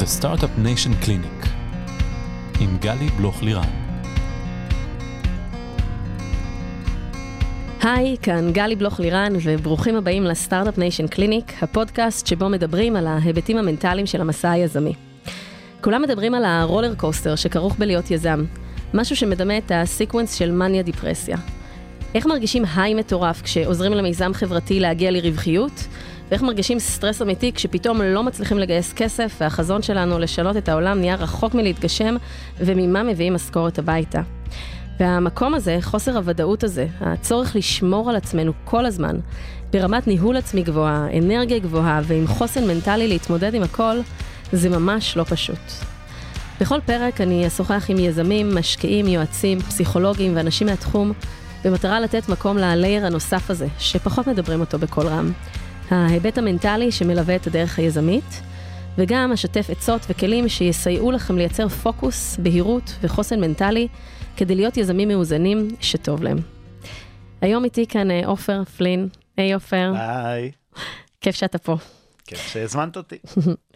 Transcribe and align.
The 0.00 0.22
Startup 0.22 0.64
Nation 0.64 1.04
Clinic 1.04 1.48
עם 2.60 2.76
גלי 2.80 3.08
בלוך 3.16 3.42
לירן. 3.42 3.68
היי, 7.82 8.16
כאן 8.22 8.52
גלי 8.52 8.76
בלוך 8.76 9.00
לירן, 9.00 9.32
וברוכים 9.44 9.96
הבאים 9.96 10.24
ל 10.24 10.31
Startup 10.31 10.78
Nation 10.78 11.06
Clinic, 11.06 11.62
הפודקאסט 11.62 12.26
שבו 12.26 12.48
מדברים 12.48 12.96
על 12.96 13.06
ההיבטים 13.06 13.56
המנטליים 13.56 14.06
של 14.06 14.20
המסע 14.20 14.50
היזמי. 14.50 14.92
כולם 15.80 16.02
מדברים 16.02 16.34
על 16.34 16.44
ה 16.44 16.51
roller 16.51 16.94
coaster 16.94 17.36
שכרוך 17.36 17.76
בלהיות 17.78 18.10
יזם, 18.10 18.44
משהו 18.94 19.16
שמדמה 19.16 19.58
את 19.58 19.72
ה 19.74 19.81
sequence 19.81 20.34
של 20.34 20.52
מניה 20.52 20.82
דיפרסיה. 20.82 21.36
איך 22.14 22.26
מרגישים 22.26 22.64
high 22.76 22.94
מטורף 22.94 23.42
כשעוזרים 23.42 23.92
למיזם 23.92 24.34
חברתי 24.34 24.80
להגיע 24.80 25.10
לרווחיות, 25.10 25.86
ואיך 26.30 26.42
מרגישים 26.42 26.78
סטרס 26.78 27.22
אמיתי 27.22 27.52
כשפתאום 27.52 28.02
לא 28.02 28.22
מצליחים 28.22 28.58
לגייס 28.58 28.92
כסף, 28.92 29.36
והחזון 29.40 29.82
שלנו 29.82 30.18
לשנות 30.18 30.56
את 30.56 30.68
העולם 30.68 31.00
נהיה 31.00 31.14
רחוק 31.14 31.54
מלהתגשם, 31.54 32.16
וממה 32.58 33.02
מביאים 33.02 33.34
משכורת 33.34 33.78
הביתה. 33.78 34.20
והמקום 35.00 35.54
הזה, 35.54 35.78
חוסר 35.80 36.16
הוודאות 36.16 36.64
הזה, 36.64 36.86
הצורך 37.00 37.56
לשמור 37.56 38.10
על 38.10 38.16
עצמנו 38.16 38.52
כל 38.64 38.86
הזמן, 38.86 39.16
ברמת 39.72 40.06
ניהול 40.06 40.36
עצמי 40.36 40.62
גבוהה, 40.62 41.06
אנרגיה 41.18 41.58
גבוהה 41.58 42.00
ועם 42.04 42.26
חוסן 42.26 42.66
מנטלי 42.66 43.08
להתמודד 43.08 43.54
עם 43.54 43.62
הכל, 43.62 43.96
זה 44.52 44.68
ממש 44.68 45.16
לא 45.16 45.24
פשוט. 45.24 45.58
בכל 46.60 46.80
פרק 46.80 47.20
אני 47.20 47.46
אשוחח 47.46 47.86
עם 47.88 47.98
יזמים, 47.98 48.54
משקיעים, 48.54 49.06
יועצים, 49.06 49.60
פסיכולוגים 49.60 50.36
ואנשים 50.36 50.66
מהתחום, 50.66 51.12
במטרה 51.64 52.00
לתת 52.00 52.28
מקום 52.28 52.58
ללייר 52.58 53.06
הנוסף 53.06 53.50
הזה, 53.50 53.66
שפחות 53.78 54.26
מדברים 54.26 54.60
אותו 54.60 54.78
בקול 54.78 55.06
רם. 55.06 55.32
ההיבט 55.90 56.38
המנטלי 56.38 56.92
שמלווה 56.92 57.36
את 57.36 57.46
הדרך 57.46 57.78
היזמית, 57.78 58.40
וגם 58.98 59.32
אשתף 59.32 59.70
עצות 59.70 60.00
וכלים 60.08 60.48
שיסייעו 60.48 61.10
לכם 61.10 61.36
לייצר 61.36 61.68
פוקוס, 61.68 62.36
בהירות 62.36 62.92
וחוסן 63.02 63.40
מנטלי, 63.40 63.88
כדי 64.36 64.54
להיות 64.54 64.76
יזמים 64.76 65.08
מאוזנים 65.08 65.68
שטוב 65.80 66.22
להם. 66.22 66.38
היום 67.40 67.64
איתי 67.64 67.86
כאן 67.86 68.10
אה, 68.10 68.26
עופר 68.26 68.64
פלין. 68.64 69.08
היי 69.36 69.52
עופר. 69.52 69.92
היי. 69.96 70.50
כיף 71.20 71.34
שאתה 71.34 71.58
פה. 71.58 71.76
כיף 72.26 72.48
שהזמנת 72.52 72.96
אותי. 72.96 73.18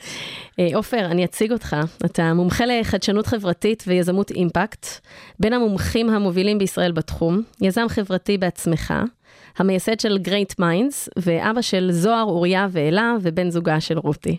אה, 0.59 0.69
עופר, 0.75 1.07
אני 1.07 1.25
אציג 1.25 1.53
אותך. 1.53 1.77
אתה 2.05 2.35
מומחה 2.35 2.65
לחדשנות 2.67 3.27
חברתית 3.27 3.85
ויזמות 3.87 4.31
אימפקט, 4.31 4.87
בין 5.41 5.53
המומחים 5.53 6.11
המובילים 6.11 6.59
בישראל 6.59 6.93
בתחום, 6.93 7.43
יזם 7.61 7.87
חברתי 7.89 8.39
בעצמך, 8.39 8.95
המייסד 9.57 10.01
של 10.01 10.19
Great 10.25 10.61
Minds, 10.61 11.09
ואבא 11.17 11.63
של 11.63 11.89
זוהר, 11.93 12.25
אוריה 12.25 12.67
ואלה, 12.71 13.15
ובן 13.23 13.51
זוגה 13.51 13.81
של 13.81 13.99
רותי. 13.99 14.37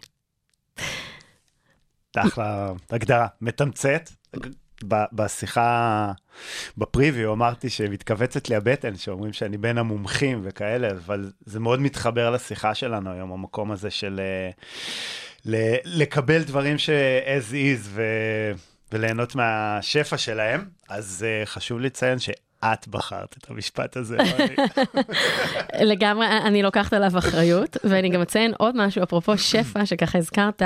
אחלה 2.18 2.72
הגדרה, 2.92 3.28
מתמצת. 3.42 4.10
בשיחה, 4.88 6.12
בפריוויו, 6.78 7.34
אמרתי 7.34 7.70
שמתכווצת 7.70 8.50
לי 8.50 8.56
הבטן, 8.56 8.96
שאומרים 8.96 9.34
שאני 9.34 9.58
בין 9.58 9.78
המומחים 9.78 10.42
וכאלה, 10.44 10.92
אבל 10.92 11.32
זה 11.46 11.60
מאוד 11.60 11.80
מתחבר 11.80 12.30
לשיחה 12.30 12.76
שלנו 12.76 13.12
היום, 13.12 13.32
המקום 13.32 13.72
הזה 13.72 13.92
של 13.92 14.22
uh, 15.46 15.50
לקבל 15.86 16.44
דברים 16.44 16.78
ש-as 16.78 17.52
is 17.52 17.82
ו... 17.82 18.02
וליהנות 18.92 19.36
מהשפע 19.36 20.18
שלהם. 20.18 20.66
אז 20.90 21.26
uh, 21.26 21.46
חשוב 21.46 21.80
לציין 21.80 22.20
ש... 22.20 22.30
את 22.74 22.88
בחרת 22.88 23.36
את 23.38 23.50
המשפט 23.50 23.98
הזה, 23.98 24.18
לא. 24.18 24.24
לגמרי, 25.92 26.28
אני 26.28 26.64
לוקחת 26.64 26.94
עליו 26.94 27.18
אחריות, 27.18 27.78
ואני 27.84 28.10
גם 28.10 28.22
אציין 28.22 28.54
עוד 28.58 28.76
משהו, 28.78 29.04
אפרופו 29.04 29.38
שפע, 29.38 29.86
שככה 29.86 30.18
הזכרת, 30.18 30.62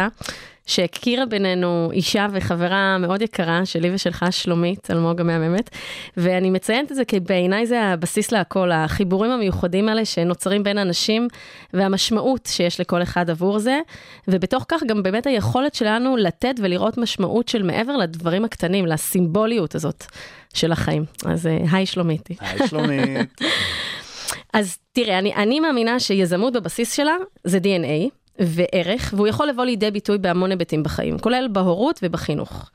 שהכירה 0.69 1.25
בינינו 1.25 1.89
אישה 1.91 2.27
וחברה 2.31 2.97
מאוד 2.97 3.21
יקרה, 3.21 3.65
שלי 3.65 3.93
ושלך, 3.93 4.25
שלומית, 4.31 4.91
אלמוג 4.91 5.21
המהממת, 5.21 5.69
ואני 6.17 6.49
מציינת 6.49 6.91
את 6.91 6.95
זה 6.95 7.05
כי 7.05 7.19
בעיניי 7.19 7.65
זה 7.65 7.81
הבסיס 7.81 8.31
להכל, 8.31 8.71
החיבורים 8.71 9.31
המיוחדים 9.31 9.89
האלה 9.89 10.05
שנוצרים 10.05 10.63
בין 10.63 10.77
אנשים, 10.77 11.27
והמשמעות 11.73 12.45
שיש 12.45 12.79
לכל 12.79 13.01
אחד 13.01 13.29
עבור 13.29 13.59
זה, 13.59 13.79
ובתוך 14.27 14.65
כך 14.67 14.83
גם 14.87 15.03
באמת 15.03 15.27
היכולת 15.27 15.75
שלנו 15.75 16.17
לתת 16.17 16.55
ולראות 16.59 16.97
משמעות 16.97 17.47
של 17.47 17.63
מעבר 17.63 17.97
לדברים 17.97 18.45
הקטנים, 18.45 18.85
לסימבוליות 18.85 19.75
הזאת 19.75 20.05
של 20.53 20.71
החיים. 20.71 21.05
אז 21.25 21.47
אה, 21.47 21.57
היי 21.71 21.85
שלומיתי. 21.85 22.35
היי 22.39 22.67
שלומית. 22.67 23.09
אז 24.53 24.77
תראה, 24.93 25.19
אני, 25.19 25.35
אני 25.35 25.59
מאמינה 25.59 25.99
שיזמות 25.99 26.53
בבסיס 26.53 26.93
שלה 26.93 27.15
זה 27.43 27.57
DNA, 27.57 28.18
וערך, 28.39 29.13
והוא 29.17 29.27
יכול 29.27 29.47
לבוא 29.47 29.65
לידי 29.65 29.91
ביטוי 29.91 30.17
בהמון 30.17 30.51
היבטים 30.51 30.83
בחיים, 30.83 31.19
כולל 31.19 31.47
בהורות 31.51 31.99
ובחינוך. 32.03 32.69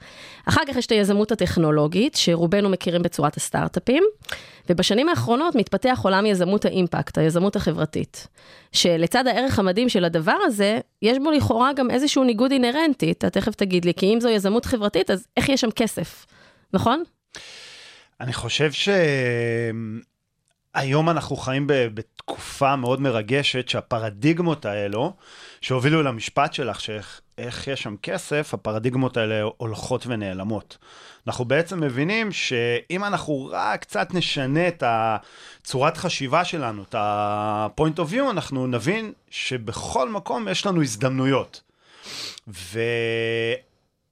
אחר 0.49 0.61
כך 0.69 0.77
יש 0.77 0.87
את 0.87 0.93
היזמות 0.93 1.33
הטכנולוגית, 1.33 2.15
שרובנו 2.15 2.69
מכירים 2.69 3.03
בצורת 3.03 3.37
הסטארט-אפים, 3.37 4.05
ובשנים 4.71 5.09
האחרונות 5.09 5.55
מתפתח 5.55 6.01
עולם 6.03 6.27
יזמות 6.27 6.65
האימפקט, 6.65 7.19
היזמות 7.19 7.57
החברתית. 7.57 8.27
שלצד 8.73 9.27
הערך 9.27 9.59
המדהים 9.59 9.89
של 9.89 10.05
הדבר 10.05 10.37
הזה, 10.45 10.79
יש 11.03 11.19
בו 11.19 11.31
לכאורה 11.31 11.73
גם 11.73 11.91
איזשהו 11.91 12.25
ניגוד 12.25 12.53
אינהרנטי, 12.53 13.11
אתה 13.11 13.31
תכף 13.31 13.55
תגיד 13.55 13.85
לי, 13.85 13.95
כי 13.95 14.15
אם 14.15 14.21
זו 14.21 14.29
יזמות 14.29 14.65
חברתית, 14.65 15.11
אז 15.11 15.27
איך 15.37 15.49
יש 15.49 15.61
שם 15.61 15.71
כסף, 15.71 16.27
נכון? 16.73 17.03
אני 18.21 18.33
חושב 18.33 18.73
ש... 18.73 18.89
היום 20.75 21.11
אנחנו 21.11 21.37
חיים 21.37 21.65
בתקופה 21.67 22.77
מאוד 22.77 23.01
מרגשת 23.01 23.69
שהפרדיגמות 23.69 24.65
האלו, 24.65 25.13
שהובילו 25.61 26.03
למשפט 26.03 26.55
שלך, 26.55 26.81
שאיך 26.81 27.69
יש 27.69 27.83
שם 27.83 27.97
כסף, 28.03 28.55
הפרדיגמות 28.55 29.17
האלה 29.17 29.43
הולכות 29.57 30.07
ונעלמות. 30.07 30.79
אנחנו 31.27 31.45
בעצם 31.45 31.81
מבינים 31.81 32.33
שאם 32.33 33.05
אנחנו 33.05 33.49
רק 33.53 33.81
קצת 33.81 34.15
נשנה 34.15 34.69
את 34.69 34.83
הצורת 34.87 35.97
חשיבה 35.97 36.45
שלנו, 36.45 36.83
את 36.83 36.95
ה-point 36.95 37.99
of 37.99 38.13
view, 38.13 38.31
אנחנו 38.31 38.67
נבין 38.67 39.13
שבכל 39.31 40.09
מקום 40.09 40.49
יש 40.49 40.67
לנו 40.67 40.83
הזדמנויות. 40.83 41.63
ו... 42.49 42.81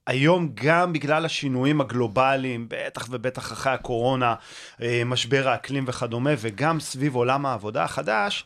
היום 0.06 0.48
גם 0.54 0.92
בגלל 0.92 1.24
השינויים 1.24 1.80
הגלובליים, 1.80 2.66
בטח 2.70 3.06
ובטח 3.10 3.52
אחרי 3.52 3.72
הקורונה, 3.72 4.34
אה, 4.82 5.02
משבר 5.06 5.48
האקלים 5.48 5.84
וכדומה, 5.86 6.30
וגם 6.38 6.80
סביב 6.80 7.14
עולם 7.14 7.46
העבודה 7.46 7.84
החדש, 7.84 8.44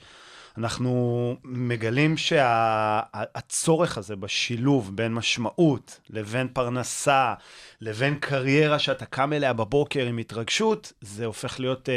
אנחנו 0.59 1.37
מגלים 1.44 2.17
שהצורך 2.17 3.94
שה, 3.94 4.00
הזה 4.00 4.17
בשילוב 4.17 4.97
בין 4.97 5.15
משמעות 5.15 6.00
לבין 6.11 6.49
פרנסה, 6.49 7.34
לבין 7.81 8.19
קריירה 8.21 8.78
שאתה 8.78 9.06
קם 9.06 9.33
אליה 9.33 9.53
בבוקר 9.53 10.06
עם 10.06 10.19
התרגשות, 10.19 10.93
זה 11.00 11.25
הופך 11.25 11.61
להיות 11.61 11.88
אה, 11.88 11.94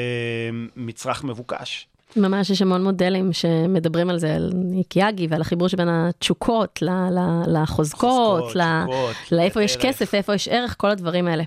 מצרך 0.76 1.24
מבוקש. 1.24 1.88
ממש 2.16 2.50
יש 2.50 2.62
המון 2.62 2.84
מודלים 2.84 3.34
שמדברים 3.34 4.10
על 4.10 4.20
זה, 4.20 4.36
על 4.36 4.52
איקיגאי 4.78 5.28
ועל 5.30 5.42
החיבור 5.42 5.68
שבין 5.68 5.88
התשוקות 5.90 6.84
לחוזקות, 7.48 8.56
לאיפה 9.32 9.64
יש 9.64 9.78
כסף, 9.78 10.16
איפה 10.16 10.36
יש 10.36 10.48
ערך, 10.48 10.76
כל 10.78 10.90
הדברים 10.90 11.28
האלה. 11.28 11.44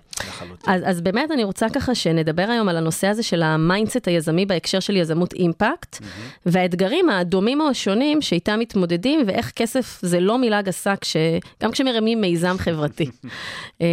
אז, 0.67 0.83
אז 0.84 1.00
באמת 1.00 1.31
אני 1.31 1.45
רוצה 1.45 1.69
ככה 1.69 1.95
שנדבר 1.95 2.43
היום 2.50 2.69
על 2.69 2.77
הנושא 2.77 3.06
הזה 3.06 3.23
של 3.23 3.43
ה 3.43 3.51
mindset 3.51 4.09
היזמי 4.09 4.47
בהקשר 4.47 4.81
של 4.81 4.97
יזמות 4.97 5.33
impact, 5.32 5.98
והאתגרים 6.47 7.09
הדומים 7.09 7.61
או 7.61 7.69
השונים 7.69 8.23
שאיתם 8.23 8.59
מתמודדים, 8.59 9.21
ואיך 9.27 9.50
כסף 9.56 9.99
זה 10.03 10.21
לא 10.21 10.39
מילה 10.39 10.62
גסה, 10.62 10.97
כש, 10.97 11.17
גם 11.62 11.73
כשמרימים 11.72 12.20
מיזם 12.21 12.56
חברתי. 12.59 13.11
אמ, 13.81 13.87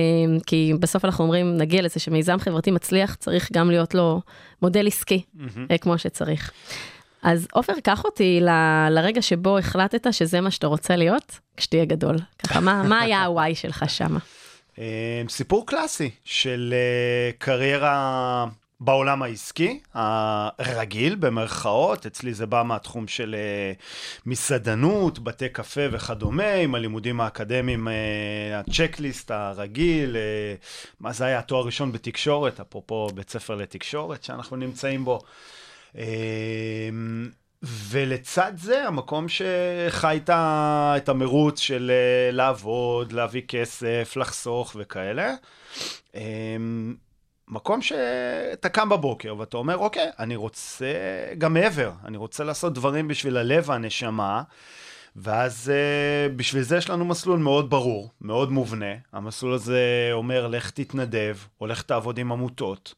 כי 0.45 0.73
בסוף 0.79 1.05
אנחנו 1.05 1.23
אומרים, 1.23 1.57
נגיע 1.57 1.81
לזה 1.81 1.99
שמיזם 1.99 2.37
חברתי 2.39 2.71
מצליח, 2.71 3.15
צריך 3.15 3.49
גם 3.53 3.69
להיות 3.69 3.95
לו 3.95 4.21
מודל 4.61 4.87
עסקי, 4.87 5.21
mm-hmm. 5.35 5.77
כמו 5.81 5.97
שצריך. 5.97 6.51
אז 7.23 7.47
עופר, 7.53 7.73
קח 7.83 8.05
אותי 8.05 8.39
ל, 8.41 8.49
לרגע 8.89 9.21
שבו 9.21 9.57
החלטת 9.57 10.13
שזה 10.13 10.41
מה 10.41 10.51
שאתה 10.51 10.67
רוצה 10.67 10.95
להיות, 10.95 11.39
כשתהיה 11.57 11.85
גדול. 11.85 12.17
ככה, 12.39 12.59
מה, 12.59 12.83
מה 12.83 13.01
היה 13.01 13.25
הוואי 13.25 13.55
שלך 13.55 13.85
שם? 13.87 14.17
אה, 14.79 15.21
סיפור 15.29 15.67
קלאסי 15.67 16.09
של 16.23 16.73
אה, 16.73 17.31
קריירה 17.37 18.45
בעולם 18.81 19.23
העסקי, 19.23 19.79
הרגיל 19.93 21.15
במרכאות, 21.15 22.05
אצלי 22.05 22.33
זה 22.33 22.45
בא 22.45 22.63
מהתחום 22.63 23.07
של 23.07 23.35
מסעדנות, 24.25 25.19
בתי 25.19 25.49
קפה 25.49 25.81
וכדומה, 25.91 26.53
עם 26.53 26.75
הלימודים 26.75 27.21
האקדמיים, 27.21 27.87
הצ'קליסט 28.53 29.31
הרגיל, 29.31 30.15
מה 30.99 31.13
זה 31.13 31.25
היה 31.25 31.39
התואר 31.39 31.61
הראשון 31.61 31.91
בתקשורת, 31.91 32.59
אפרופו 32.59 33.07
בית 33.13 33.29
ספר 33.29 33.55
לתקשורת 33.55 34.23
שאנחנו 34.23 34.57
נמצאים 34.57 35.05
בו. 35.05 35.19
ולצד 37.63 38.51
זה, 38.55 38.87
המקום 38.87 39.25
שחי 39.29 40.19
את 40.27 41.09
המרוץ 41.09 41.59
של 41.59 41.91
לעבוד, 42.31 43.11
להביא 43.11 43.41
כסף, 43.47 44.13
לחסוך 44.15 44.75
וכאלה. 44.79 45.33
מקום 47.49 47.81
שאתה 47.81 48.69
קם 48.69 48.89
בבוקר 48.89 49.35
ואתה 49.37 49.57
אומר, 49.57 49.77
אוקיי, 49.77 50.09
אני 50.19 50.35
רוצה 50.35 50.93
גם 51.37 51.53
מעבר, 51.53 51.91
אני 52.05 52.17
רוצה 52.17 52.43
לעשות 52.43 52.73
דברים 52.73 53.07
בשביל 53.07 53.37
הלב 53.37 53.69
והנשמה, 53.69 54.43
ואז 55.15 55.71
uh, 55.71 56.31
בשביל 56.35 56.63
זה 56.63 56.77
יש 56.77 56.89
לנו 56.89 57.05
מסלול 57.05 57.39
מאוד 57.39 57.69
ברור, 57.69 58.11
מאוד 58.21 58.51
מובנה. 58.51 58.95
המסלול 59.13 59.53
הזה 59.53 60.09
אומר, 60.11 60.47
לך 60.47 60.69
תתנדב, 60.69 61.37
או 61.61 61.67
לך 61.67 61.81
תעבוד 61.81 62.17
עם 62.17 62.31
עמותות, 62.31 62.93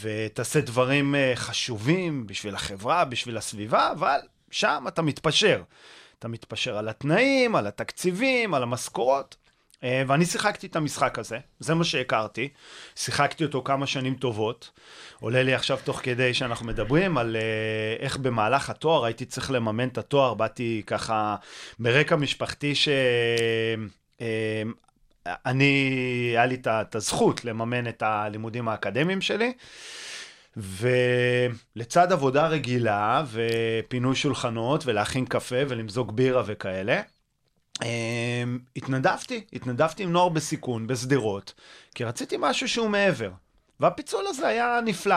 ותעשה 0.00 0.60
דברים 0.60 1.14
uh, 1.14 1.36
חשובים 1.36 2.26
בשביל 2.26 2.54
החברה, 2.54 3.04
בשביל 3.04 3.36
הסביבה, 3.36 3.90
אבל 3.90 4.20
שם 4.50 4.84
אתה 4.88 5.02
מתפשר. 5.02 5.62
אתה 6.18 6.28
מתפשר 6.28 6.78
על 6.78 6.88
התנאים, 6.88 7.56
על 7.56 7.66
התקציבים, 7.66 8.54
על 8.54 8.62
המשכורות. 8.62 9.36
אה, 9.84 10.02
ואני 10.06 10.24
שיחקתי 10.24 10.66
את 10.66 10.76
המשחק 10.76 11.18
הזה, 11.18 11.38
זה 11.60 11.74
מה 11.74 11.84
שהכרתי. 11.84 12.48
שיחקתי 12.96 13.44
אותו 13.44 13.62
כמה 13.64 13.86
שנים 13.86 14.14
טובות. 14.14 14.70
עולה 15.20 15.42
לי 15.42 15.54
עכשיו 15.54 15.78
תוך 15.84 16.00
כדי 16.02 16.34
שאנחנו 16.34 16.66
מדברים 16.66 17.18
על 17.18 17.36
אה, 17.36 18.04
איך 18.04 18.16
במהלך 18.16 18.70
התואר 18.70 19.04
הייתי 19.04 19.24
צריך 19.24 19.50
לממן 19.50 19.88
את 19.88 19.98
התואר, 19.98 20.34
באתי 20.34 20.82
ככה 20.86 21.36
מרקע 21.78 22.16
משפחתי 22.16 22.74
ש... 22.74 22.88
אה, 24.20 24.62
אני, 25.46 25.90
היה 26.30 26.46
לי 26.46 26.56
את 26.66 26.94
הזכות 26.94 27.44
לממן 27.44 27.88
את 27.88 28.02
הלימודים 28.02 28.68
האקדמיים 28.68 29.20
שלי. 29.20 29.52
ולצד 30.56 32.12
עבודה 32.12 32.46
רגילה 32.46 33.24
ופינוי 33.32 34.16
שולחנות 34.16 34.86
ולהכין 34.86 35.26
קפה 35.26 35.56
ולמזוג 35.68 36.16
בירה 36.16 36.42
וכאלה, 36.46 37.00
התנדבתי, 38.76 39.44
התנדבתי 39.52 40.02
עם 40.02 40.12
נוער 40.12 40.28
בסיכון 40.28 40.86
בשדרות, 40.86 41.54
כי 41.94 42.04
רציתי 42.04 42.36
משהו 42.38 42.68
שהוא 42.68 42.88
מעבר, 42.88 43.30
והפיצול 43.80 44.26
הזה 44.26 44.46
היה 44.46 44.80
נפלא. 44.84 45.16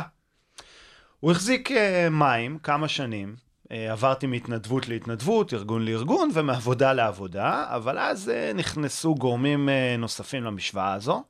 הוא 1.19 1.31
החזיק 1.31 1.71
uh, 1.71 1.73
מים 2.11 2.57
כמה 2.63 2.87
שנים, 2.87 3.35
uh, 3.63 3.71
עברתי 3.91 4.27
מהתנדבות 4.27 4.87
להתנדבות, 4.87 5.53
ארגון 5.53 5.85
לארגון 5.85 6.29
ומעבודה 6.33 6.93
לעבודה, 6.93 7.65
אבל 7.67 7.99
אז 7.99 8.31
uh, 8.31 8.57
נכנסו 8.57 9.15
גורמים 9.15 9.69
uh, 9.69 9.99
נוספים 9.99 10.43
למשוואה 10.43 10.93
הזו, 10.93 11.23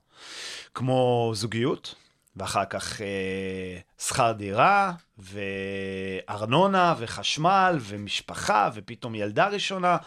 כמו 0.74 1.32
זוגיות, 1.36 1.96
ואחר 2.38 2.66
כך 2.66 3.02
אה, 3.02 3.78
שכר 4.00 4.32
דירה, 4.32 4.94
וארנונה, 5.18 6.96
וחשמל, 6.98 7.78
ומשפחה, 7.80 8.70
ופתאום 8.74 9.16
ילדה 9.16 9.48
ראשונה. 9.48 9.98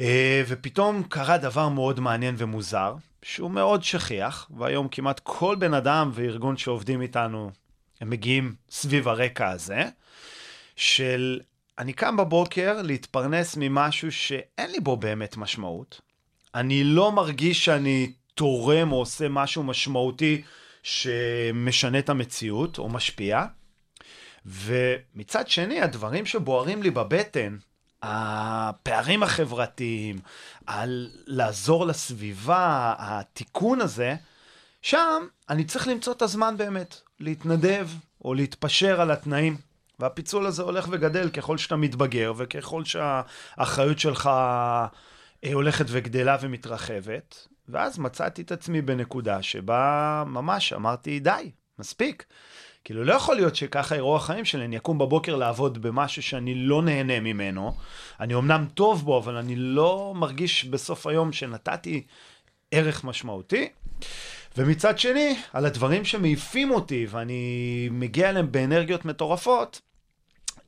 אה, 0.00 0.42
ופתאום 0.48 1.02
קרה 1.02 1.38
דבר 1.38 1.68
מאוד 1.68 2.00
מעניין 2.00 2.34
ומוזר, 2.38 2.94
שהוא 3.22 3.50
מאוד 3.50 3.84
שכיח, 3.84 4.50
והיום 4.56 4.88
כמעט 4.88 5.20
כל 5.22 5.56
בן 5.58 5.74
אדם 5.74 6.10
וארגון 6.14 6.56
שעובדים 6.56 7.02
איתנו, 7.02 7.50
הם 8.00 8.10
מגיעים 8.10 8.54
סביב 8.70 9.08
הרקע 9.08 9.50
הזה, 9.50 9.82
של 10.76 11.40
אני 11.78 11.92
קם 11.92 12.16
בבוקר 12.16 12.82
להתפרנס 12.82 13.56
ממשהו 13.56 14.12
שאין 14.12 14.70
לי 14.70 14.80
בו 14.80 14.96
באמת 14.96 15.36
משמעות. 15.36 16.00
אני 16.54 16.84
לא 16.84 17.12
מרגיש 17.12 17.64
שאני 17.64 18.12
תורם 18.34 18.92
או 18.92 18.96
עושה 18.96 19.28
משהו 19.28 19.62
משמעותי 19.62 20.42
שמשנה 20.82 21.98
את 21.98 22.08
המציאות 22.08 22.78
או 22.78 22.88
משפיע. 22.88 23.44
ומצד 24.46 25.48
שני, 25.48 25.80
הדברים 25.80 26.26
שבוערים 26.26 26.82
לי 26.82 26.90
בבטן, 26.90 27.56
הפערים 28.02 29.22
החברתיים, 29.22 30.18
על 30.66 31.10
לעזור 31.26 31.86
לסביבה, 31.86 32.94
התיקון 32.98 33.80
הזה, 33.80 34.14
שם 34.82 35.26
אני 35.48 35.64
צריך 35.64 35.88
למצוא 35.88 36.12
את 36.12 36.22
הזמן 36.22 36.56
באמת, 36.56 37.00
להתנדב 37.20 37.88
או 38.24 38.34
להתפשר 38.34 39.00
על 39.00 39.10
התנאים. 39.10 39.56
והפיצול 39.98 40.46
הזה 40.46 40.62
הולך 40.62 40.86
וגדל 40.90 41.30
ככל 41.30 41.58
שאתה 41.58 41.76
מתבגר 41.76 42.32
וככל 42.36 42.84
שהאחריות 42.84 43.98
שלך 43.98 44.26
אה, 44.26 45.52
הולכת 45.52 45.84
וגדלה 45.88 46.36
ומתרחבת. 46.40 47.48
ואז 47.68 47.98
מצאתי 47.98 48.42
את 48.42 48.52
עצמי 48.52 48.82
בנקודה 48.82 49.42
שבה 49.42 50.22
ממש 50.26 50.72
אמרתי, 50.72 51.20
די, 51.20 51.50
מספיק. 51.78 52.24
כאילו, 52.86 53.04
לא 53.04 53.14
יכול 53.14 53.36
להיות 53.36 53.56
שככה 53.56 53.96
יראו 53.96 54.16
החיים 54.16 54.44
שלי, 54.44 54.64
אני 54.64 54.76
אקום 54.76 54.98
בבוקר 54.98 55.36
לעבוד 55.36 55.82
במשהו 55.82 56.22
שאני 56.22 56.54
לא 56.54 56.82
נהנה 56.82 57.20
ממנו. 57.20 57.76
אני 58.20 58.34
אמנם 58.34 58.66
טוב 58.74 59.04
בו, 59.04 59.18
אבל 59.18 59.36
אני 59.36 59.56
לא 59.56 60.12
מרגיש 60.16 60.64
בסוף 60.64 61.06
היום 61.06 61.32
שנתתי 61.32 62.02
ערך 62.70 63.04
משמעותי. 63.04 63.68
ומצד 64.56 64.98
שני, 64.98 65.36
על 65.52 65.66
הדברים 65.66 66.04
שמעיפים 66.04 66.70
אותי 66.70 67.06
ואני 67.10 67.88
מגיע 67.92 68.30
אליהם 68.30 68.52
באנרגיות 68.52 69.04
מטורפות, 69.04 69.80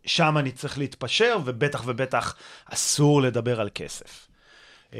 שם 0.06 0.38
אני 0.38 0.52
צריך 0.52 0.78
להתפשר, 0.78 1.38
ובטח 1.44 1.82
ובטח 1.86 2.36
אסור 2.64 3.22
לדבר 3.22 3.60
על 3.60 3.68
כסף. 3.74 4.28
אמ, 4.92 4.98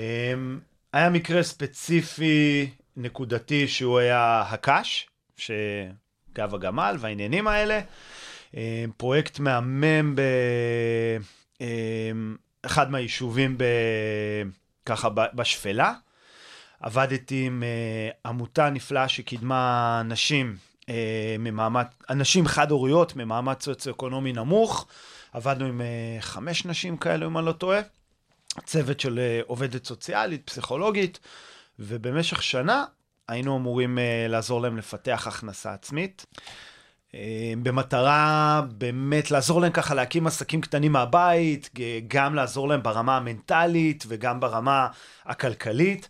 היה 0.92 1.10
מקרה 1.10 1.42
ספציפי, 1.42 2.70
נקודתי, 2.96 3.68
שהוא 3.68 3.98
היה 3.98 4.44
הקש, 4.48 5.08
שגב 6.38 6.54
הגמל 6.54 6.96
והעניינים 7.00 7.48
האלה. 7.48 7.80
אה, 8.56 8.84
פרויקט 8.96 9.38
מהמם 9.38 10.14
באחד 12.62 12.86
אה, 12.86 12.90
מהיישובים 12.90 13.58
ב... 13.58 13.64
ככה 14.86 15.08
בשפלה. 15.34 15.92
עבדתי 16.80 17.46
עם 17.46 17.62
uh, 17.62 18.28
עמותה 18.28 18.70
נפלאה 18.70 19.08
שקידמה 19.08 20.02
נשים 20.04 20.56
ממעמד, 21.38 21.84
נשים 22.10 22.46
חד-הוריות 22.46 23.16
ממעמד 23.16 23.60
סוציו-אקונומי 23.60 24.32
נמוך. 24.32 24.86
עבדנו 25.32 25.66
עם 25.66 25.80
חמש 26.20 26.64
נשים 26.64 26.96
כאלו, 26.96 27.26
אם 27.26 27.38
אני 27.38 27.46
לא 27.46 27.52
טועה. 27.52 27.80
צוות 28.64 29.00
של 29.00 29.18
אה, 29.18 29.40
עובדת 29.46 29.84
סוציאלית, 29.84 30.42
פסיכולוגית, 30.46 31.18
ובמשך 31.78 32.42
שנה 32.42 32.84
היינו 33.28 33.56
אמורים 33.56 33.98
uh, 33.98 34.30
לעזור 34.30 34.60
להם 34.60 34.76
לפתח 34.76 35.26
הכנסה 35.26 35.72
עצמית. 35.72 36.26
Uh, 37.08 37.14
במטרה 37.62 38.62
באמת 38.72 39.30
לעזור 39.30 39.60
להם 39.60 39.72
ככה 39.72 39.94
להקים 39.94 40.26
עסקים 40.26 40.60
קטנים 40.60 40.92
מהבית, 40.92 41.70
גם 42.08 42.34
לעזור 42.34 42.68
להם 42.68 42.82
ברמה 42.82 43.16
המנטלית 43.16 44.04
וגם 44.08 44.40
ברמה 44.40 44.86
הכלכלית. 45.26 46.08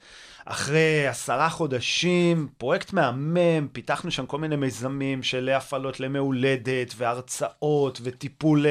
אחרי 0.50 1.06
עשרה 1.06 1.50
חודשים, 1.50 2.48
פרויקט 2.58 2.92
מהמם, 2.92 3.68
פיתחנו 3.72 4.10
שם 4.10 4.26
כל 4.26 4.38
מיני 4.38 4.56
מיזמים 4.56 5.22
של 5.22 5.48
הפעלות 5.48 6.00
למהולדת 6.00 6.94
והרצאות 6.96 8.00
וטיפול 8.02 8.66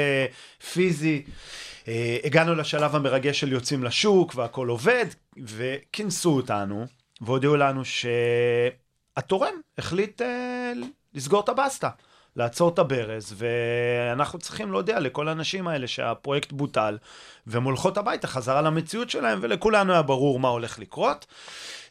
פיזי. 0.73 1.23
אה, 1.87 2.17
הגענו 2.23 2.55
לשלב 2.55 2.95
המרגש 2.95 3.39
של 3.39 3.51
יוצאים 3.51 3.83
לשוק 3.83 4.35
והכל 4.35 4.67
עובד, 4.67 5.05
וכינסו 5.43 6.35
אותנו, 6.35 6.85
והודיעו 7.21 7.55
לנו 7.55 7.81
שהתורם 7.85 9.53
החליט 9.77 10.21
אה, 10.21 10.73
לסגור 11.13 11.39
את 11.39 11.49
הבסטה. 11.49 11.89
לעצור 12.37 12.69
את 12.69 12.79
הברז, 12.79 13.35
ואנחנו 13.37 14.39
צריכים 14.39 14.71
להודיע 14.71 14.99
לכל 14.99 15.27
האנשים 15.27 15.67
האלה 15.67 15.87
שהפרויקט 15.87 16.51
בוטל, 16.51 16.97
והם 17.47 17.63
הולכות 17.63 17.97
הביתה 17.97 18.27
חזרה 18.27 18.61
למציאות 18.61 19.09
שלהם, 19.09 19.39
ולכולנו 19.41 19.93
היה 19.93 20.01
ברור 20.01 20.39
מה 20.39 20.47
הולך 20.47 20.79
לקרות. 20.79 21.25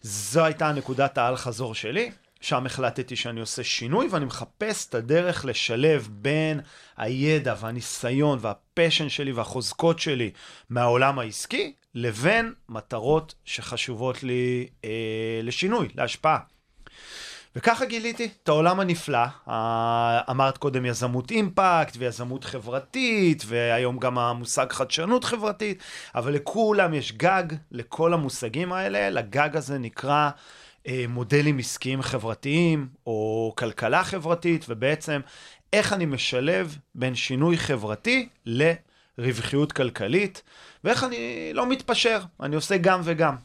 זו 0.02 0.44
הייתה 0.44 0.72
נקודת 0.72 1.18
האל 1.18 1.36
חזור 1.36 1.74
שלי. 1.74 2.10
שם 2.46 2.66
החלטתי 2.66 3.16
שאני 3.16 3.40
עושה 3.40 3.64
שינוי 3.64 4.08
ואני 4.10 4.24
מחפש 4.24 4.88
את 4.88 4.94
הדרך 4.94 5.44
לשלב 5.44 6.08
בין 6.12 6.60
הידע 6.96 7.54
והניסיון 7.60 8.38
והפשן 8.40 9.08
שלי 9.08 9.32
והחוזקות 9.32 9.98
שלי 9.98 10.30
מהעולם 10.70 11.18
העסקי 11.18 11.72
לבין 11.94 12.52
מטרות 12.68 13.34
שחשובות 13.44 14.22
לי 14.22 14.66
אה, 14.84 14.90
לשינוי, 15.42 15.88
להשפעה. 15.94 16.38
וככה 17.56 17.84
גיליתי 17.84 18.28
את 18.42 18.48
העולם 18.48 18.80
הנפלא. 18.80 19.24
אמרת 20.30 20.58
קודם 20.58 20.86
יזמות 20.86 21.30
אימפקט 21.30 21.96
ויזמות 21.98 22.44
חברתית, 22.44 23.42
והיום 23.46 23.98
גם 23.98 24.18
המושג 24.18 24.72
חדשנות 24.72 25.24
חברתית, 25.24 25.82
אבל 26.14 26.32
לכולם 26.32 26.94
יש 26.94 27.12
גג, 27.12 27.44
לכל 27.70 28.12
המושגים 28.14 28.72
האלה, 28.72 29.10
לגג 29.10 29.56
הזה 29.56 29.78
נקרא 29.78 30.30
מודלים 31.08 31.58
עסקיים 31.58 32.02
חברתיים 32.02 32.88
או 33.06 33.52
כלכלה 33.56 34.04
חברתית, 34.04 34.66
ובעצם 34.68 35.20
איך 35.72 35.92
אני 35.92 36.06
משלב 36.06 36.78
בין 36.94 37.14
שינוי 37.14 37.58
חברתי 37.58 38.28
לרווחיות 38.46 39.72
כלכלית, 39.72 40.42
ואיך 40.84 41.04
אני 41.04 41.50
לא 41.54 41.68
מתפשר, 41.68 42.20
אני 42.40 42.56
עושה 42.56 42.76
גם 42.76 43.00
וגם. 43.04 43.36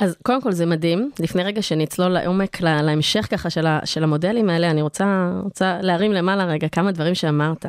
אז 0.00 0.16
קודם 0.22 0.42
כל 0.42 0.52
זה 0.52 0.66
מדהים, 0.66 1.10
לפני 1.20 1.42
רגע 1.42 1.62
שנצלול 1.62 2.08
לעומק, 2.08 2.60
להמשך 2.60 3.26
ככה 3.30 3.50
של, 3.50 3.66
של 3.84 4.04
המודלים 4.04 4.50
האלה, 4.50 4.70
אני 4.70 4.82
רוצה, 4.82 5.30
רוצה 5.44 5.78
להרים 5.82 6.12
למעלה 6.12 6.44
רגע 6.44 6.68
כמה 6.68 6.92
דברים 6.92 7.14
שאמרת. 7.14 7.66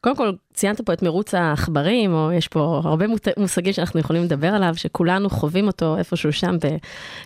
קודם 0.00 0.16
כל, 0.16 0.32
ציינת 0.54 0.80
פה 0.80 0.92
את 0.92 1.02
מרוץ 1.02 1.34
העכברים, 1.34 2.14
או 2.14 2.32
יש 2.32 2.48
פה 2.48 2.80
הרבה 2.84 3.06
מושגים 3.36 3.72
שאנחנו 3.72 4.00
יכולים 4.00 4.24
לדבר 4.24 4.48
עליו, 4.48 4.74
שכולנו 4.76 5.30
חווים 5.30 5.66
אותו 5.66 5.96
איפשהו 5.98 6.32
שם 6.32 6.56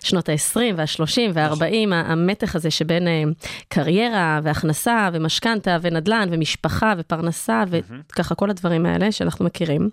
בשנות 0.03 0.29
ה-20 0.29 0.61
וה-30 0.77 1.31
וה-40, 1.35 1.95
המתח 1.95 2.57
הזה 2.57 2.71
שבין 2.71 3.09
אה, 3.09 3.23
קריירה 3.69 4.41
והכנסה 4.43 5.09
ומשכנתה 5.13 5.77
ונדל"ן 5.83 6.29
ומשפחה 6.33 6.95
ופרנסה 6.99 7.65
וככה 7.69 8.35
כל 8.35 8.51
הדברים 8.51 8.87
האלה 8.87 9.13
שאנחנו 9.13 9.45
מכירים. 9.45 9.89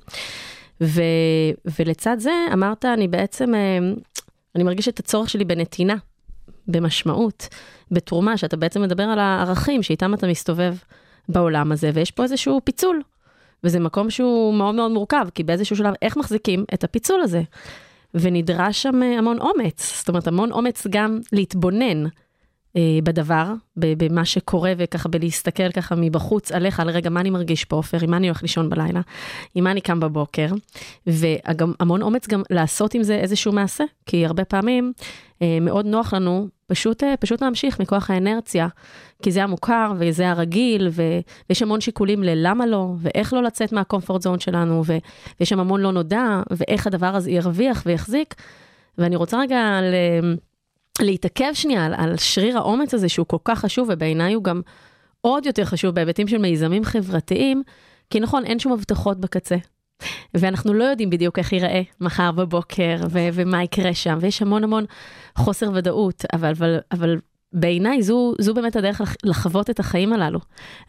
ו, 0.81 1.01
ולצד 1.79 2.15
זה 2.19 2.31
אמרת, 2.53 2.85
אני 2.85 3.07
בעצם, 3.07 3.55
אה, 3.55 3.79
אני 4.55 4.63
מרגיש 4.63 4.88
את 4.88 5.00
הצורך 5.00 5.29
שלי 5.29 5.45
בנתינה, 5.45 5.95
במשמעות, 6.67 7.47
בתרומה, 7.91 8.38
שאתה 8.38 8.57
בעצם 8.57 8.81
מדבר 8.81 9.03
על 9.03 9.19
הערכים 9.19 9.83
שאיתם 9.83 10.13
אתה 10.13 10.27
מסתובב 10.27 10.75
בעולם 11.31 11.71
הזה, 11.71 11.91
ויש 11.93 12.11
פה 12.11 12.23
איזשהו 12.23 12.61
פיצול. 12.63 13.01
וזה 13.63 13.79
מקום 13.79 14.09
שהוא 14.09 14.53
מאוד 14.53 14.75
מאוד 14.75 14.91
מורכב, 14.91 15.27
כי 15.35 15.43
באיזשהו 15.43 15.75
שלב, 15.75 15.93
איך 16.01 16.17
מחזיקים 16.17 16.65
את 16.73 16.83
הפיצול 16.83 17.21
הזה? 17.21 17.41
ונדרש 18.13 18.83
שם 18.83 19.03
אה, 19.03 19.17
המון 19.17 19.39
אומץ, 19.39 19.97
זאת 20.00 20.09
אומרת, 20.09 20.27
המון 20.27 20.51
אומץ 20.51 20.88
גם 20.89 21.19
להתבונן 21.31 22.05
אה, 22.75 23.00
בדבר, 23.03 23.53
במה 23.77 24.25
שקורה, 24.25 24.73
וככה 24.77 25.09
בלהסתכל 25.09 25.71
ככה 25.71 25.95
מבחוץ 25.95 26.51
עליך, 26.51 26.79
על 26.79 26.89
רגע, 26.89 27.09
מה 27.09 27.19
אני 27.19 27.29
מרגיש 27.29 27.65
פה, 27.65 27.75
עופר, 27.75 27.97
עם 28.03 28.11
מה 28.11 28.17
אני 28.17 28.27
הולך 28.27 28.41
לישון 28.41 28.69
בלילה, 28.69 29.01
עם 29.55 29.63
מה 29.63 29.71
אני 29.71 29.81
קם 29.81 30.00
בבוקר, 30.00 30.47
והמון 31.07 32.01
אומץ 32.01 32.27
גם 32.27 32.41
לעשות 32.50 32.93
עם 32.93 33.03
זה 33.03 33.15
איזשהו 33.15 33.51
מעשה, 33.51 33.83
כי 34.05 34.25
הרבה 34.25 34.45
פעמים 34.45 34.93
מאוד 35.62 35.86
נוח 35.86 36.13
לנו 36.13 36.48
פשוט, 36.67 37.03
אה, 37.03 37.17
פשוט 37.17 37.41
להמשיך 37.41 37.79
מכוח 37.79 38.10
האנרציה, 38.10 38.67
כי 39.21 39.31
זה 39.31 39.43
המוכר 39.43 39.93
וזה 40.00 40.29
הרגיל, 40.29 40.89
ויש 40.91 41.62
המון 41.62 41.81
שיקולים 41.81 42.24
ללמה 42.24 42.65
לא, 42.65 42.88
ואיך 42.98 43.33
לא 43.33 43.43
לצאת 43.43 43.71
מהקומפורט 43.71 44.21
זון 44.21 44.39
שלנו, 44.39 44.83
ויש 44.86 45.50
שם 45.50 45.60
המון 45.60 45.81
לא 45.81 45.91
נודע, 45.91 46.41
ואיך 46.51 46.88
הדבר 46.88 47.15
הזה 47.15 47.31
ירוויח 47.31 47.83
ויחזיק. 47.86 48.36
ואני 48.98 49.15
רוצה 49.15 49.39
רגע 49.39 49.79
ל... 49.81 49.95
להתעכב 51.01 51.53
שנייה 51.53 51.86
על, 51.86 51.93
על 51.93 52.17
שריר 52.17 52.57
האומץ 52.57 52.93
הזה, 52.93 53.10
שהוא 53.10 53.25
כל 53.25 53.38
כך 53.45 53.60
חשוב, 53.60 53.88
ובעיניי 53.91 54.33
הוא 54.33 54.43
גם 54.43 54.62
עוד 55.21 55.45
יותר 55.45 55.65
חשוב 55.65 55.95
בהיבטים 55.95 56.27
של 56.27 56.38
מיזמים 56.38 56.83
חברתיים, 56.83 57.63
כי 58.10 58.19
נכון, 58.19 58.45
אין 58.45 58.60
שום 58.60 58.74
הבטחות 58.74 59.19
בקצה. 59.19 59.55
ואנחנו 60.34 60.74
לא 60.74 60.84
יודעים 60.84 61.10
בדיוק 61.10 61.39
איך 61.39 61.53
ייראה 61.53 61.81
מחר 62.01 62.31
בבוקר, 62.31 62.96
ו- 63.10 63.29
ומה 63.34 63.63
יקרה 63.63 63.93
שם, 63.93 64.17
ויש 64.22 64.41
המון 64.41 64.63
המון 64.63 64.86
חוסר 65.36 65.70
ודאות, 65.74 66.25
אבל, 66.34 66.51
אבל, 66.51 66.77
אבל 66.91 67.17
בעיניי 67.53 68.01
זו, 68.01 68.34
זו 68.39 68.53
באמת 68.53 68.75
הדרך 68.75 69.01
לחוות 69.24 69.70
את 69.70 69.79
החיים 69.79 70.13
הללו. 70.13 70.39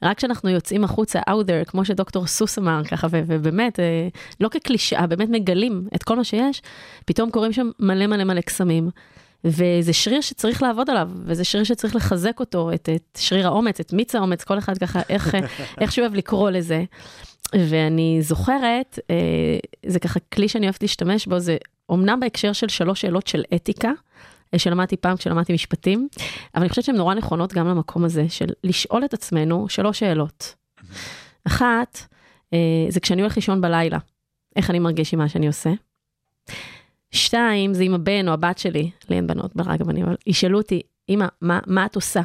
רק 0.03 0.19
כשאנחנו 0.19 0.51
יוצאים 0.51 0.85
החוצה, 0.85 1.21
out 1.21 1.47
there, 1.47 1.71
כמו 1.71 1.85
שדוקטור 1.85 2.27
סוס 2.27 2.59
אמר 2.59 2.85
ככה, 2.85 3.07
ו- 3.11 3.23
ובאמת, 3.27 3.81
אה, 3.81 4.09
לא 4.41 4.49
כקלישאה, 4.49 5.07
באמת 5.07 5.29
מגלים 5.29 5.89
את 5.95 6.03
כל 6.03 6.17
מה 6.17 6.25
שיש, 6.25 6.63
פתאום 7.05 7.31
קורים 7.31 7.53
שם 7.53 7.71
מלא 7.81 8.07
מלא 8.07 8.25
מלא 8.25 8.41
קסמים. 8.41 8.91
וזה 9.45 9.93
שריר 9.93 10.21
שצריך 10.21 10.63
לעבוד 10.63 10.91
עליו, 10.91 11.11
וזה 11.25 11.45
שריר 11.45 11.65
שצריך 11.65 11.97
לחזק 11.97 12.41
אותו, 12.41 12.73
את, 12.75 12.89
את 12.95 13.19
שריר 13.21 13.47
האומץ, 13.47 13.81
את 13.81 13.93
מיץ 13.93 14.15
האומץ, 14.15 14.45
כל 14.45 14.59
אחד 14.59 14.79
ככה, 14.79 15.01
איך, 15.09 15.35
איך 15.81 15.93
שהוא 15.93 16.03
אוהב 16.03 16.15
לקרוא 16.15 16.51
לזה. 16.51 16.85
ואני 17.59 18.19
זוכרת, 18.23 18.99
אה, 19.11 19.59
זה 19.87 20.01
ככה 20.01 20.21
כלי 20.21 20.49
שאני 20.49 20.67
אוהבת 20.67 20.83
להשתמש 20.83 21.27
בו, 21.27 21.39
זה 21.39 21.57
אמנם 21.93 22.21
בהקשר 22.21 22.53
של 22.53 22.69
שלוש 22.69 23.01
שאלות 23.01 23.27
של 23.27 23.43
אתיקה, 23.55 23.91
אה, 24.55 24.59
שלמדתי 24.59 24.97
פעם 24.97 25.17
כשלמדתי 25.17 25.53
משפטים, 25.53 26.09
אבל 26.55 26.63
אני 26.63 26.69
חושבת 26.69 26.85
שהן 26.85 26.97
נורא 26.97 27.15
נכונות 27.15 27.53
גם 27.53 27.69
למקום 27.69 28.05
הזה 28.05 28.29
של 28.29 28.47
לשאול 28.65 29.05
את 29.05 29.15
עצמנו 29.15 29.69
שלוש 29.69 29.99
שאלות. 29.99 30.55
אחת, 31.45 31.99
אה, 32.53 32.59
זה 32.89 33.01
כשאני 33.01 33.23
הולך 33.23 33.37
לישון 33.37 33.61
בלילה, 33.61 33.99
איך 34.57 34.71
אני 34.71 34.79
מרגיש 34.79 35.15
עם 35.15 35.19
מה 35.21 35.29
שאני 35.29 35.47
עושה. 35.47 35.71
שתיים, 37.11 37.75
זה 37.75 37.83
עם 37.83 37.95
הבן 37.95 38.29
או 38.29 38.33
הבת 38.33 38.59
שלי, 38.59 38.91
לי 39.09 39.17
אין 39.17 39.27
בנות, 39.27 39.57
ברק 39.57 39.81
הבנים, 39.81 40.05
אבל 40.05 40.17
ישאלו 40.27 40.59
אותי, 40.59 40.83
אמא, 41.09 41.27
מה, 41.41 41.61
מה 41.67 41.87
את 41.87 41.97
עושה? 41.97 42.21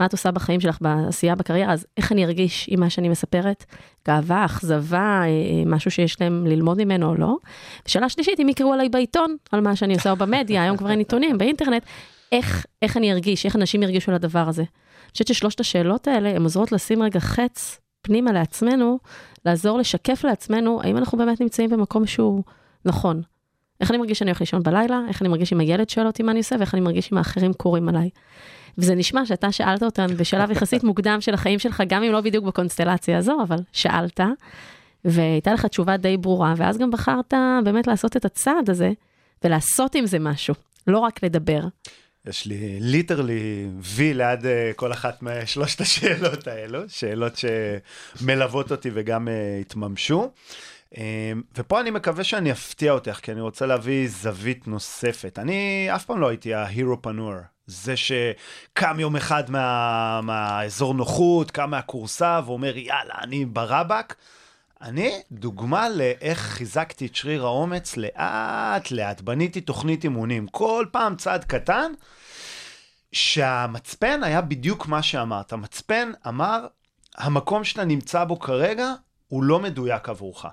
מה 0.00 0.06
את 0.06 0.12
עושה 0.12 0.30
בחיים 0.30 0.60
שלך, 0.60 0.78
בעשייה, 0.80 1.34
בקריירה, 1.34 1.72
אז 1.72 1.86
איך 1.96 2.12
אני 2.12 2.24
ארגיש 2.24 2.66
עם 2.70 2.80
מה 2.80 2.90
שאני 2.90 3.08
מספרת? 3.08 3.64
גאווה, 4.08 4.44
אכזבה, 4.44 4.98
אה, 4.98 5.26
אה, 5.26 5.62
משהו 5.66 5.90
שיש 5.90 6.20
להם 6.20 6.46
ללמוד 6.46 6.84
ממנו 6.84 7.08
או 7.08 7.14
לא? 7.14 7.36
ושאלה 7.86 8.08
שלישית, 8.08 8.40
אם 8.40 8.48
יקראו 8.48 8.72
עליי 8.72 8.88
בעיתון, 8.88 9.36
על 9.52 9.60
מה 9.60 9.76
שאני 9.76 9.94
עושה, 9.94 10.10
או 10.10 10.16
במדיה, 10.16 10.62
היום 10.62 10.76
כבר 10.76 10.90
אין 10.90 10.98
עיתונים, 10.98 11.38
באינטרנט, 11.38 11.82
איך, 12.32 12.66
איך 12.82 12.96
אני 12.96 13.12
ארגיש, 13.12 13.44
איך 13.46 13.56
אנשים 13.56 13.82
ירגישו 13.82 14.10
על 14.10 14.14
הדבר 14.14 14.48
הזה? 14.48 14.62
אני 14.62 15.12
חושבת 15.12 15.28
ששלושת 15.28 15.60
השאלות 15.60 16.08
האלה, 16.08 16.30
הן 16.30 16.42
עוזרות 16.42 16.72
לשים 16.72 17.02
רגע 17.02 17.20
חץ 17.20 17.80
פנימה 18.02 18.32
לעצמנו, 18.32 18.98
לעזור 19.44 19.78
לשקף 19.78 20.24
לעצמנו, 20.24 20.80
האם 20.82 20.96
אנחנו 20.96 21.18
באמת 21.18 21.40
נמצאים 21.40 21.70
במקום 21.70 22.06
שהוא 22.06 22.42
נכון. 22.84 23.22
איך 23.80 23.90
אני 23.90 23.98
מרגיש 23.98 24.18
שאני 24.18 24.30
הולך 24.30 24.40
לישון 24.40 24.62
בלילה, 24.62 25.00
איך 25.08 25.22
אני 25.22 25.28
מרגיש 25.28 25.52
אם 25.52 25.60
הילד 25.60 25.90
שואל 25.90 26.06
אותי 26.06 26.22
מה 26.22 26.30
אני 26.30 26.38
עושה, 26.38 26.56
ואיך 26.58 26.74
אני 26.74 26.80
מרגיש 26.80 27.12
אם 27.12 27.18
האחרים 27.18 27.52
קוראים 27.52 27.88
עליי. 27.88 28.10
וזה 28.78 28.94
נשמע 28.94 29.26
שאתה 29.26 29.52
שאלת 29.52 29.82
אותם 29.82 30.06
בשלב 30.16 30.50
יחסית 30.50 30.84
מוקדם 30.90 31.20
של 31.20 31.34
החיים 31.34 31.58
שלך, 31.58 31.82
גם 31.88 32.02
אם 32.02 32.12
לא 32.12 32.20
בדיוק 32.20 32.44
בקונסטלציה 32.44 33.18
הזו, 33.18 33.38
אבל 33.42 33.58
שאלת, 33.72 34.20
והייתה 35.04 35.52
לך 35.52 35.66
תשובה 35.66 35.96
די 35.96 36.16
ברורה, 36.16 36.54
ואז 36.56 36.78
גם 36.78 36.90
בחרת 36.90 37.34
באמת 37.64 37.86
לעשות 37.86 38.16
את 38.16 38.24
הצעד 38.24 38.70
הזה, 38.70 38.90
ולעשות 39.44 39.94
עם 39.94 40.06
זה 40.06 40.18
משהו, 40.18 40.54
לא 40.86 40.98
רק 40.98 41.22
לדבר. 41.22 41.60
יש 42.26 42.46
לי 42.46 42.78
ליטרלי 42.80 43.68
וי 43.80 44.14
ליד 44.14 44.40
uh, 44.40 44.74
כל 44.76 44.92
אחת 44.92 45.22
משלושת 45.22 45.80
השאלות 45.80 46.46
האלו, 46.46 46.80
שאלות 46.88 47.32
שמלוות 47.36 48.70
אותי 48.70 48.90
וגם 48.94 49.28
uh, 49.28 49.30
התממשו. 49.60 50.30
Um, 50.94 50.96
ופה 51.56 51.80
אני 51.80 51.90
מקווה 51.90 52.24
שאני 52.24 52.52
אפתיע 52.52 52.92
אותך, 52.92 53.20
כי 53.22 53.32
אני 53.32 53.40
רוצה 53.40 53.66
להביא 53.66 54.08
זווית 54.08 54.68
נוספת. 54.68 55.38
אני 55.38 55.88
אף 55.94 56.04
פעם 56.04 56.20
לא 56.20 56.28
הייתי 56.28 56.54
ההירו 56.54 57.02
פנור, 57.02 57.34
זה 57.66 57.94
שקם 57.96 59.00
יום 59.00 59.16
אחד 59.16 59.50
מה, 59.50 60.20
מהאזור 60.22 60.94
נוחות, 60.94 61.50
קם 61.50 61.70
מהכורסה 61.70 62.40
ואומר, 62.46 62.76
יאללה, 62.76 63.14
אני 63.22 63.44
ברבק. 63.44 64.14
אני 64.82 65.20
דוגמה 65.32 65.88
לאיך 65.88 66.38
חיזקתי 66.38 67.06
את 67.06 67.14
שריר 67.14 67.44
האומץ 67.44 67.96
לאט 67.96 68.90
לאט, 68.90 69.20
בניתי 69.20 69.60
תוכנית 69.60 70.04
אימונים, 70.04 70.46
כל 70.46 70.86
פעם 70.92 71.16
צעד 71.16 71.44
קטן, 71.44 71.92
שהמצפן 73.12 74.22
היה 74.24 74.40
בדיוק 74.40 74.86
מה 74.86 75.02
שאמרת. 75.02 75.52
המצפן 75.52 76.12
אמר, 76.28 76.66
המקום 77.16 77.64
שאתה 77.64 77.84
נמצא 77.84 78.24
בו 78.24 78.38
כרגע 78.38 78.92
הוא 79.28 79.42
לא 79.42 79.60
מדויק 79.60 80.08
עבורך. 80.08 80.46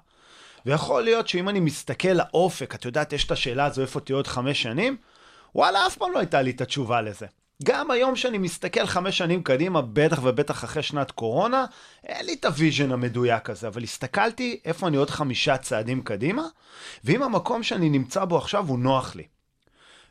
ויכול 0.66 1.04
להיות 1.04 1.28
שאם 1.28 1.50
אני 1.50 1.60
מסתכל 1.60 2.08
לאופק, 2.10 2.76
את 2.76 2.86
יודעת, 2.86 3.14
יש 3.14 3.26
את 3.26 3.32
השאלה 3.32 3.66
הזו 3.66 3.82
איפה 3.82 4.00
תהיה 4.00 4.16
עוד 4.16 4.28
חמש 4.28 4.62
שנים, 4.62 4.98
וואלה, 5.56 5.88
אף 5.88 5.96
פעם 5.96 6.12
לא 6.12 6.20
הייתה 6.20 6.42
לי 6.42 6.52
את 6.52 6.62
התשובה 6.62 7.02
לזה. 7.02 7.26
גם 7.64 7.92
היום 7.92 8.16
שאני 8.16 8.38
מסתכל 8.38 8.86
חמש 8.86 9.18
שנים 9.18 9.44
קדימה, 9.44 9.82
בטח 9.82 10.20
ובטח 10.24 10.64
אחרי 10.64 10.84
שנת 10.84 11.12
קורונה, 11.12 11.66
אין 12.04 12.26
לי 12.26 12.34
את 12.34 12.46
ה 12.46 12.52
vision 12.52 12.92
המדויק 12.92 13.50
הזה, 13.50 13.68
אבל 13.68 13.84
הסתכלתי 13.84 14.60
איפה 14.66 14.88
אני 14.88 14.98
עוד 14.98 15.10
חמישה 15.10 15.58
צעדים 15.58 16.02
קדימה, 16.02 16.44
ואם 17.04 17.24
המקום 17.24 17.64
שאני 17.64 17.90
נמצא 17.90 18.26
בו 18.26 18.38
עכשיו 18.38 18.68
הוא 18.68 18.80
נוח 18.80 19.16
לי. 19.16 19.24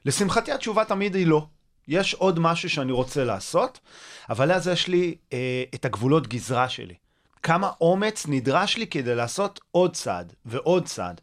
לשמחתי 0.04 0.52
התשובה 0.52 0.84
תמיד 0.84 1.14
היא 1.14 1.26
לא. 1.26 1.46
יש 1.88 2.14
עוד 2.14 2.38
משהו 2.38 2.70
שאני 2.70 2.92
רוצה 2.92 3.24
לעשות, 3.24 3.80
אבל 4.30 4.52
אז 4.52 4.68
יש 4.68 4.88
לי 4.88 5.14
אה, 5.32 5.64
את 5.74 5.84
הגבולות 5.84 6.26
גזרה 6.26 6.68
שלי. 6.68 6.94
כמה 7.42 7.70
אומץ 7.80 8.26
נדרש 8.28 8.76
לי 8.76 8.86
כדי 8.86 9.14
לעשות 9.14 9.60
עוד 9.70 9.94
צעד 9.94 10.32
ועוד 10.44 10.84
צעד. 10.84 11.20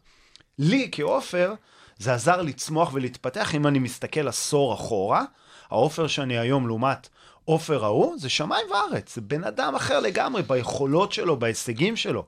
לי 0.58 0.88
כעופר, 0.92 1.54
זה 1.98 2.14
עזר 2.14 2.42
לצמוח 2.42 2.90
ולהתפתח 2.92 3.54
אם 3.54 3.66
אני 3.66 3.78
מסתכל 3.78 4.28
עשור 4.28 4.74
אחורה. 4.74 5.24
העופר 5.70 6.06
שאני 6.06 6.38
היום 6.38 6.66
לעומת 6.66 7.08
עופר 7.44 7.84
ההוא, 7.84 8.18
זה 8.18 8.28
שמיים 8.28 8.66
וארץ, 8.70 9.14
זה 9.14 9.20
בן 9.20 9.44
אדם 9.44 9.74
אחר 9.74 10.00
לגמרי 10.00 10.42
ביכולות 10.42 11.12
שלו, 11.12 11.38
בהישגים 11.38 11.96
שלו. 11.96 12.26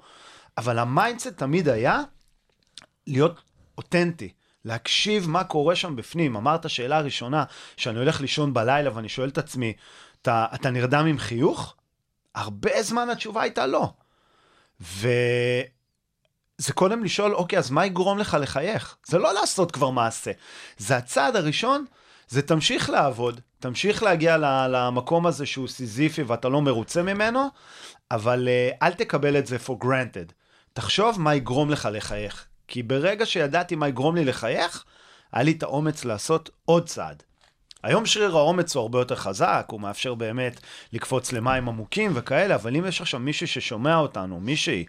אבל 0.59 0.79
ה 0.79 0.85
mindset 0.85 1.29
תמיד 1.29 1.69
היה 1.69 2.01
להיות 3.07 3.41
אותנטי, 3.79 4.33
להקשיב 4.65 5.29
מה 5.29 5.45
קורה 5.45 5.77
שם 5.77 5.97
בפנים. 5.97 6.37
אמרת 6.37 6.71
שאלה 6.71 7.01
ראשונה, 7.01 7.45
שאני 7.77 7.99
הולך 7.99 8.21
לישון 8.21 8.55
בלילה 8.55 8.97
ואני 8.97 9.09
שואל 9.09 9.29
את 9.29 9.39
עצמי, 9.39 9.73
אתה, 10.23 10.47
אתה 10.55 10.71
נרדם 10.71 11.07
עם 11.07 11.19
חיוך? 11.19 11.77
הרבה 12.35 12.83
זמן 12.83 13.11
התשובה 13.11 13.43
הייתה 13.43 13.67
לא. 13.67 13.93
ו... 14.81 15.09
זה 16.61 16.73
קודם 16.73 17.05
לשאול, 17.05 17.35
אוקיי, 17.35 17.59
אז 17.59 17.71
מה 17.71 17.87
יגרום 17.87 18.19
לך 18.19 18.37
לחייך? 18.41 18.97
זה 19.07 19.19
לא 19.19 19.35
לעשות 19.35 19.73
כבר 19.73 19.91
מעשה. 19.91 20.31
זה 20.79 20.97
הצעד 20.97 21.37
הראשון, 21.37 21.85
זה 22.29 22.43
תמשיך 22.43 22.91
לעבוד, 22.91 23.41
תמשיך 23.59 24.03
להגיע 24.03 24.37
למקום 24.69 25.27
הזה 25.27 25.47
שהוא 25.47 25.69
סיזיפי 25.69 26.23
ואתה 26.23 26.49
לא 26.49 26.63
מרוצה 26.63 27.03
ממנו, 27.03 27.49
אבל 28.11 28.49
uh, 28.49 28.77
אל 28.83 28.93
תקבל 28.93 29.39
את 29.39 29.47
זה 29.47 29.57
for 29.67 29.85
granted. 29.85 30.33
תחשוב 30.73 31.21
מה 31.21 31.35
יגרום 31.35 31.71
לך 31.71 31.89
לחייך. 31.93 32.47
כי 32.69 32.83
ברגע 32.83 33.27
שידעתי 33.27 33.77
מה 33.77 33.89
יגרום 33.89 34.17
לי 34.17 34.25
לחייך, 34.25 34.85
היה 35.33 35.43
לי 35.43 35.53
את 35.53 35.63
האומץ 35.63 36.05
לעשות 36.05 36.51
עוד 36.65 36.89
צעד. 36.89 37.23
היום 37.83 38.07
שריר 38.07 38.37
האומץ 38.37 38.77
הוא 38.77 38.81
הרבה 38.81 38.99
יותר 38.99 39.17
חזק, 39.17 39.67
הוא 39.71 39.81
מאפשר 39.81 40.15
באמת 40.15 40.61
לקפוץ 40.93 41.33
למים 41.33 41.69
עמוקים 41.69 42.13
וכאלה, 42.15 42.55
אבל 42.55 42.77
אם 42.77 42.87
יש 42.87 43.01
עכשיו 43.01 43.21
מישהו 43.21 43.47
ששומע 43.47 43.97
אותנו, 43.97 44.41
מישהי, 44.41 44.85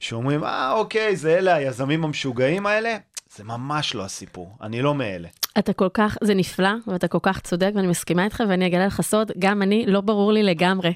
שאומרים, 0.00 0.44
אה, 0.44 0.72
אוקיי, 0.72 1.16
זה 1.16 1.38
אלה 1.38 1.54
היזמים 1.54 2.04
המשוגעים 2.04 2.66
האלה, 2.66 2.96
זה 3.36 3.44
ממש 3.44 3.94
לא 3.94 4.04
הסיפור, 4.04 4.56
אני 4.62 4.82
לא 4.82 4.94
מאלה. 4.94 5.28
אתה 5.58 5.72
כל 5.72 5.88
כך, 5.94 6.16
זה 6.24 6.34
נפלא, 6.34 6.70
ואתה 6.86 7.08
כל 7.08 7.18
כך 7.22 7.40
צודק, 7.40 7.70
ואני 7.74 7.86
מסכימה 7.86 8.24
איתך, 8.24 8.42
ואני 8.48 8.66
אגלה 8.66 8.86
לך 8.86 9.00
סוד, 9.00 9.32
גם 9.38 9.62
אני, 9.62 9.84
לא 9.86 10.00
ברור 10.00 10.32
לי 10.32 10.42
לגמרי 10.42 10.92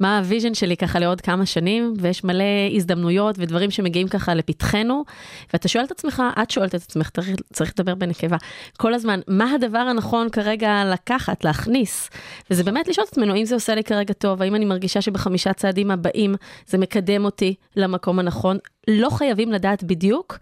מה 0.00 0.18
ה 0.18 0.23
vision 0.23 0.54
שלי 0.54 0.76
ככה 0.76 0.98
לעוד 0.98 1.20
כמה 1.20 1.46
שנים, 1.46 1.94
ויש 2.00 2.24
מלא 2.24 2.44
הזדמנויות 2.74 3.36
ודברים 3.38 3.70
שמגיעים 3.70 4.08
ככה 4.08 4.34
לפתחנו, 4.34 5.04
ואתה 5.52 5.68
שואל 5.68 5.84
את 5.84 5.90
עצמך, 5.90 6.22
את 6.42 6.50
שואלת 6.50 6.74
את 6.74 6.82
עצמך, 6.82 7.10
צריך, 7.10 7.28
צריך 7.52 7.72
לדבר 7.78 7.94
בנקבה, 7.94 8.36
כל 8.76 8.94
הזמן, 8.94 9.20
מה 9.28 9.52
הדבר 9.54 9.78
הנכון 9.78 10.28
כרגע 10.30 10.82
לקחת, 10.92 11.44
להכניס? 11.44 12.10
וזה 12.50 12.64
באמת 12.64 12.88
לשאול 12.88 13.04
את 13.04 13.12
עצמנו, 13.12 13.34
האם 13.34 13.44
זה 13.44 13.54
עושה 13.54 13.74
לי 13.74 13.84
כרגע 13.84 14.14
טוב, 14.14 14.42
האם 14.42 14.54
אני 14.54 14.64
מרגישה 14.64 15.00
שבחמישה 15.00 15.52
צעדים 15.52 15.90
הבאים 15.90 16.34
זה 16.66 16.78
מקדם 16.78 17.24
אותי 17.24 17.54
למקום 17.76 18.18
הנכון? 18.18 18.58
לא 18.88 19.10
חייבים 19.10 19.52
לדעת 19.52 19.84
בדיוק. 19.84 20.38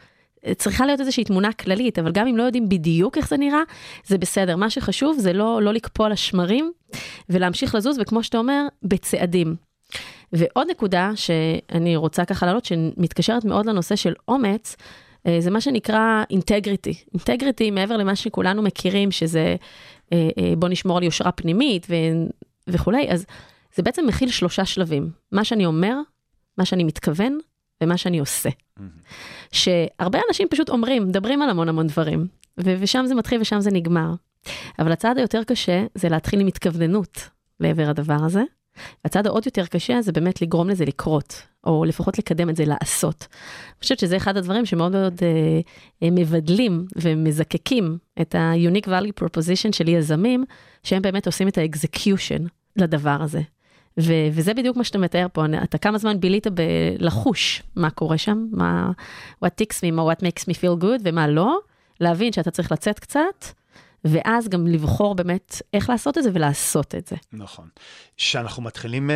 צריכה 0.57 0.87
להיות 0.87 1.00
איזושהי 1.00 1.25
תמונה 1.25 1.53
כללית, 1.53 1.99
אבל 1.99 2.12
גם 2.12 2.26
אם 2.26 2.37
לא 2.37 2.43
יודעים 2.43 2.69
בדיוק 2.69 3.17
איך 3.19 3.29
זה 3.29 3.37
נראה, 3.37 3.62
זה 4.07 4.19
בסדר. 4.19 4.57
מה 4.57 4.71
שחשוב 4.71 5.17
זה 5.19 5.33
לא, 5.33 5.62
לא 5.62 5.73
לקפוא 5.73 6.07
על 6.07 6.12
השמרים 6.12 6.73
ולהמשיך 7.31 7.75
לזוז, 7.75 7.99
וכמו 8.00 8.23
שאתה 8.23 8.38
אומר, 8.38 8.67
בצעדים. 8.83 9.57
ועוד 10.33 10.67
נקודה 10.71 11.11
שאני 11.15 11.97
רוצה 11.97 12.25
ככה 12.25 12.47
להעלות, 12.47 12.65
שמתקשרת 12.65 13.45
מאוד 13.45 13.67
לנושא 13.67 13.97
של 13.97 14.15
אומץ, 14.29 14.76
אה, 15.26 15.37
זה 15.41 15.50
מה 15.50 15.61
שנקרא 15.61 16.25
אינטגריטי. 16.31 16.95
אינטגריטי, 17.15 17.71
מעבר 17.71 17.97
למה 17.97 18.17
שכולנו 18.17 18.62
מכירים, 18.62 19.11
שזה 19.11 19.57
אה, 20.12 20.29
אה, 20.38 20.53
בוא 20.57 20.69
נשמור 20.69 20.97
על 20.97 21.03
יושרה 21.03 21.33
פנימית 21.33 21.87
ו... 21.91 21.95
וכולי, 22.69 23.09
אז 23.11 23.26
זה 23.75 23.83
בעצם 23.83 24.07
מכיל 24.07 24.31
שלושה 24.31 24.65
שלבים. 24.65 25.11
מה 25.33 25.45
שאני 25.45 25.67
אומר, 25.67 25.97
מה 26.59 26.65
שאני 26.65 26.85
מתכוון 26.85 27.38
ומה 27.83 27.97
שאני 27.97 28.18
עושה. 28.18 28.49
שהרבה 29.52 30.18
אנשים 30.28 30.49
פשוט 30.50 30.68
אומרים, 30.68 31.09
מדברים 31.09 31.42
על 31.42 31.50
המון 31.50 31.68
המון 31.68 31.87
דברים, 31.87 32.26
ו- 32.61 32.75
ושם 32.80 33.04
זה 33.06 33.14
מתחיל 33.14 33.40
ושם 33.40 33.61
זה 33.61 33.71
נגמר. 33.71 34.14
אבל 34.78 34.92
הצעד 34.92 35.18
היותר 35.18 35.45
קשה 35.45 35.85
זה 35.95 36.09
להתחיל 36.09 36.40
עם 36.40 36.47
התכווננות 36.47 37.28
לעבר 37.61 37.90
הדבר 37.90 38.18
הזה. 38.25 38.42
הצעד 39.04 39.26
העוד 39.26 39.47
יותר 39.47 39.66
קשה 39.66 40.02
זה 40.02 40.12
באמת 40.12 40.42
לגרום 40.42 40.68
לזה 40.68 40.85
לקרות, 40.85 41.42
או 41.66 41.85
לפחות 41.85 42.18
לקדם 42.18 42.50
את 42.50 42.56
זה 42.56 42.64
לעשות. 42.64 43.26
אני 43.30 43.80
חושבת 43.80 43.99
שזה 43.99 44.16
אחד 44.16 44.37
הדברים 44.37 44.66
שמאוד 44.66 44.92
מאוד 44.92 45.21
אה, 45.23 45.61
אה 46.02 46.09
מבדלים 46.12 46.87
ומזקקים 46.97 47.99
את 48.21 48.35
ה-unique 48.35 48.87
value 48.87 49.25
proposition 49.25 49.73
של 49.73 49.88
יזמים, 49.88 50.45
שהם 50.83 51.02
באמת 51.02 51.26
עושים 51.26 51.49
את 51.49 51.59
ה-execution 51.59 52.42
לדבר 52.76 53.18
הזה. 53.21 53.40
ו- 54.00 54.29
וזה 54.33 54.55
בדיוק 54.55 54.76
מה 54.76 54.85
שאתה 54.85 54.99
מתאר 54.99 55.26
פה, 55.33 55.45
אתה 55.62 55.79
כמה 55.79 55.99
זמן 55.99 56.21
בילית 56.21 56.47
בלחוש 56.47 57.62
מה 57.76 57.91
קורה 57.91 58.19
שם, 58.19 58.47
מה 58.53 58.91
what 59.45 59.49
ticks 59.49 59.76
me, 59.76 59.91
מה 59.93 60.12
what 60.12 60.19
makes 60.19 60.43
me 60.43 60.55
feel 60.55 60.83
good 60.83 61.00
ומה 61.05 61.29
לא, 61.29 61.59
להבין 62.00 62.33
שאתה 62.33 62.50
צריך 62.50 62.73
לצאת 62.73 62.99
קצת, 62.99 63.45
ואז 64.05 64.49
גם 64.49 64.67
לבחור 64.67 65.15
באמת 65.15 65.62
איך 65.75 65.91
לעשות 65.91 66.19
את 66.19 66.23
זה 66.23 66.31
ולעשות 66.33 66.95
את 66.95 67.07
זה. 67.07 67.17
נכון. 67.33 67.69
כשאנחנו 68.17 68.62
מתחילים 68.62 69.11
uh, 69.11 69.12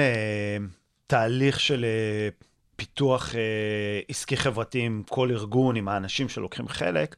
תהליך 1.06 1.60
של 1.60 1.84
uh, 1.84 2.44
פיתוח 2.76 3.30
uh, 3.32 3.36
עסקי 4.08 4.36
חברתי 4.36 4.80
עם 4.80 5.02
כל 5.08 5.30
ארגון, 5.30 5.76
עם 5.76 5.88
האנשים 5.88 6.28
שלוקחים 6.28 6.68
חלק, 6.68 7.16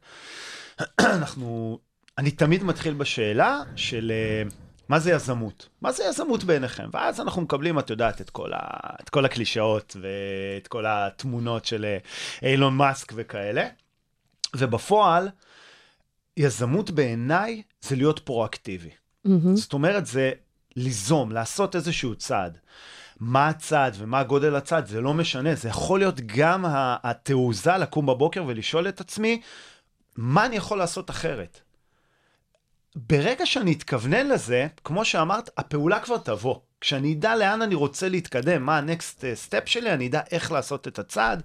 אנחנו, 0.99 1.79
אני 2.17 2.31
תמיד 2.31 2.63
מתחיל 2.63 2.93
בשאלה 2.93 3.61
של... 3.75 4.11
Uh, 4.49 4.62
מה 4.89 4.99
זה 4.99 5.11
יזמות? 5.11 5.69
מה 5.81 5.91
זה 5.91 6.03
יזמות 6.03 6.43
בעיניכם? 6.43 6.89
ואז 6.93 7.21
אנחנו 7.21 7.41
מקבלים, 7.41 7.79
את 7.79 7.89
יודעת, 7.89 8.21
את 8.21 8.29
כל, 8.29 8.53
ה... 8.53 8.59
את 9.01 9.09
כל 9.09 9.25
הקלישאות 9.25 9.97
ואת 10.01 10.67
כל 10.67 10.85
התמונות 10.87 11.65
של 11.65 11.85
אה, 11.85 11.97
אילון 12.49 12.77
מאסק 12.77 13.13
וכאלה. 13.15 13.67
ובפועל, 14.55 15.29
יזמות 16.37 16.91
בעיניי 16.91 17.61
זה 17.81 17.95
להיות 17.95 18.19
פרואקטיבי. 18.19 18.89
Mm-hmm. 18.89 19.29
זאת 19.55 19.73
אומרת, 19.73 20.05
זה 20.05 20.31
ליזום, 20.75 21.31
לעשות 21.31 21.75
איזשהו 21.75 22.15
צעד. 22.15 22.57
מה 23.19 23.47
הצעד 23.47 23.95
ומה 23.97 24.23
גודל 24.23 24.55
הצעד, 24.55 24.85
זה 24.85 25.01
לא 25.01 25.13
משנה, 25.13 25.55
זה 25.55 25.69
יכול 25.69 25.99
להיות 25.99 26.19
גם 26.25 26.65
התעוזה 27.03 27.77
לקום 27.77 28.05
בבוקר 28.05 28.43
ולשאול 28.47 28.89
את 28.89 29.01
עצמי, 29.01 29.41
מה 30.15 30.45
אני 30.45 30.55
יכול 30.55 30.77
לעשות 30.77 31.09
אחרת? 31.09 31.61
ברגע 32.95 33.45
שאני 33.45 33.73
אתכוונן 33.73 34.27
לזה, 34.27 34.67
כמו 34.83 35.05
שאמרת, 35.05 35.49
הפעולה 35.57 35.99
כבר 35.99 36.17
תבוא. 36.17 36.55
כשאני 36.81 37.13
אדע 37.13 37.35
לאן 37.35 37.61
אני 37.61 37.75
רוצה 37.75 38.09
להתקדם, 38.09 38.63
מה 38.63 38.77
הנקסט 38.77 39.25
סטפ 39.33 39.63
שלי, 39.65 39.93
אני 39.93 40.07
אדע 40.07 40.21
איך 40.31 40.51
לעשות 40.51 40.87
את 40.87 40.99
הצעד. 40.99 41.43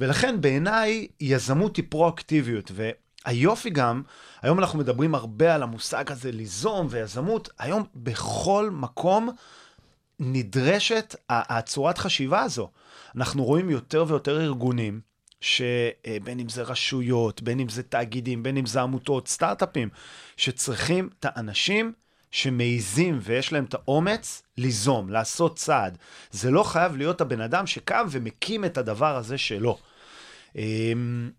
ולכן 0.00 0.40
בעיניי 0.40 1.06
יזמות 1.20 1.76
היא 1.76 1.84
פרואקטיביות. 1.88 2.72
והיופי 2.74 3.70
גם, 3.70 4.02
היום 4.42 4.58
אנחנו 4.58 4.78
מדברים 4.78 5.14
הרבה 5.14 5.54
על 5.54 5.62
המושג 5.62 6.12
הזה 6.12 6.32
ליזום 6.32 6.86
ויזמות, 6.90 7.48
היום 7.58 7.84
בכל 7.94 8.70
מקום 8.72 9.30
נדרשת 10.20 11.16
הצורת 11.30 11.98
חשיבה 11.98 12.40
הזו. 12.40 12.70
אנחנו 13.16 13.44
רואים 13.44 13.70
יותר 13.70 14.04
ויותר 14.08 14.40
ארגונים 14.40 15.00
שבין 15.44 16.40
אם 16.40 16.48
זה 16.48 16.62
רשויות, 16.62 17.42
בין 17.42 17.60
אם 17.60 17.68
זה 17.68 17.82
תאגידים, 17.82 18.42
בין 18.42 18.56
אם 18.56 18.66
זה 18.66 18.80
עמותות, 18.80 19.28
סטארט-אפים, 19.28 19.88
שצריכים 20.36 21.08
את 21.20 21.26
האנשים 21.28 21.92
שמעיזים 22.30 23.18
ויש 23.22 23.52
להם 23.52 23.64
את 23.64 23.74
האומץ 23.74 24.42
ליזום, 24.58 25.10
לעשות 25.10 25.56
צעד. 25.56 25.98
זה 26.30 26.50
לא 26.50 26.62
חייב 26.62 26.96
להיות 26.96 27.20
הבן 27.20 27.40
אדם 27.40 27.66
שקם 27.66 28.06
ומקים 28.10 28.64
את 28.64 28.78
הדבר 28.78 29.16
הזה 29.16 29.38
שלו. 29.38 29.78
אמ, 30.56 31.30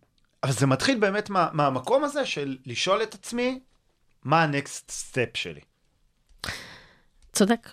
אבל 0.44 0.52
זה 0.52 0.68
מתחיל 0.68 1.00
באמת 1.00 1.30
מה, 1.30 1.50
מהמקום 1.54 2.04
הזה 2.04 2.26
של 2.26 2.58
לשאול 2.66 3.04
את 3.04 3.14
עצמי, 3.14 3.60
מה 4.24 4.44
הנקסט 4.44 4.92
סטפ 4.92 5.30
שלי. 5.34 5.62
צודק. 7.34 7.70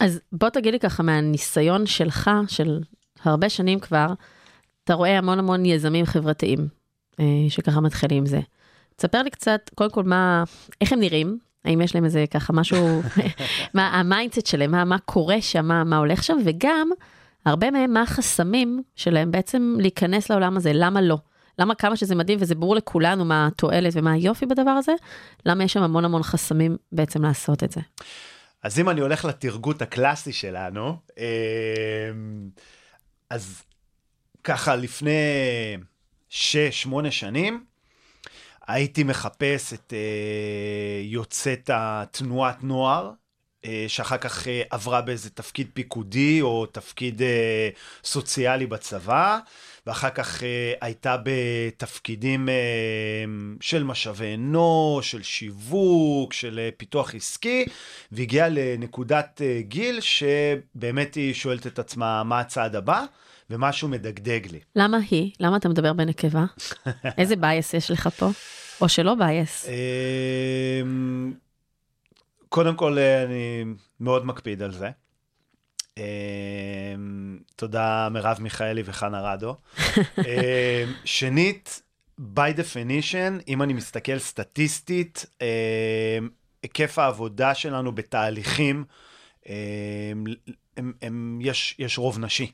אז 0.00 0.20
בוא 0.32 0.48
תגיד 0.48 0.72
לי 0.72 0.80
ככה 0.80 1.02
מהניסיון 1.02 1.86
שלך, 1.86 2.30
של 2.48 2.80
הרבה 3.24 3.48
שנים 3.48 3.80
כבר, 3.80 4.06
אתה 4.86 4.94
רואה 4.94 5.18
המון 5.18 5.38
המון 5.38 5.64
יזמים 5.64 6.06
חברתיים 6.06 6.68
אה, 7.20 7.24
שככה 7.48 7.80
מתחילים 7.80 8.18
עם 8.18 8.26
זה. 8.26 8.40
תספר 8.96 9.22
לי 9.22 9.30
קצת, 9.30 9.70
קודם 9.74 9.90
כל, 9.90 10.02
מה, 10.02 10.44
איך 10.80 10.92
הם 10.92 11.00
נראים, 11.00 11.38
האם 11.64 11.80
יש 11.80 11.94
להם 11.94 12.04
איזה 12.04 12.24
ככה 12.30 12.52
משהו, 12.52 13.02
מה 13.74 13.88
ה 13.88 13.95
mindset 13.95 14.46
שלהם, 14.46 14.70
מה, 14.70 14.84
מה 14.84 14.98
קורה 14.98 15.40
שם, 15.40 15.66
מה, 15.66 15.84
מה 15.84 15.96
הולך 15.96 16.22
שם, 16.22 16.36
וגם, 16.44 16.90
הרבה 17.44 17.70
מהם, 17.70 17.92
מה 17.92 18.02
החסמים 18.02 18.82
שלהם 18.96 19.30
בעצם 19.30 19.76
להיכנס 19.80 20.30
לעולם 20.30 20.56
הזה, 20.56 20.70
למה 20.74 21.00
לא? 21.00 21.18
למה 21.58 21.74
כמה 21.74 21.96
שזה 21.96 22.14
מדהים 22.14 22.38
וזה 22.40 22.54
ברור 22.54 22.76
לכולנו 22.76 23.24
מה 23.24 23.46
התועלת 23.46 23.92
ומה 23.96 24.12
היופי 24.12 24.46
בדבר 24.46 24.70
הזה, 24.70 24.92
למה 25.46 25.64
יש 25.64 25.72
שם 25.72 25.82
המון 25.82 26.04
המון 26.04 26.22
חסמים 26.22 26.76
בעצם 26.92 27.22
לעשות 27.22 27.64
את 27.64 27.72
זה? 27.72 27.80
אז 28.62 28.78
אם 28.78 28.88
אני 28.88 29.00
הולך 29.00 29.24
ל 29.24 29.32
target 29.32 29.82
הקלאסי 29.82 30.32
שלנו, 30.32 30.96
אה, 31.18 32.10
אז 33.30 33.62
ככה 34.46 34.76
לפני 34.76 35.10
שש, 36.28 36.82
שמונה 36.82 37.10
שנים, 37.10 37.64
הייתי 38.66 39.02
מחפש 39.04 39.72
את 39.72 39.92
uh, 39.92 41.04
יוצאת 41.04 41.70
התנועת 41.72 42.64
נוער, 42.64 43.10
uh, 43.62 43.66
שאחר 43.88 44.16
כך 44.16 44.44
uh, 44.44 44.48
עברה 44.70 45.00
באיזה 45.00 45.30
תפקיד 45.30 45.70
פיקודי 45.74 46.40
או 46.42 46.66
תפקיד 46.66 47.20
uh, 47.20 47.24
סוציאלי 48.04 48.66
בצבא, 48.66 49.38
ואחר 49.86 50.10
כך 50.10 50.40
uh, 50.40 50.44
הייתה 50.80 51.16
בתפקידים 51.24 52.48
uh, 52.48 53.30
של 53.60 53.84
משאבי 53.84 54.34
אנוש, 54.34 55.10
של 55.10 55.22
שיווק, 55.22 56.32
של 56.32 56.70
uh, 56.72 56.76
פיתוח 56.76 57.14
עסקי, 57.14 57.64
והגיעה 58.12 58.48
לנקודת 58.48 59.40
uh, 59.40 59.62
גיל 59.62 60.00
שבאמת 60.00 61.14
היא 61.14 61.34
שואלת 61.34 61.66
את 61.66 61.78
עצמה 61.78 62.24
מה 62.24 62.40
הצעד 62.40 62.76
הבא. 62.76 63.04
ומשהו 63.50 63.88
מדגדג 63.88 64.46
לי. 64.52 64.60
למה 64.76 64.98
היא? 65.10 65.30
למה 65.40 65.56
אתה 65.56 65.68
מדבר 65.68 65.92
בנקבה? 65.92 66.44
איזה 67.18 67.36
bias 67.36 67.74
יש 67.74 67.90
לך 67.90 68.08
פה? 68.08 68.30
או 68.80 68.88
שלא 68.88 69.14
bias? 69.14 69.66
אמ, 69.68 71.34
קודם 72.48 72.76
כל, 72.76 72.98
אני 72.98 73.64
מאוד 74.00 74.26
מקפיד 74.26 74.62
על 74.62 74.72
זה. 74.72 74.90
אמ, 75.96 76.02
תודה 77.56 78.08
מרב 78.10 78.36
מיכאלי 78.40 78.82
וחנה 78.84 79.20
רדו. 79.32 79.56
אמ, 80.18 80.24
שנית, 81.04 81.82
by 82.20 82.56
definition, 82.56 83.42
אם 83.48 83.62
אני 83.62 83.72
מסתכל 83.72 84.18
סטטיסטית, 84.18 85.26
היקף 86.62 86.98
העבודה 86.98 87.54
שלנו 87.54 87.92
בתהליכים, 87.94 88.84
הם, 89.46 90.24
הם, 90.76 90.92
הם, 91.02 91.38
יש, 91.42 91.74
יש 91.78 91.98
רוב 91.98 92.18
נשי. 92.18 92.52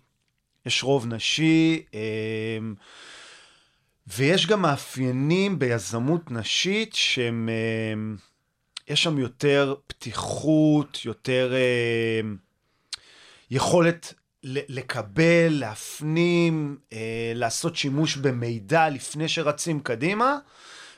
יש 0.67 0.83
רוב 0.83 1.07
נשי, 1.07 1.83
אמ, 1.95 2.75
ויש 4.07 4.47
גם 4.47 4.63
מאפיינים 4.63 5.59
ביזמות 5.59 6.31
נשית 6.31 6.95
שהם, 6.95 7.49
אמ, 7.49 8.17
יש 8.89 9.03
שם 9.03 9.19
יותר 9.19 9.75
פתיחות, 9.87 10.99
יותר 11.05 11.53
אמ, 11.55 12.37
יכולת 13.51 14.15
לקבל, 14.45 15.49
להפנים, 15.49 16.79
אה, 16.93 17.33
לעשות 17.35 17.77
שימוש 17.77 18.17
במידע 18.17 18.89
לפני 18.89 19.29
שרצים 19.29 19.81
קדימה. 19.81 20.39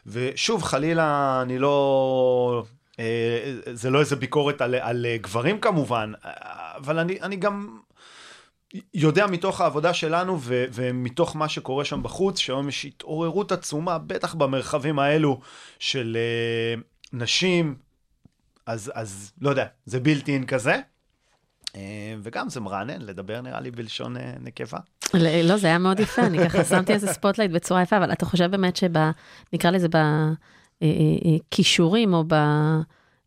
ושוב, 0.07 0.63
חלילה, 0.63 1.39
אני 1.43 1.59
לא... 1.59 2.65
זה 3.73 3.91
לא 3.91 4.01
איזה 4.01 4.17
ביקורת 4.17 4.61
על, 4.61 4.75
על 4.75 5.07
גברים 5.21 5.61
כמובן, 5.61 6.13
אבל 6.77 6.99
אני, 6.99 7.21
אני 7.23 7.37
גם 7.37 7.79
יודע 8.95 9.27
מתוך 9.27 9.61
העבודה 9.61 9.95
שלנו 9.95 10.39
ו- 10.41 10.65
ומתוך 10.73 11.37
מה 11.37 11.49
שקורה 11.49 11.85
שם 11.85 12.03
בחוץ, 12.03 12.39
שהיום 12.39 12.69
יש 12.69 12.85
התעוררות 12.85 13.53
עצומה, 13.53 13.99
בטח 13.99 14.35
במרחבים 14.35 14.99
האלו 14.99 15.41
של 15.79 16.17
אה, 16.77 16.81
נשים, 17.13 17.75
אז, 18.67 18.93
אז 18.95 19.33
לא 19.41 19.51
יודע, 19.51 19.67
זה 19.87 20.01
built-in 20.01 20.47
כזה. 20.47 20.81
אה, 21.67 21.77
וגם 22.23 22.49
זה 22.49 22.61
מרענן 22.61 23.03
לדבר 23.03 23.41
נראה 23.41 23.61
לי 23.61 23.71
בלשון 23.71 24.17
אה, 24.17 24.21
נקבה. 24.41 24.79
לא, 25.45 25.57
זה 25.57 25.67
היה 25.67 25.79
מאוד 25.79 26.01
יפה, 26.01 26.23
אני 26.23 26.39
ככה 26.49 26.65
שמתי 26.65 26.93
איזה 26.93 27.07
spotlight 27.13 27.51
בצורה 27.51 27.83
יפה, 27.83 27.97
אבל 27.97 28.13
אתה 28.13 28.27
חושב 28.27 28.51
באמת 28.51 28.77
שב... 28.77 28.93
נקרא 29.53 29.71
לזה 29.71 29.89
בכישורים 30.81 32.15
או 32.15 32.25
ב... 32.29 32.35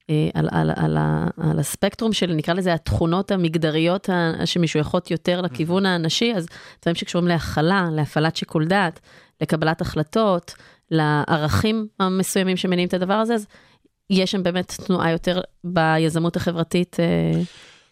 אה, 0.10 0.30
על, 0.34 0.50
על, 0.52 0.72
על, 0.76 0.98
על 1.38 1.60
הספקטרום 1.60 2.13
של, 2.13 2.34
נקרא 2.34 2.54
לזה, 2.54 2.74
התכונות 2.74 3.32
המגדריות 3.32 4.10
שמשויכות 4.46 5.12
יותר 5.12 5.41
לכיוון 5.41 5.86
הנשי, 5.86 6.34
אז 6.36 6.48
דברים 6.82 6.96
שקשורים 6.96 7.28
להכלה, 7.28 7.88
להפעלת 7.91 8.36
שיקול 8.36 8.65
דעת, 8.65 9.00
לקבלת 9.41 9.82
החלטות, 9.82 10.54
לערכים 10.91 11.88
המסוימים 12.00 12.58
שמניעים 12.58 12.88
את 12.88 12.93
הדבר 12.93 13.13
הזה, 13.13 13.34
אז 13.34 13.48
יש 14.10 14.32
שם 14.32 14.43
באמת 14.43 14.72
תנועה 14.86 15.12
יותר 15.12 15.41
ביזמות 15.63 16.36
החברתית. 16.36 17.00
אה, 17.00 17.41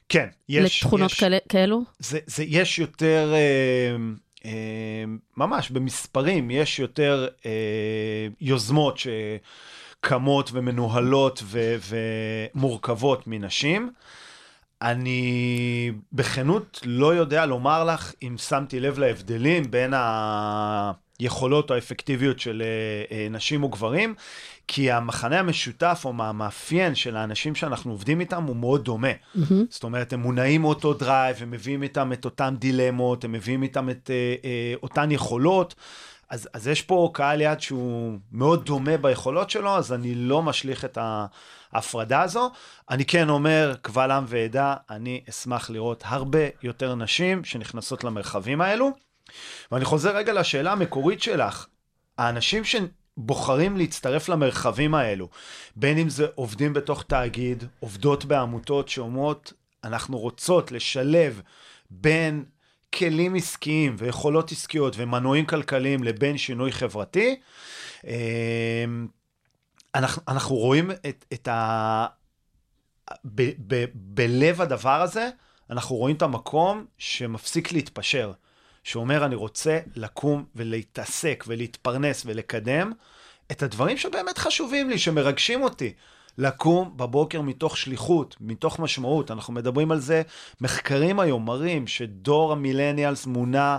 כן, 0.10 0.28
יש. 0.50 0.84
לתכונות 0.84 1.12
יש, 1.12 1.20
כאלה, 1.20 1.38
כאלו? 1.50 1.82
זה, 2.00 2.20
זה, 2.26 2.44
יש 2.44 2.80
יותר, 2.80 3.34
אה, 3.34 3.96
אה, 4.46 5.04
ממש 5.38 5.70
במספרים, 5.70 6.52
יש 6.52 6.80
יותר 6.80 7.28
אה, 7.46 8.28
יוזמות 8.42 8.98
ש... 8.98 9.08
קמות 10.08 10.50
ומנוהלות 10.54 11.44
ו- 11.46 11.76
ומורכבות 12.56 13.28
מנשים. 13.28 13.92
אני 14.82 15.92
בכנות 16.14 16.82
לא 16.86 17.16
יודע 17.16 17.46
לומר 17.46 17.84
לך 17.84 18.14
אם 18.24 18.36
שמתי 18.38 18.80
לב 18.80 19.00
להבדלים 19.00 19.72
בין 19.72 19.94
היכולות 21.20 21.70
או 21.70 21.76
האפקטיביות 21.76 22.40
של 22.40 22.64
אה, 22.66 23.18
אה, 23.18 23.28
נשים 23.30 23.64
וגברים, 23.64 24.16
כי 24.68 24.92
המכנה 24.92 25.40
המשותף 25.40 26.02
או 26.06 26.14
המאפיין 26.20 26.96
של 26.96 27.16
האנשים 27.16 27.56
שאנחנו 27.56 27.92
עובדים 27.92 28.20
איתם 28.20 28.44
הוא 28.44 28.56
מאוד 28.56 28.84
דומה. 28.84 29.12
אמ-המ. 29.12 29.54
זאת 29.70 29.84
אומרת, 29.84 30.14
הם 30.14 30.20
מונעים 30.20 30.62
מאותו 30.62 30.94
drive, 30.94 31.38
הם 31.42 31.52
מביאים 31.52 31.84
איתם 31.84 32.14
את 32.14 32.26
אותן 32.26 32.56
דילמות, 32.60 33.24
הם 33.24 33.32
מביאים 33.32 33.64
איתם 33.64 33.90
את 33.90 34.10
אה, 34.10 34.36
אה, 34.46 34.74
אותן 34.84 35.12
יכולות. 35.12 35.76
אז, 36.30 36.50
אז 36.54 36.68
יש 36.68 36.82
פה 36.82 37.10
קהל 37.14 37.42
יד 37.42 37.60
שהוא 37.60 38.18
מאוד 38.32 38.66
דומה 38.66 38.98
ביכולות 38.98 39.50
שלו, 39.50 39.78
אז 39.78 39.94
אני 39.94 40.16
לא 40.16 40.42
משליך 40.42 40.86
את 40.86 40.98
ההפרדה 41.72 42.22
הזו. 42.22 42.52
אני 42.90 43.06
כן 43.06 43.30
אומר, 43.30 43.76
קבל 43.82 44.12
עם 44.12 44.24
ועדה, 44.28 44.76
אני 44.90 45.24
אשמח 45.30 45.70
לראות 45.70 46.04
הרבה 46.06 46.40
יותר 46.64 46.96
נשים 46.96 47.44
שנכנסות 47.44 48.04
למרחבים 48.04 48.62
האלו. 48.62 48.92
ואני 49.72 49.86
חוזר 49.86 50.16
רגע 50.16 50.34
לשאלה 50.34 50.72
המקורית 50.72 51.22
שלך. 51.22 51.68
האנשים 52.18 52.64
שבוחרים 52.64 53.78
להצטרף 53.78 54.30
למרחבים 54.30 54.96
האלו, 54.96 55.30
בין 55.76 55.98
אם 55.98 56.10
זה 56.10 56.28
עובדים 56.36 56.74
בתוך 56.74 57.04
תאגיד, 57.04 57.64
עובדות 57.80 58.26
בעמותות 58.26 58.90
שאומרות, 58.90 59.54
אנחנו 59.84 60.18
רוצות 60.18 60.72
לשלב 60.72 61.42
בין 61.90 62.46
כלים 62.96 63.36
עסקיים 63.36 63.96
ויכולות 63.98 64.52
עסקיות 64.52 64.94
ומנועים 64.98 65.46
כלכליים 65.46 66.04
לבין 66.04 66.38
שינוי 66.38 66.72
חברתי, 66.72 67.36
אמ, 68.08 69.08
אנחנו, 69.96 70.22
אנחנו 70.28 70.56
רואים 70.56 70.92
את, 70.92 71.26
את 71.34 71.48
ה... 71.48 72.06
ב, 73.26 73.52
ב, 73.68 73.86
בלב 73.94 74.62
הדבר 74.62 75.02
הזה, 75.02 75.30
אנחנו 75.70 75.96
רואים 75.96 76.16
את 76.16 76.22
המקום 76.22 76.86
שמפסיק 76.98 77.72
להתפשר, 77.72 78.32
שאומר, 78.84 79.26
אני 79.26 79.36
רוצה 79.36 79.80
לקום 79.96 80.46
ולהתעסק 80.56 81.44
ולהתפרנס 81.48 82.24
ולקדם 82.26 82.92
את 83.52 83.64
הדברים 83.64 83.98
שבאמת 83.98 84.38
חשובים 84.38 84.90
לי, 84.90 85.00
שמרגשים 85.00 85.64
אותי. 85.64 85.94
לקום 86.38 86.94
בבוקר 86.96 87.42
מתוך 87.42 87.78
שליחות, 87.78 88.36
מתוך 88.42 88.80
משמעות. 88.80 89.32
אנחנו 89.32 89.54
מדברים 89.54 89.92
על 89.92 90.00
זה, 90.00 90.22
מחקרים 90.62 91.20
היום 91.20 91.46
מראים 91.46 91.88
שדור 91.88 92.52
המילניאלס 92.52 93.26
מונע 93.26 93.78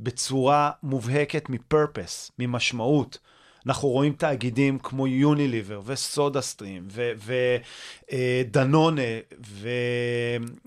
בצורה 0.00 0.70
מובהקת 0.82 1.48
מפרפס, 1.48 2.30
ממשמעות. 2.38 3.18
אנחנו 3.66 3.88
רואים 3.88 4.12
תאגידים 4.12 4.78
כמו 4.78 5.06
יוניליבר 5.06 5.80
וסודה 5.84 6.40
סטרים 6.40 6.88
ודנונה, 8.10 9.02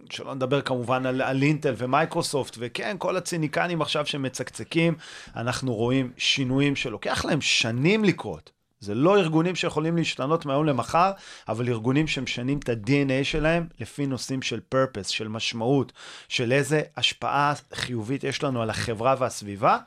ושלא 0.09 0.35
נדבר 0.35 0.61
כמובן 0.61 1.05
על, 1.05 1.21
על 1.21 1.43
אינטל 1.43 1.73
ומייקרוסופט, 1.77 2.55
וכן, 2.59 2.95
כל 2.99 3.17
הציניקנים 3.17 3.81
עכשיו 3.81 4.05
שמצקצקים, 4.05 4.95
אנחנו 5.35 5.73
רואים 5.73 6.11
שינויים 6.17 6.75
שלוקח 6.75 7.25
להם 7.25 7.41
שנים 7.41 8.03
לקרות. 8.03 8.51
זה 8.83 8.95
לא 8.95 9.17
ארגונים 9.17 9.55
שיכולים 9.55 9.97
להשתנות 9.97 10.45
מהיום 10.45 10.65
למחר, 10.65 11.11
אבל 11.47 11.69
ארגונים 11.69 12.07
שמשנים 12.07 12.59
את 12.59 12.69
ה-DNA 12.69 13.23
שלהם 13.23 13.67
לפי 13.79 14.05
נושאים 14.05 14.41
של 14.41 14.59
purpose, 14.75 15.07
של 15.09 15.27
משמעות, 15.27 15.91
של 16.27 16.51
איזה 16.51 16.81
השפעה 16.97 17.53
חיובית 17.73 18.23
יש 18.23 18.43
לנו 18.43 18.61
על 18.61 18.69
החברה 18.69 19.15
והסביבה, 19.19 19.77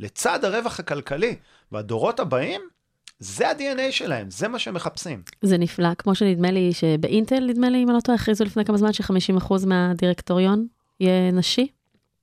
לצד 0.00 0.44
הרווח 0.44 0.80
הכלכלי. 0.80 1.36
והדורות 1.72 2.20
הבאים, 2.20 2.60
זה 3.18 3.48
ה-DNA 3.48 3.90
שלהם, 3.92 4.30
זה 4.30 4.48
מה 4.48 4.58
שהם 4.58 4.74
מחפשים. 4.74 5.22
זה 5.42 5.58
נפלא, 5.58 5.94
כמו 5.98 6.14
שנדמה 6.14 6.50
לי 6.50 6.72
שבאינטל, 6.72 7.40
נדמה 7.46 7.70
לי, 7.70 7.82
אם 7.82 7.88
אני 7.88 7.96
לא 7.96 8.00
טועה, 8.00 8.16
הכריזו 8.16 8.44
לפני 8.44 8.64
כמה 8.64 8.76
זמן 8.76 8.92
ש-50% 8.92 9.66
מהדירקטוריון 9.66 10.66
יהיה 11.00 11.30
נשי. 11.30 11.68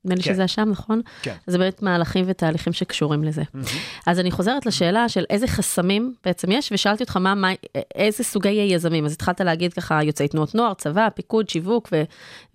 נדמה 0.06 0.16
לי 0.16 0.24
כן. 0.24 0.34
שזה 0.34 0.44
השם, 0.44 0.70
נכון? 0.72 1.02
כן. 1.22 1.36
אז 1.48 1.54
זה 1.54 1.58
באמת 1.58 1.82
מהלכים 1.82 2.26
ותהליכים 2.28 2.74
שקשורים 2.74 3.24
לזה. 3.24 3.42
Mm-hmm. 3.42 3.78
אז 4.08 4.20
אני 4.20 4.32
חוזרת 4.32 4.66
לשאלה 4.66 5.10
של 5.10 5.26
איזה 5.30 5.48
חסמים 5.48 6.14
בעצם 6.24 6.52
יש, 6.52 6.72
ושאלתי 6.72 7.04
אותך 7.04 7.18
מה, 7.18 7.36
מה, 7.36 7.50
איזה 7.96 8.24
סוגי 8.24 8.50
יזמים. 8.50 9.06
אז 9.06 9.14
התחלת 9.14 9.42
להגיד 9.42 9.74
ככה, 9.74 10.04
יוצאי 10.04 10.28
תנועות 10.28 10.56
נוער, 10.56 10.74
צבא, 10.74 11.10
פיקוד, 11.10 11.50
שיווק, 11.50 11.90
ו, 11.92 12.04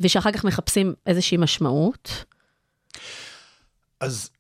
ושאחר 0.00 0.32
כך 0.32 0.44
מחפשים 0.44 0.94
איזושהי 1.06 1.36
משמעות. 1.36 2.24
אז 4.00 4.30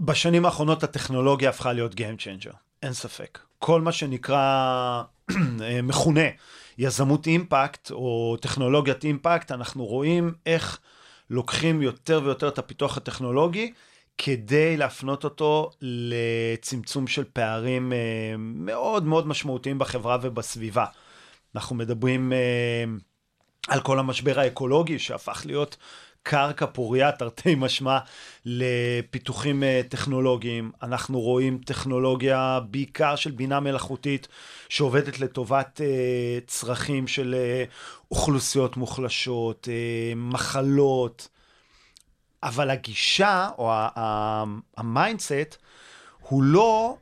בשנים 0.00 0.44
האחרונות 0.44 0.82
הטכנולוגיה 0.82 1.50
הפכה 1.50 1.72
להיות 1.72 1.92
Game 1.92 2.20
Changer, 2.20 2.54
אין 2.82 2.92
ספק. 2.92 3.38
כל 3.58 3.80
מה 3.80 3.92
שנקרא, 3.92 5.02
מכונה 5.82 6.20
יזמות 6.78 7.26
אימפקט, 7.26 7.90
או 7.90 8.36
טכנולוגיית 8.40 9.04
אימפקט, 9.04 9.52
אנחנו 9.52 9.84
רואים 9.84 10.34
איך... 10.46 10.78
לוקחים 11.30 11.82
יותר 11.82 12.20
ויותר 12.24 12.48
את 12.48 12.58
הפיתוח 12.58 12.96
הטכנולוגי 12.96 13.72
כדי 14.18 14.76
להפנות 14.76 15.24
אותו 15.24 15.70
לצמצום 15.80 17.06
של 17.06 17.24
פערים 17.32 17.92
אה, 17.92 18.34
מאוד 18.38 19.04
מאוד 19.04 19.26
משמעותיים 19.26 19.78
בחברה 19.78 20.18
ובסביבה. 20.22 20.86
אנחנו 21.54 21.76
מדברים 21.76 22.32
אה, 22.32 22.84
על 23.68 23.80
כל 23.80 23.98
המשבר 23.98 24.40
האקולוגי 24.40 24.98
שהפך 24.98 25.42
להיות 25.46 25.76
קרקע 26.24 26.66
פוריה, 26.66 27.12
תרתי 27.12 27.54
משמע, 27.54 27.98
לפיתוחים 28.44 29.62
אה, 29.62 29.80
טכנולוגיים. 29.88 30.72
אנחנו 30.82 31.20
רואים 31.20 31.58
טכנולוגיה 31.66 32.60
בעיקר 32.70 33.16
של 33.16 33.30
בינה 33.30 33.60
מלאכותית, 33.60 34.28
שעובדת 34.68 35.18
לטובת 35.18 35.80
אה, 35.84 36.38
צרכים 36.46 37.06
של 37.06 37.34
אה, 37.38 37.64
אוכלוסיות 38.10 38.76
מוחלשות, 38.76 39.68
מחלות, 40.16 41.28
אבל 42.42 42.70
הגישה 42.70 43.48
או 43.58 43.72
ה 44.76 44.86
mindset 44.86 45.56
הוא 46.20 46.42
לא 46.42 46.96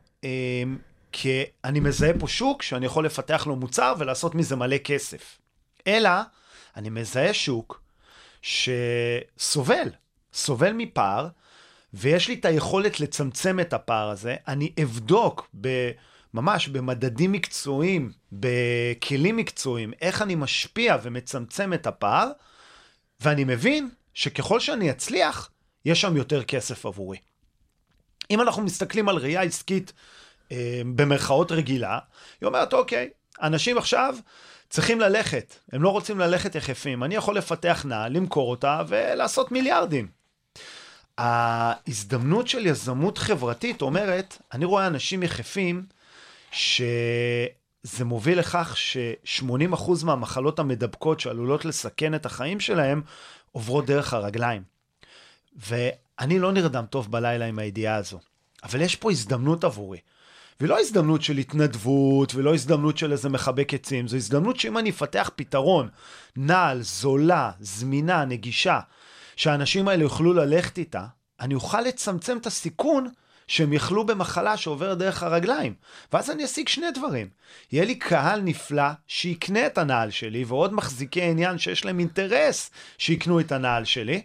כי 1.13 1.45
אני 1.65 1.81
מזהה 1.81 2.13
פה 2.21 2.29
שוק 2.29 2.63
שאני 2.63 2.87
יכול 2.87 3.07
לפתח 3.07 3.47
לו 3.47 3.57
מוצר 3.57 3.95
ולעשות 3.99 4.35
מזה 4.35 4.57
מלא 4.57 4.79
כסף, 4.79 5.39
אלא 5.87 6.11
אני 6.77 6.91
מזהה 6.91 7.35
שוק 7.35 7.82
שסובל, 8.43 9.89
סובל 10.33 10.73
מפער, 10.73 11.29
ויש 11.95 12.29
לי 12.29 12.35
את 12.35 12.45
היכולת 12.45 13.01
לצמצם 13.01 13.61
את 13.61 13.73
הפער 13.73 14.09
הזה. 14.09 14.37
אני 14.49 14.73
אבדוק 14.83 15.49
ב... 15.61 15.91
ממש 16.35 16.69
במדדים 16.69 17.33
מקצועיים, 17.33 18.13
בכלים 18.33 19.37
מקצועיים, 19.37 19.93
איך 20.01 20.23
אני 20.23 20.35
משפיע 20.35 20.97
ומצמצם 21.03 21.73
את 21.73 21.87
הפער, 21.87 22.31
ואני 23.21 23.45
מבין 23.45 23.91
שככל 24.15 24.61
שאני 24.61 24.91
אצליח, 24.91 25.51
יש 25.85 26.01
שם 26.01 26.17
יותר 26.17 26.45
כסף 26.45 26.87
עבורי. 26.87 27.19
אם 28.31 28.41
אנחנו 28.41 28.63
מסתכלים 28.63 29.09
על 29.09 29.17
ראייה 29.17 29.43
עסקית 29.43 29.93
אה, 30.53 30.83
במרכאות 30.97 31.53
רגילה, 31.53 31.99
היא 32.41 32.47
אומרת, 32.47 32.73
אוקיי, 32.73 33.11
אנשים 33.43 33.79
עכשיו 33.79 34.17
צריכים 34.73 35.01
ללכת, 35.01 35.55
הם 35.73 35.83
לא 35.83 35.89
רוצים 35.89 36.19
ללכת 36.19 36.55
יחפים. 36.55 37.05
אני 37.05 37.15
יכול 37.15 37.37
לפתח 37.37 37.85
נעל, 37.89 38.13
למכור 38.13 38.51
אותה 38.51 38.83
ולעשות 38.89 39.53
מיליארדים. 39.53 40.09
ההזדמנות 41.19 42.49
של 42.49 42.67
יזמות 42.67 43.19
חברתית 43.19 43.83
אומרת, 43.83 44.39
אני 44.53 44.65
רואה 44.65 44.87
אנשים 44.87 45.23
יחפים 45.23 45.87
שזה 46.53 48.05
מוביל 48.05 48.39
לכך 48.39 48.77
ש-80% 48.77 50.05
מהמחלות 50.05 50.59
המדבקות 50.59 51.21
שעלולות 51.21 51.65
לסכן 51.65 52.15
את 52.15 52.27
החיים 52.27 52.61
שלהם 52.61 53.03
עוברות 53.53 53.87
דרך 53.87 54.15
הרגליים. 54.15 54.63
ואני 55.57 56.39
לא 56.39 56.53
נרדם 56.53 56.85
טוב 56.91 57.11
בלילה 57.13 57.45
עם 57.45 57.59
הידיעה 57.59 57.97
הזו, 57.97 58.19
אבל 58.63 58.81
יש 58.81 58.97
פה 58.97 59.11
הזדמנות 59.11 59.65
עבורי. 59.65 59.99
ולא 60.63 60.81
הזדמנות 60.81 61.23
של 61.23 61.39
התנדבות, 61.39 62.35
ולא 62.35 62.55
הזדמנות 62.55 62.99
של 62.99 63.13
איזה 63.13 63.29
מחבק 63.29 63.75
עצים, 63.75 64.09
זו 64.09 64.17
הזדמנות 64.17 64.61
שאם 64.61 64.79
אני 64.79 64.91
אפתח 64.91 65.31
פתרון, 65.37 65.89
נעל, 66.37 66.83
זולה, 66.83 67.51
זמינה, 67.61 68.25
נגישה, 68.25 68.81
שהאנשים 69.37 69.89
האלה 69.89 70.03
יוכלו 70.03 70.33
ללכת 70.33 70.79
איתה, 70.79 71.05
אני 71.41 71.55
אוכל 71.55 71.81
לצמצם 71.81 72.37
את 72.37 72.47
הסיכון 72.47 73.09
שהם 73.47 73.73
יחלו 73.73 74.07
במחלה 74.07 74.57
שעוברת 74.57 74.99
דרך 74.99 75.23
הרגליים. 75.23 75.75
ואז 76.13 76.31
אני 76.31 76.45
אשיג 76.45 76.69
שני 76.69 76.91
דברים. 76.91 77.29
יהיה 77.73 77.85
לי 77.85 77.95
קהל 77.95 78.41
נפלא 78.41 78.89
שיקנה 79.07 79.67
את 79.67 79.79
הנעל 79.79 80.11
שלי, 80.11 80.45
ועוד 80.45 80.75
מחזיקי 80.75 81.23
עניין 81.23 81.59
שיש 81.59 81.85
להם 81.85 81.99
אינטרס 81.99 82.71
שיקנו 82.99 83.41
את 83.41 83.53
הנעל 83.53 83.85
שלי. 83.85 84.23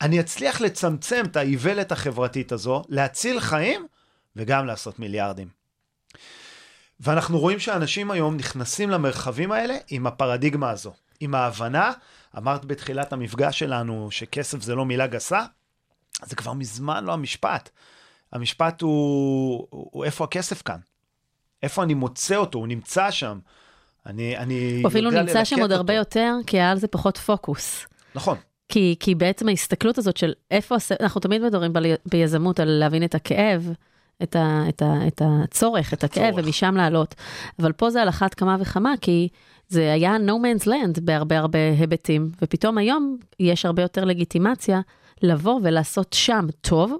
אני 0.00 0.20
אצליח 0.20 0.60
לצמצם 0.60 1.22
את 1.24 1.36
האיוולת 1.36 1.92
החברתית 1.92 2.52
הזו, 2.52 2.82
להציל 2.88 3.40
חיים 3.40 3.86
וגם 4.36 4.66
לעשות 4.66 4.98
מיליארדים. 4.98 5.57
ואנחנו 7.00 7.38
רואים 7.38 7.58
שאנשים 7.58 8.10
היום 8.10 8.36
נכנסים 8.36 8.90
למרחבים 8.90 9.52
האלה 9.52 9.76
עם 9.88 10.06
הפרדיגמה 10.06 10.70
הזו, 10.70 10.92
עם 11.20 11.34
ההבנה, 11.34 11.92
אמרת 12.36 12.64
בתחילת 12.64 13.12
המפגש 13.12 13.58
שלנו 13.58 14.10
שכסף 14.10 14.62
זה 14.62 14.74
לא 14.74 14.84
מילה 14.84 15.06
גסה, 15.06 15.42
זה 16.24 16.36
כבר 16.36 16.52
מזמן 16.52 17.04
לא 17.04 17.12
המשפט. 17.12 17.70
המשפט 18.32 18.82
הוא, 18.82 19.66
הוא 19.70 20.04
איפה 20.04 20.24
הכסף 20.24 20.62
כאן? 20.62 20.78
איפה 21.62 21.82
אני 21.82 21.94
מוצא 21.94 22.36
אותו? 22.36 22.58
הוא 22.58 22.68
נמצא 22.68 23.10
שם. 23.10 23.38
אני, 24.06 24.36
אני 24.36 24.80
הוא 24.82 24.88
אפילו 24.90 25.10
נמצא 25.10 25.44
שם 25.44 25.60
עוד 25.60 25.72
הרבה 25.72 25.94
יותר, 25.94 26.34
כי 26.46 26.56
היה 26.56 26.70
על 26.70 26.78
זה 26.78 26.88
פחות 26.88 27.18
פוקוס. 27.18 27.86
נכון. 28.14 28.38
כי, 28.68 28.96
כי 29.00 29.14
בעצם 29.14 29.48
ההסתכלות 29.48 29.98
הזאת 29.98 30.16
של 30.16 30.32
איפה, 30.50 30.76
אנחנו 31.00 31.20
תמיד 31.20 31.42
מדברים 31.42 31.72
ביזמות 32.06 32.60
על 32.60 32.68
להבין 32.68 33.04
את 33.04 33.14
הכאב, 33.14 33.72
את, 34.22 34.36
ה, 34.36 34.64
את, 34.68 34.82
ה, 34.82 35.06
את 35.06 35.22
הצורך, 35.24 35.92
את 35.92 36.04
הכאב. 36.04 36.34
ומשם 36.36 36.74
לעלות. 36.76 37.14
אבל 37.58 37.72
פה 37.72 37.90
זה 37.90 38.02
על 38.02 38.08
אחת 38.08 38.34
כמה 38.34 38.56
וכמה, 38.60 38.94
כי 39.00 39.28
זה 39.68 39.92
היה 39.92 40.16
no 40.16 40.30
man's 40.30 40.66
land 40.66 41.00
בהרבה 41.00 41.38
הרבה 41.38 41.58
היבטים, 41.78 42.30
ופתאום 42.42 42.78
היום 42.78 43.16
יש 43.40 43.64
הרבה 43.64 43.82
יותר 43.82 44.04
לגיטימציה 44.04 44.80
לבוא 45.22 45.60
ולעשות 45.62 46.12
שם 46.12 46.46
טוב, 46.60 46.96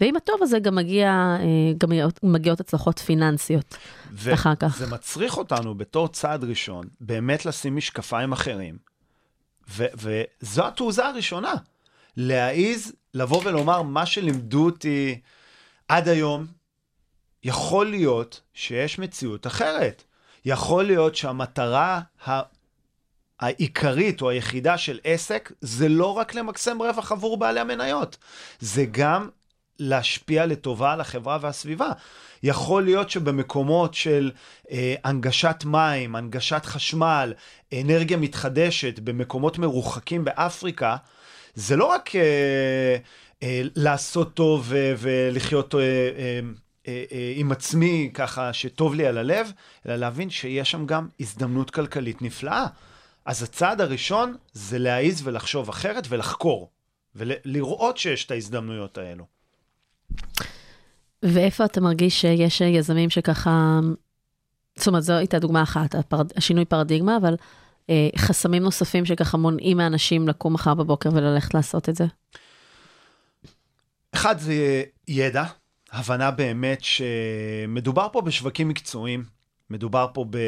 ועם 0.00 0.16
הטוב 0.16 0.36
הזה 0.42 0.58
גם, 0.58 0.74
מגיע, 0.74 1.08
אה, 1.08 1.72
גם 1.78 1.88
מגיעות 2.22 2.60
הצלחות 2.60 2.98
פיננסיות 2.98 3.76
ו- 4.12 4.34
אחר 4.34 4.54
כך. 4.54 4.74
וזה 4.76 4.94
מצריך 4.94 5.38
אותנו 5.38 5.74
בתור 5.74 6.08
צעד 6.08 6.44
ראשון, 6.44 6.84
באמת 7.00 7.46
לשים 7.46 7.76
משקפיים 7.76 8.32
אחרים, 8.32 8.76
ו- 9.70 9.86
וזו 10.42 10.66
התעוזה 10.66 11.06
הראשונה, 11.06 11.54
להעיז 12.16 12.92
לבוא 13.14 13.40
ולומר 13.44 13.82
מה 13.82 14.06
שלימדו 14.06 14.64
אותי 14.64 15.20
עד 15.88 16.08
היום, 16.08 16.46
יכול 17.44 17.90
להיות 17.90 18.40
שיש 18.54 18.98
מציאות 18.98 19.46
אחרת. 19.46 20.02
יכול 20.44 20.84
להיות 20.84 21.16
שהמטרה 21.16 22.00
העיקרית 23.40 24.22
או 24.22 24.30
היחידה 24.30 24.78
של 24.78 24.98
עסק 25.04 25.52
זה 25.60 25.88
לא 25.88 26.12
רק 26.18 26.34
למקסם 26.34 26.82
רווח 26.82 27.12
עבור 27.12 27.36
בעלי 27.36 27.60
המניות, 27.60 28.16
זה 28.60 28.84
גם 28.90 29.28
להשפיע 29.78 30.46
לטובה 30.46 30.92
על 30.92 31.00
החברה 31.00 31.38
והסביבה. 31.40 31.90
יכול 32.42 32.84
להיות 32.84 33.10
שבמקומות 33.10 33.94
של 33.94 34.30
אה, 34.70 34.94
הנגשת 35.04 35.64
מים, 35.66 36.16
הנגשת 36.16 36.64
חשמל, 36.64 37.34
אנרגיה 37.80 38.16
מתחדשת, 38.16 38.98
במקומות 38.98 39.58
מרוחקים 39.58 40.24
באפריקה, 40.24 40.96
זה 41.54 41.76
לא 41.76 41.84
רק 41.84 42.16
אה, 42.16 42.96
אה, 43.42 43.62
לעשות 43.76 44.34
טוב 44.34 44.72
אה, 44.72 44.94
ולחיות 44.98 45.74
אה, 45.74 45.80
אה, 45.80 46.40
עם 47.36 47.52
עצמי 47.52 48.10
ככה 48.14 48.52
שטוב 48.52 48.94
לי 48.94 49.06
על 49.06 49.18
הלב, 49.18 49.52
אלא 49.86 49.96
להבין 49.96 50.30
שיש 50.30 50.70
שם 50.70 50.86
גם 50.86 51.08
הזדמנות 51.20 51.70
כלכלית 51.70 52.22
נפלאה. 52.22 52.66
אז 53.24 53.42
הצעד 53.42 53.80
הראשון 53.80 54.36
זה 54.52 54.78
להעיז 54.78 55.26
ולחשוב 55.26 55.68
אחרת 55.68 56.06
ולחקור, 56.08 56.70
ולראות 57.14 57.98
שיש 57.98 58.24
את 58.24 58.30
ההזדמנויות 58.30 58.98
האלו. 58.98 59.24
ואיפה 61.22 61.64
אתה 61.64 61.80
מרגיש 61.80 62.20
שיש 62.20 62.60
יזמים 62.60 63.10
שככה, 63.10 63.80
זאת 64.76 64.86
אומרת, 64.86 65.02
זו 65.02 65.12
הייתה 65.12 65.38
דוגמה 65.38 65.62
אחת, 65.62 65.94
הפרד, 65.94 66.32
השינוי 66.36 66.64
פרדיגמה, 66.64 67.16
אבל 67.16 67.34
אה, 67.90 68.08
חסמים 68.16 68.62
נוספים 68.62 69.04
שככה 69.04 69.36
מונעים 69.36 69.76
מאנשים 69.76 70.28
לקום 70.28 70.52
מחר 70.52 70.74
בבוקר 70.74 71.10
וללכת 71.12 71.54
לעשות 71.54 71.88
את 71.88 71.96
זה? 71.96 72.04
אחד 74.14 74.38
זה 74.38 74.82
ידע, 75.08 75.44
הבנה 75.92 76.30
באמת 76.30 76.78
שמדובר 76.84 78.06
פה 78.12 78.20
בשווקים 78.20 78.68
מקצועיים, 78.68 79.24
מדובר 79.70 80.06
פה 80.14 80.24
ב... 80.30 80.38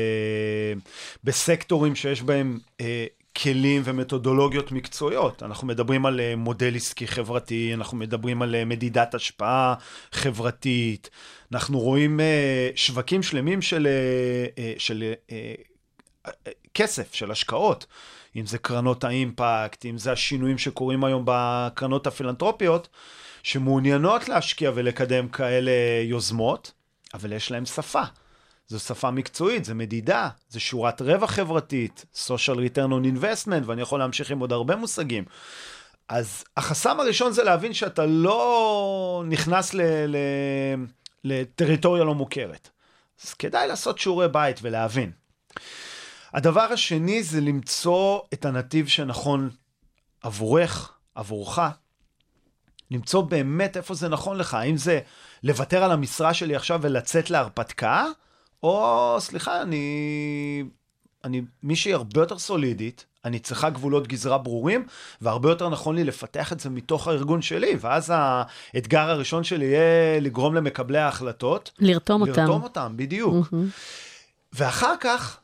בסקטורים 1.25 1.95
שיש 1.95 2.23
בהם 2.23 2.59
אה, 2.81 3.07
כלים 3.43 3.83
ומתודולוגיות 3.85 4.73
מקצועיות. 4.73 5.43
אנחנו 5.43 5.67
מדברים 5.67 6.07
על 6.07 6.21
אה, 6.21 6.37
מודל 6.37 6.77
עסקי 6.77 7.07
חברתי, 7.07 7.75
אנחנו 7.75 7.97
מדברים 7.97 8.43
על 8.43 8.55
אה, 8.55 8.65
מדידת 8.65 9.15
השפעה 9.15 9.75
חברתית, 10.13 11.11
אנחנו 11.53 11.81
רואים 11.81 12.21
אה, 12.21 12.71
שווקים 12.75 13.23
שלמים 13.23 13.63
של, 13.63 13.89
של 14.79 15.13
כסף, 16.75 17.15
של 17.15 17.31
השקעות. 17.31 17.87
אם 18.37 18.47
זה 18.47 18.59
קרנות 18.59 19.05
האימפקט, 19.05 19.87
אם 19.87 19.99
זה 19.99 20.13
השינויים 20.13 20.59
שקורים 20.59 21.05
היום 21.05 21.23
בקרנות 21.27 22.07
הפילנטרופיות, 22.07 22.89
שמעוניינות 23.45 24.29
להשקיע 24.29 24.71
ולקדם 24.75 25.29
כאלה 25.29 25.71
יוזמות, 26.05 26.73
אבל 27.15 27.33
יש 27.33 27.51
להם 27.51 27.67
שפה. 27.67 28.03
זו 28.69 28.81
שפה 28.81 29.11
מקצועית, 29.11 29.65
זו 29.65 29.75
מדידה, 29.75 30.29
זו 30.49 30.61
שורת 30.61 31.03
רווח 31.03 31.31
חברתית, 31.31 32.05
social 32.27 32.57
return 32.57 32.91
on 32.91 33.21
investment, 33.23 33.67
ואני 33.67 33.83
יכול 33.83 33.99
להמשיך 33.99 34.31
עם 34.31 34.39
עוד 34.39 34.53
הרבה 34.53 34.77
מושגים. 34.77 35.25
אז 36.09 36.45
החסם 36.57 37.01
הראשון 37.01 37.33
זה 37.33 37.45
להבין 37.45 37.75
שאתה 37.75 38.07
לא 38.07 39.25
נכנס 39.29 39.75
ל- 39.75 40.07
ל- 40.07 40.85
לטריטוריה 41.25 42.05
לא 42.05 42.15
מוכרת. 42.15 42.71
אז 43.25 43.35
כדאי 43.35 43.69
לעשות 43.69 43.99
שיעורי 43.99 44.29
בית 44.29 44.59
ולהבין. 44.63 45.13
הדבר 46.33 46.73
השני 46.73 47.23
זה 47.23 47.41
למצוא 47.41 48.21
את 48.33 48.45
הנתיב 48.45 48.89
שנכון 48.89 49.51
עבורך, 50.23 50.93
עבורך, 51.15 51.59
למצוא 52.91 53.23
באמת 53.23 53.77
איפה 53.77 53.95
זה 53.95 54.09
נכון 54.09 54.37
לך, 54.39 54.55
האם 54.55 54.77
זה 54.77 55.01
לוותר 55.43 55.85
על 55.85 55.93
המשרה 55.93 56.35
שלי 56.35 56.57
עכשיו 56.57 56.81
ולצאת 56.83 57.31
להרפתקה, 57.31 58.07
או, 58.63 59.17
סליחה, 59.21 59.63
אני... 59.63 60.65
אני 61.25 61.43
מישהי 61.63 61.93
הרבה 61.93 62.21
יותר 62.21 62.39
סולידית, 62.39 63.07
אני 63.25 63.39
צריכה 63.39 63.71
גבולות 63.71 64.07
גזרה 64.07 64.39
ברורים, 64.39 64.87
והרבה 65.21 65.49
יותר 65.49 65.69
נכון 65.69 65.97
לי 65.97 66.05
לפתח 66.05 66.53
את 66.53 66.61
זה 66.61 66.71
מתוך 66.71 67.09
הארגון 67.09 67.43
שלי, 67.43 67.77
ואז 67.81 68.13
האתגר 68.15 69.11
הראשון 69.11 69.45
שלי 69.45 69.65
יהיה 69.65 70.21
לגרום 70.21 70.55
למקבלי 70.55 70.99
ההחלטות. 70.99 71.71
לרתום 71.79 72.21
אותם. 72.21 72.41
לרתום 72.41 72.63
אותם, 72.63 72.93
בדיוק. 72.97 73.47
Mm-hmm. 73.47 73.57
ואחר 74.53 74.95
כך, 75.01 75.39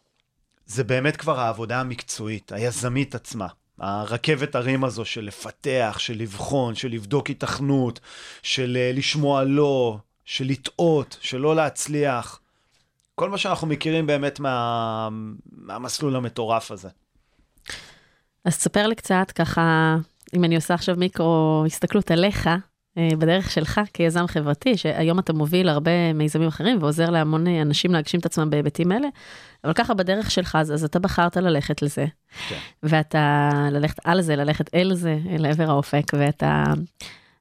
זה 0.67 0.85
באמת 0.85 1.17
כבר 1.17 1.41
העבודה 1.41 1.81
המקצועית, 1.81 2.53
היזמית 2.53 3.15
עצמה. 3.15 3.47
הרכבת 3.81 4.55
הרים 4.55 4.85
הזו 4.85 5.05
של 5.05 5.25
לפתח, 5.25 5.97
של 5.99 6.19
לבחון, 6.19 6.75
של 6.75 6.89
לבדוק 6.89 7.27
היתכנות, 7.27 8.01
של 8.43 8.77
אה, 8.81 8.93
לשמוע 8.95 9.45
לא, 9.45 9.99
של 10.25 10.45
לטעות, 10.45 11.17
של 11.21 11.39
לא 11.39 11.57
להצליח. 11.57 12.41
כל 13.15 13.31
מה 13.31 13.39
שאנחנו 13.39 13.67
מכירים 13.67 14.07
באמת 14.07 14.41
מה, 14.41 15.09
מהמסלול 15.53 16.17
המטורף 16.17 16.71
הזה. 16.71 16.89
אז 18.45 18.59
תספר 18.59 18.87
לי 18.87 18.95
קצת, 18.95 19.33
ככה, 19.35 19.97
אם 20.35 20.45
אני 20.45 20.57
עושה 20.57 20.75
עכשיו 20.75 20.97
מיקרו 20.97 21.63
הסתכלות 21.67 22.11
עליך, 22.11 22.49
בדרך 22.99 23.51
שלך 23.51 23.81
כיזם 23.93 24.27
חברתי, 24.27 24.77
שהיום 24.77 25.19
אתה 25.19 25.33
מוביל 25.33 25.69
הרבה 25.69 26.13
מיזמים 26.13 26.49
אחרים 26.49 26.83
ועוזר 26.83 27.11
להמון 27.11 27.47
אנשים 27.47 27.93
להגשים 27.93 28.21
את 28.21 28.27
עצמם 28.27 28.51
בהיבטים 28.51 28.93
האלה, 28.93 29.09
אבל 29.65 29.73
ככה 29.73 29.95
בדרך 29.95 30.31
שלך, 30.31 30.59
אז, 30.61 30.73
אז 30.73 30.85
אתה 30.85 30.99
בחרת 30.99 31.37
ללכת 31.37 31.83
לזה, 31.83 32.07
כן. 32.49 32.59
ואתה 32.83 33.51
ללכת 33.71 33.99
על 34.05 34.21
זה, 34.21 34.37
ללכת 34.37 34.75
אל 34.75 34.95
זה, 34.95 35.19
אל 35.31 35.47
עבר 35.47 35.71
האופק, 35.71 36.13
ואתה 36.19 36.65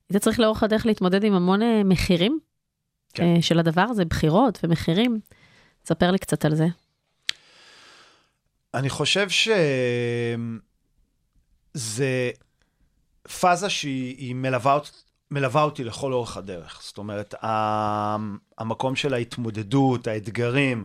היית 0.09 0.23
צריך 0.23 0.39
לאורך 0.39 0.63
הדרך 0.63 0.85
להתמודד 0.85 1.23
עם 1.23 1.33
המון 1.33 1.61
אה, 1.61 1.81
מחירים 1.85 2.39
כן. 3.13 3.23
אה, 3.23 3.41
של 3.41 3.59
הדבר 3.59 3.81
הזה, 3.81 4.05
בחירות 4.05 4.59
ומחירים. 4.63 5.19
ספר 5.85 6.11
לי 6.11 6.17
קצת 6.17 6.45
על 6.45 6.55
זה. 6.55 6.67
אני 8.73 8.89
חושב 8.89 9.27
שזה 9.29 10.59
פאזה 13.39 13.69
שהיא 13.69 14.35
מלווה 14.35 14.73
מלווה 15.31 15.63
אותי 15.63 15.83
לכל 15.83 16.13
אורך 16.13 16.37
הדרך. 16.37 16.79
זאת 16.83 16.97
אומרת, 16.97 17.35
המקום 18.57 18.95
של 18.95 19.13
ההתמודדות, 19.13 20.07
האתגרים, 20.07 20.83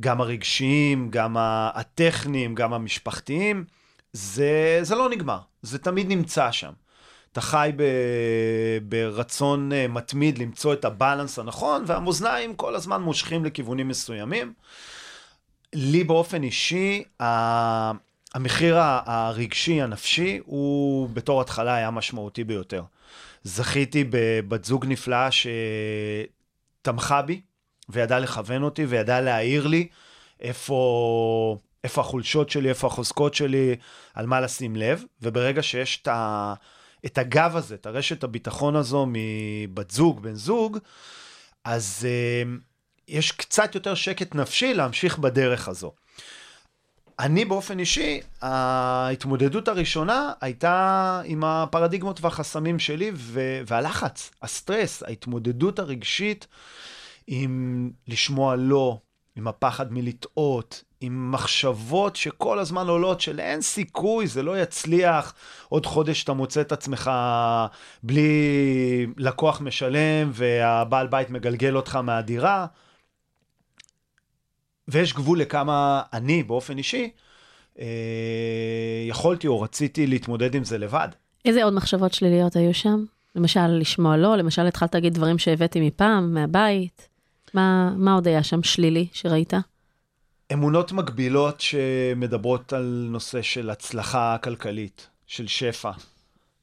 גם 0.00 0.20
הרגשיים, 0.20 1.10
גם 1.10 1.36
הטכניים, 1.74 2.54
גם 2.54 2.72
המשפחתיים, 2.72 3.64
זה, 4.12 4.78
זה 4.82 4.94
לא 4.94 5.08
נגמר, 5.08 5.38
זה 5.62 5.78
תמיד 5.78 6.08
נמצא 6.08 6.52
שם. 6.52 6.72
אתה 7.32 7.40
חי 7.40 7.70
ב, 7.76 7.82
ברצון 8.82 9.72
אה, 9.72 9.88
מתמיד 9.88 10.38
למצוא 10.38 10.72
את 10.72 10.84
הבלנס 10.84 11.38
הנכון, 11.38 11.84
והמאזניים 11.86 12.54
כל 12.54 12.74
הזמן 12.74 13.02
מושכים 13.02 13.44
לכיוונים 13.44 13.88
מסוימים. 13.88 14.52
לי 15.72 16.04
באופן 16.04 16.42
אישי, 16.42 17.02
המחיר 17.20 18.76
הרגשי, 18.78 19.82
הנפשי, 19.82 20.40
הוא 20.44 21.08
בתור 21.08 21.40
התחלה 21.40 21.74
היה 21.74 21.90
משמעותי 21.90 22.44
ביותר. 22.44 22.82
זכיתי 23.46 24.04
בבת 24.10 24.64
זוג 24.64 24.86
נפלאה 24.88 25.28
שתמכה 26.82 27.22
בי, 27.22 27.40
וידעה 27.88 28.18
לכוון 28.18 28.62
אותי, 28.62 28.84
וידעה 28.84 29.20
להעיר 29.20 29.66
לי 29.66 29.88
איפה, 30.40 31.58
איפה 31.84 32.00
החולשות 32.00 32.50
שלי, 32.50 32.68
איפה 32.68 32.86
החוזקות 32.86 33.34
שלי, 33.34 33.76
על 34.14 34.26
מה 34.26 34.40
לשים 34.40 34.76
לב, 34.76 35.04
וברגע 35.22 35.62
שיש 35.62 35.98
את, 36.02 36.08
ה, 36.08 36.54
את 37.06 37.18
הגב 37.18 37.56
הזה, 37.56 37.74
את 37.74 37.86
הרשת 37.86 38.24
הביטחון 38.24 38.76
הזו 38.76 39.06
מבת 39.08 39.90
זוג, 39.90 40.22
בן 40.22 40.34
זוג, 40.34 40.78
אז 41.64 42.06
uh, 42.06 42.48
יש 43.08 43.32
קצת 43.32 43.74
יותר 43.74 43.94
שקט 43.94 44.34
נפשי 44.34 44.74
להמשיך 44.74 45.18
בדרך 45.18 45.68
הזו. 45.68 45.92
אני 47.18 47.44
באופן 47.44 47.78
אישי, 47.78 48.20
ההתמודדות 48.42 49.68
הראשונה 49.68 50.32
הייתה 50.40 51.20
עם 51.24 51.44
הפרדיגמות 51.44 52.20
והחסמים 52.20 52.78
שלי 52.78 53.10
ו- 53.14 53.60
והלחץ, 53.66 54.30
הסטרס, 54.42 55.02
ההתמודדות 55.02 55.78
הרגשית 55.78 56.46
עם 57.26 57.90
לשמוע 58.08 58.56
לא, 58.56 58.98
עם 59.36 59.48
הפחד 59.48 59.92
מלטעות, 59.92 60.84
עם 61.00 61.32
מחשבות 61.32 62.16
שכל 62.16 62.58
הזמן 62.58 62.88
עולות 62.88 63.20
של 63.20 63.40
אין 63.40 63.60
סיכוי, 63.60 64.26
זה 64.26 64.42
לא 64.42 64.60
יצליח, 64.60 65.34
עוד 65.68 65.86
חודש 65.86 66.24
אתה 66.24 66.32
מוצא 66.32 66.60
את 66.60 66.72
עצמך 66.72 67.10
בלי 68.02 69.06
לקוח 69.16 69.60
משלם 69.60 70.30
והבעל 70.32 71.06
בית 71.06 71.30
מגלגל 71.30 71.76
אותך 71.76 71.96
מהדירה. 71.96 72.66
ויש 74.88 75.12
גבול 75.12 75.40
לכמה 75.40 76.02
אני, 76.12 76.42
באופן 76.42 76.78
אישי, 76.78 77.10
אה, 77.78 77.86
יכולתי 79.08 79.46
או 79.46 79.60
רציתי 79.60 80.06
להתמודד 80.06 80.54
עם 80.54 80.64
זה 80.64 80.78
לבד. 80.78 81.08
איזה 81.44 81.64
עוד 81.64 81.74
מחשבות 81.74 82.12
שליליות 82.12 82.56
היו 82.56 82.74
שם? 82.74 83.04
למשל, 83.36 83.66
לשמוע 83.66 84.16
לא, 84.16 84.36
למשל, 84.36 84.66
התחלת 84.66 84.94
להגיד 84.94 85.14
דברים 85.14 85.38
שהבאתי 85.38 85.80
מפעם, 85.80 86.34
מהבית. 86.34 87.08
מה, 87.54 87.92
מה 87.96 88.14
עוד 88.14 88.28
היה 88.28 88.42
שם 88.42 88.62
שלילי 88.62 89.06
שראית? 89.12 89.52
אמונות 90.52 90.92
מגבילות 90.92 91.60
שמדברות 91.60 92.72
על 92.72 93.06
נושא 93.10 93.42
של 93.42 93.70
הצלחה 93.70 94.36
כלכלית, 94.42 95.08
של 95.26 95.46
שפע. 95.46 95.90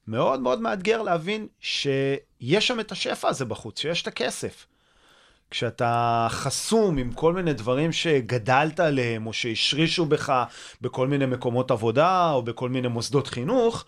מאוד 0.07 0.39
מאוד 0.39 0.61
מאתגר 0.61 1.01
להבין 1.01 1.47
שיש 1.59 2.67
שם 2.67 2.79
את 2.79 2.91
השפע 2.91 3.27
הזה 3.27 3.45
בחוץ, 3.45 3.79
שיש 3.79 4.01
את 4.01 4.07
הכסף. 4.07 4.65
כשאתה 5.53 6.27
חסום 6.29 6.97
עם 6.97 7.11
כל 7.11 7.33
מיני 7.33 7.53
דברים 7.53 7.91
שגדלת 7.91 8.79
עליהם, 8.79 9.27
או 9.27 9.33
שהשרישו 9.33 10.05
בך 10.05 10.43
בכל 10.81 11.07
מיני 11.07 11.25
מקומות 11.25 11.71
עבודה, 11.71 12.31
או 12.31 12.43
בכל 12.43 12.69
מיני 12.69 12.87
מוסדות 12.87 13.27
חינוך, 13.27 13.85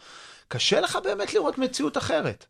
קשה 0.48 0.82
לך 0.82 0.98
באמת 1.04 1.34
לראות 1.34 1.58
מציאות 1.58 1.98
אחרת. 1.98 2.46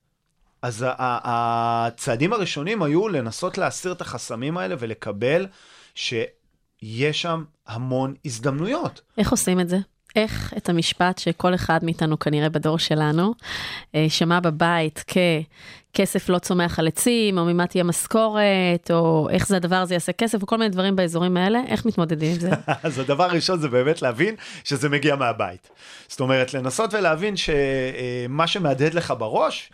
אז 0.62 0.86
הצעדים 1.00 2.34
הראשונים 2.34 2.84
היו 2.84 3.08
לנסות 3.08 3.58
להסיר 3.58 3.92
את 3.92 4.02
החסמים 4.02 4.58
האלה 4.58 4.76
ולקבל 4.80 5.48
שיש 5.96 7.22
שם 7.22 7.44
המון 7.68 8.14
הזדמנויות. 8.26 9.02
איך 9.18 9.32
עושים 9.32 9.60
את 9.60 9.70
זה? 9.70 9.78
איך 10.16 10.54
את 10.58 10.70
המשפט 10.70 11.18
שכל 11.18 11.56
אחד 11.56 11.80
מאיתנו 11.84 12.20
כנראה 12.20 12.50
בדור 12.50 12.80
שלנו 12.80 13.34
אה, 13.96 14.06
שמע 14.10 14.40
בבית 14.40 15.04
ככסף 15.96 16.30
לא 16.30 16.40
צומח 16.40 16.80
על 16.80 16.88
עצים, 16.88 17.38
או 17.38 17.46
ממה 17.46 17.68
תהיה 17.68 17.84
משכורת, 17.84 18.92
או 18.92 19.30
איך 19.30 19.48
זה 19.48 19.56
הדבר 19.56 19.76
הזה 19.76 19.94
יעשה 19.94 20.12
כסף, 20.12 20.44
וכל 20.44 20.58
מיני 20.58 20.70
דברים 20.70 20.96
באזורים 20.96 21.38
האלה, 21.38 21.60
איך 21.68 21.86
מתמודדים 21.86 22.32
עם 22.32 22.40
זה? 22.40 22.50
אז 22.84 23.00
הדבר 23.00 23.24
הראשון 23.24 23.60
זה 23.60 23.68
באמת 23.68 24.02
להבין 24.02 24.36
שזה 24.64 24.90
מגיע 24.90 25.16
מהבית. 25.16 25.70
זאת 26.08 26.20
אומרת, 26.20 26.54
לנסות 26.54 26.94
ולהבין 26.94 27.36
שמה 27.38 28.48
שמהדהד 28.48 28.94
לך 28.94 29.14
בראש, 29.18 29.72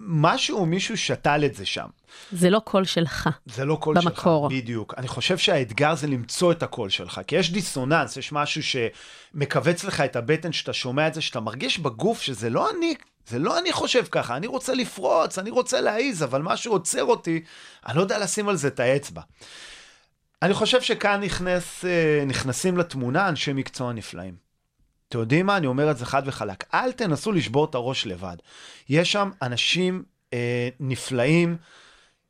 משהו, 0.00 0.66
מישהו 0.66 0.96
שתל 0.96 1.42
את 1.46 1.54
זה 1.54 1.66
שם. 1.66 1.86
זה 2.32 2.50
לא 2.50 2.58
קול 2.58 2.84
שלך. 2.84 3.28
זה 3.46 3.64
לא 3.64 3.76
קול 3.80 3.96
במקור. 3.96 4.48
שלך, 4.50 4.58
בדיוק. 4.58 4.94
אני 4.96 5.08
חושב 5.08 5.38
שהאתגר 5.38 5.94
זה 5.94 6.06
למצוא 6.06 6.52
את 6.52 6.62
הקול 6.62 6.88
שלך, 6.88 7.20
כי 7.26 7.36
יש 7.36 7.52
דיסוננס, 7.52 8.16
יש 8.16 8.32
משהו 8.32 8.62
שמכווץ 8.62 9.84
לך 9.84 10.00
את 10.00 10.16
הבטן, 10.16 10.52
שאתה 10.52 10.72
שומע 10.72 11.06
את 11.08 11.14
זה, 11.14 11.20
שאתה 11.20 11.40
מרגיש 11.40 11.78
בגוף 11.78 12.22
שזה 12.22 12.50
לא 12.50 12.70
אני, 12.70 12.94
זה 13.28 13.38
לא 13.38 13.58
אני 13.58 13.72
חושב 13.72 14.04
ככה, 14.10 14.36
אני 14.36 14.46
רוצה 14.46 14.74
לפרוץ, 14.74 15.38
אני 15.38 15.50
רוצה 15.50 15.80
להעיז, 15.80 16.22
אבל 16.22 16.42
משהו 16.42 16.72
עוצר 16.72 17.04
אותי, 17.04 17.42
אני 17.86 17.96
לא 17.96 18.02
יודע 18.02 18.18
לשים 18.18 18.48
על 18.48 18.56
זה 18.56 18.68
את 18.68 18.80
האצבע. 18.80 19.22
אני 20.42 20.54
חושב 20.54 20.80
שכאן 20.80 21.20
נכנס, 21.20 21.84
אה, 21.84 22.24
נכנסים 22.26 22.78
לתמונה 22.78 23.28
אנשי 23.28 23.52
מקצוע 23.52 23.92
נפלאים. 23.92 24.34
אתם 25.08 25.18
יודעים 25.18 25.46
מה? 25.46 25.56
אני 25.56 25.66
אומר 25.66 25.90
את 25.90 25.98
זה 25.98 26.06
חד 26.06 26.22
וחלק. 26.26 26.64
אל 26.74 26.92
תנסו 26.92 27.32
לשבור 27.32 27.64
את 27.64 27.74
הראש 27.74 28.06
לבד. 28.06 28.36
יש 28.88 29.12
שם 29.12 29.30
אנשים 29.42 30.02
אה, 30.32 30.68
נפלאים 30.80 31.56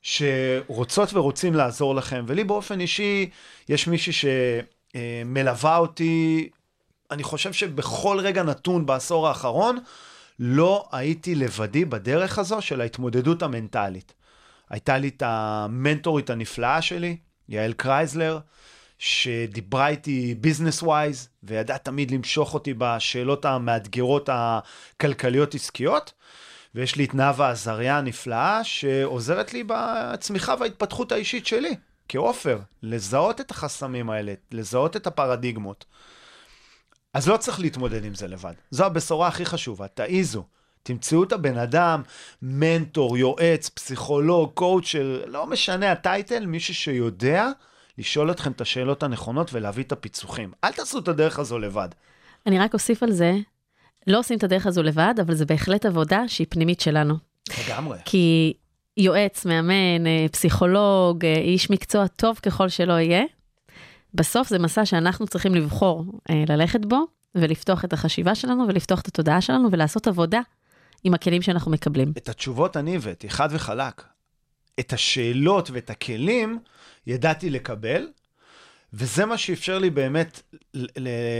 שרוצות 0.02 1.14
ורוצים 1.14 1.54
לעזור 1.54 1.94
לכם, 1.94 2.24
ולי 2.28 2.44
באופן 2.44 2.80
אישי, 2.80 3.30
יש 3.68 3.86
מישהי 3.86 4.12
שמלווה 4.12 5.72
אה, 5.72 5.78
אותי, 5.78 6.48
אני 7.10 7.22
חושב 7.22 7.52
שבכל 7.52 8.18
רגע 8.22 8.42
נתון 8.42 8.86
בעשור 8.86 9.28
האחרון, 9.28 9.78
לא 10.38 10.88
הייתי 10.92 11.34
לבדי 11.34 11.84
בדרך 11.84 12.38
הזו 12.38 12.60
של 12.62 12.80
ההתמודדות 12.80 13.42
המנטלית. 13.42 14.12
הייתה 14.70 14.98
לי 14.98 15.08
את 15.08 15.22
המנטורית 15.26 16.30
הנפלאה 16.30 16.82
שלי, 16.82 17.16
יעל 17.48 17.72
קרייזלר, 17.72 18.38
שדיברה 18.98 19.88
איתי 19.88 20.34
business 20.34 20.82
wise, 20.82 21.28
וידעה 21.42 21.78
תמיד 21.78 22.10
למשוך 22.10 22.54
אותי 22.54 22.74
בשאלות 22.78 23.44
המאתגרות 23.44 24.28
הכלכליות 24.32 25.54
עסקיות. 25.54 26.12
ויש 26.74 26.96
לי 26.96 27.04
את 27.04 27.14
נאוה 27.14 27.50
עזריה 27.50 27.98
הנפלאה, 27.98 28.64
שעוזרת 28.64 29.52
לי 29.52 29.64
בצמיחה 29.66 30.54
וההתפתחות 30.60 31.12
האישית 31.12 31.46
שלי, 31.46 31.74
כעופר, 32.08 32.58
לזהות 32.82 33.40
את 33.40 33.50
החסמים 33.50 34.10
האלה, 34.10 34.34
לזהות 34.52 34.96
את 34.96 35.06
הפרדיגמות. 35.06 35.84
אז 37.14 37.28
לא 37.28 37.36
צריך 37.36 37.60
להתמודד 37.60 38.04
עם 38.04 38.14
זה 38.14 38.28
לבד. 38.28 38.54
זו 38.70 38.84
הבשורה 38.84 39.28
הכי 39.28 39.44
חשובה, 39.44 39.88
תעיזו. 39.88 40.44
תמצאו 40.82 41.24
את 41.24 41.32
הבן 41.32 41.58
אדם, 41.58 42.02
מנטור, 42.42 43.18
יועץ, 43.18 43.68
פסיכולוג, 43.68 44.50
קואוצ'ר, 44.54 45.24
לא 45.26 45.46
משנה 45.46 45.92
הטייטל, 45.92 46.46
מישהו 46.46 46.74
שיודע 46.74 47.50
לשאול 47.98 48.30
אתכם 48.30 48.52
את 48.52 48.60
השאלות 48.60 49.02
הנכונות 49.02 49.52
ולהביא 49.52 49.84
את 49.84 49.92
הפיצוחים. 49.92 50.52
אל 50.64 50.72
תעשו 50.72 50.98
את 50.98 51.08
הדרך 51.08 51.38
הזו 51.38 51.58
לבד. 51.58 51.88
אני 52.46 52.58
רק 52.58 52.74
אוסיף 52.74 53.02
על 53.02 53.12
זה, 53.12 53.32
לא 54.06 54.18
עושים 54.18 54.38
את 54.38 54.44
הדרך 54.44 54.66
הזו 54.66 54.82
לבד, 54.82 55.14
אבל 55.20 55.34
זה 55.34 55.46
בהחלט 55.46 55.86
עבודה 55.86 56.28
שהיא 56.28 56.46
פנימית 56.50 56.80
שלנו. 56.80 57.14
לגמרי. 57.66 57.98
כי 58.04 58.52
יועץ, 58.96 59.46
מאמן, 59.46 60.06
אה, 60.06 60.26
פסיכולוג, 60.32 61.24
אה, 61.24 61.34
איש 61.34 61.70
מקצוע 61.70 62.06
טוב 62.06 62.38
ככל 62.42 62.68
שלא 62.68 62.92
יהיה, 62.92 63.22
בסוף 64.14 64.48
זה 64.48 64.58
מסע 64.58 64.86
שאנחנו 64.86 65.26
צריכים 65.26 65.54
לבחור 65.54 66.04
אה, 66.30 66.44
ללכת 66.48 66.80
בו, 66.84 67.06
ולפתוח 67.34 67.84
את 67.84 67.92
החשיבה 67.92 68.34
שלנו, 68.34 68.64
ולפתוח 68.68 69.00
את 69.00 69.08
התודעה 69.08 69.40
שלנו, 69.40 69.68
ולעשות 69.72 70.06
עבודה 70.06 70.40
עם 71.04 71.14
הכלים 71.14 71.42
שאנחנו 71.42 71.70
מקבלים. 71.70 72.12
את 72.16 72.28
התשובות 72.28 72.76
אני 72.76 72.96
הבאתי, 72.96 73.30
חד 73.30 73.48
וחלק. 73.52 74.02
את 74.80 74.92
השאלות 74.92 75.70
ואת 75.70 75.90
הכלים 75.90 76.58
ידעתי 77.06 77.50
לקבל, 77.50 78.06
וזה 78.92 79.26
מה 79.26 79.38
שאפשר 79.38 79.78
לי 79.78 79.90
באמת 79.90 80.42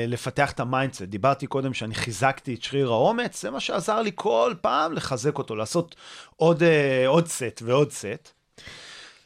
לפתח 0.09 0.53
את 0.53 0.61
ה 0.61 0.65
mindset. 0.65 1.03
דיברתי 1.03 1.47
קודם 1.47 1.75
שאני 1.75 1.95
חיזקתי 1.95 2.55
את 2.55 2.63
שריר 2.63 2.89
האומץ, 2.89 3.43
זה 3.43 3.51
מה 3.51 3.61
שעזר 3.61 4.03
לי 4.03 4.11
כל 4.15 4.55
פעם 4.61 4.93
לחזק 4.93 5.39
אותו, 5.39 5.57
לעשות 5.57 5.97
עוד, 6.37 6.63
אה, 6.63 7.07
עוד 7.07 7.27
סט 7.27 7.63
ועוד 7.65 7.91
סט. 7.93 8.33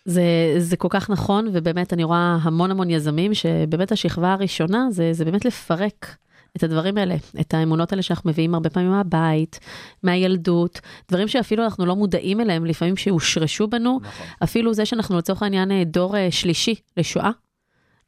זה, 0.04 0.22
זה 0.58 0.76
כל 0.76 0.88
כך 0.90 1.10
נכון, 1.10 1.48
ובאמת 1.52 1.92
אני 1.92 2.04
רואה 2.04 2.38
המון 2.42 2.70
המון 2.70 2.90
יזמים 2.90 3.34
שבאמת 3.34 3.92
השכבה 3.92 4.32
הראשונה 4.32 4.86
זה, 4.90 5.12
זה 5.12 5.24
באמת 5.24 5.44
לפרק 5.44 6.16
את 6.56 6.62
הדברים 6.62 6.98
האלה, 6.98 7.14
את 7.40 7.54
האמונות 7.54 7.92
האלה 7.92 8.02
שאנחנו 8.02 8.30
מביאים 8.30 8.54
הרבה 8.54 8.70
פעמים 8.70 8.90
מהבית, 8.90 9.60
מהילדות, 10.02 10.80
דברים 11.08 11.28
שאפילו 11.28 11.64
אנחנו 11.64 11.86
לא 11.86 11.96
מודעים 11.96 12.40
אליהם, 12.40 12.64
לפעמים 12.66 12.96
שהושרשו 12.96 13.68
בנו, 13.68 14.00
נכון. 14.02 14.26
אפילו 14.42 14.74
זה 14.74 14.86
שאנחנו 14.86 15.18
לצורך 15.18 15.42
העניין 15.42 15.84
דור 15.84 16.16
אה, 16.16 16.28
שלישי 16.30 16.74
לשואה. 16.96 17.30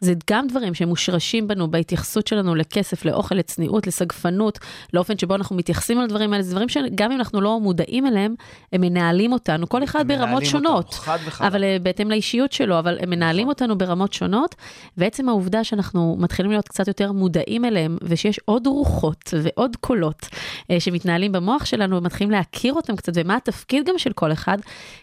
זה 0.05 0.15
גם 0.31 0.47
דברים 0.49 0.75
שמושרשים 0.75 1.49
בנו 1.49 1.71
בהתייחסות 1.71 2.27
שלנו 2.27 2.55
לכסף, 2.55 3.05
לאוכל, 3.05 3.35
לצניעות, 3.35 3.87
לסגפנות, 3.87 4.59
לאופן 4.93 5.19
שבו 5.19 5.35
אנחנו 5.35 5.57
מתייחסים 5.57 5.99
על 5.99 6.07
דברים 6.07 6.33
האלה, 6.33 6.43
זה 6.43 6.51
דברים 6.51 6.69
שגם 6.69 7.13
אם 7.13 7.19
אנחנו 7.19 7.41
לא 7.41 7.61
מודעים 7.61 8.07
אליהם, 8.07 8.35
הם 8.73 8.81
מנהלים 8.81 9.33
אותנו, 9.33 9.69
כל 9.69 9.85
אחד 9.85 10.09
ברמות 10.09 10.45
שונות. 10.45 10.95
חד 10.95 11.19
וחלק. 11.27 11.47
אבל 11.47 11.63
uh, 11.63 11.83
בהתאם 11.83 12.11
לאישיות 12.11 12.53
שלו, 12.53 12.79
אבל 12.79 12.99
הם 13.01 13.11
מנהלים 13.11 13.43
נכון. 13.43 13.51
אותנו 13.51 13.79
ברמות 13.79 14.13
שונות, 14.13 14.55
ועצם 14.97 15.29
העובדה 15.29 15.65
שאנחנו 15.65 16.17
מתחילים 16.19 16.51
להיות 16.53 16.69
קצת 16.69 16.89
יותר 16.89 17.13
מודעים 17.13 17.65
אליהם, 17.65 17.99
ושיש 18.03 18.41
עוד 18.45 18.67
רוחות 18.67 19.35
ועוד 19.43 19.77
קולות 19.77 20.23
uh, 20.23 20.67
שמתנהלים 20.79 21.33
במוח 21.33 21.65
שלנו, 21.65 21.97
ומתחילים 21.97 22.31
להכיר 22.31 22.75
אותם 22.75 22.97
קצת, 22.97 23.13
ומה 23.17 23.37
התפקיד 23.37 23.89
גם 23.89 23.99
של 23.99 24.13
כל 24.13 24.33
אחד, 24.33 24.59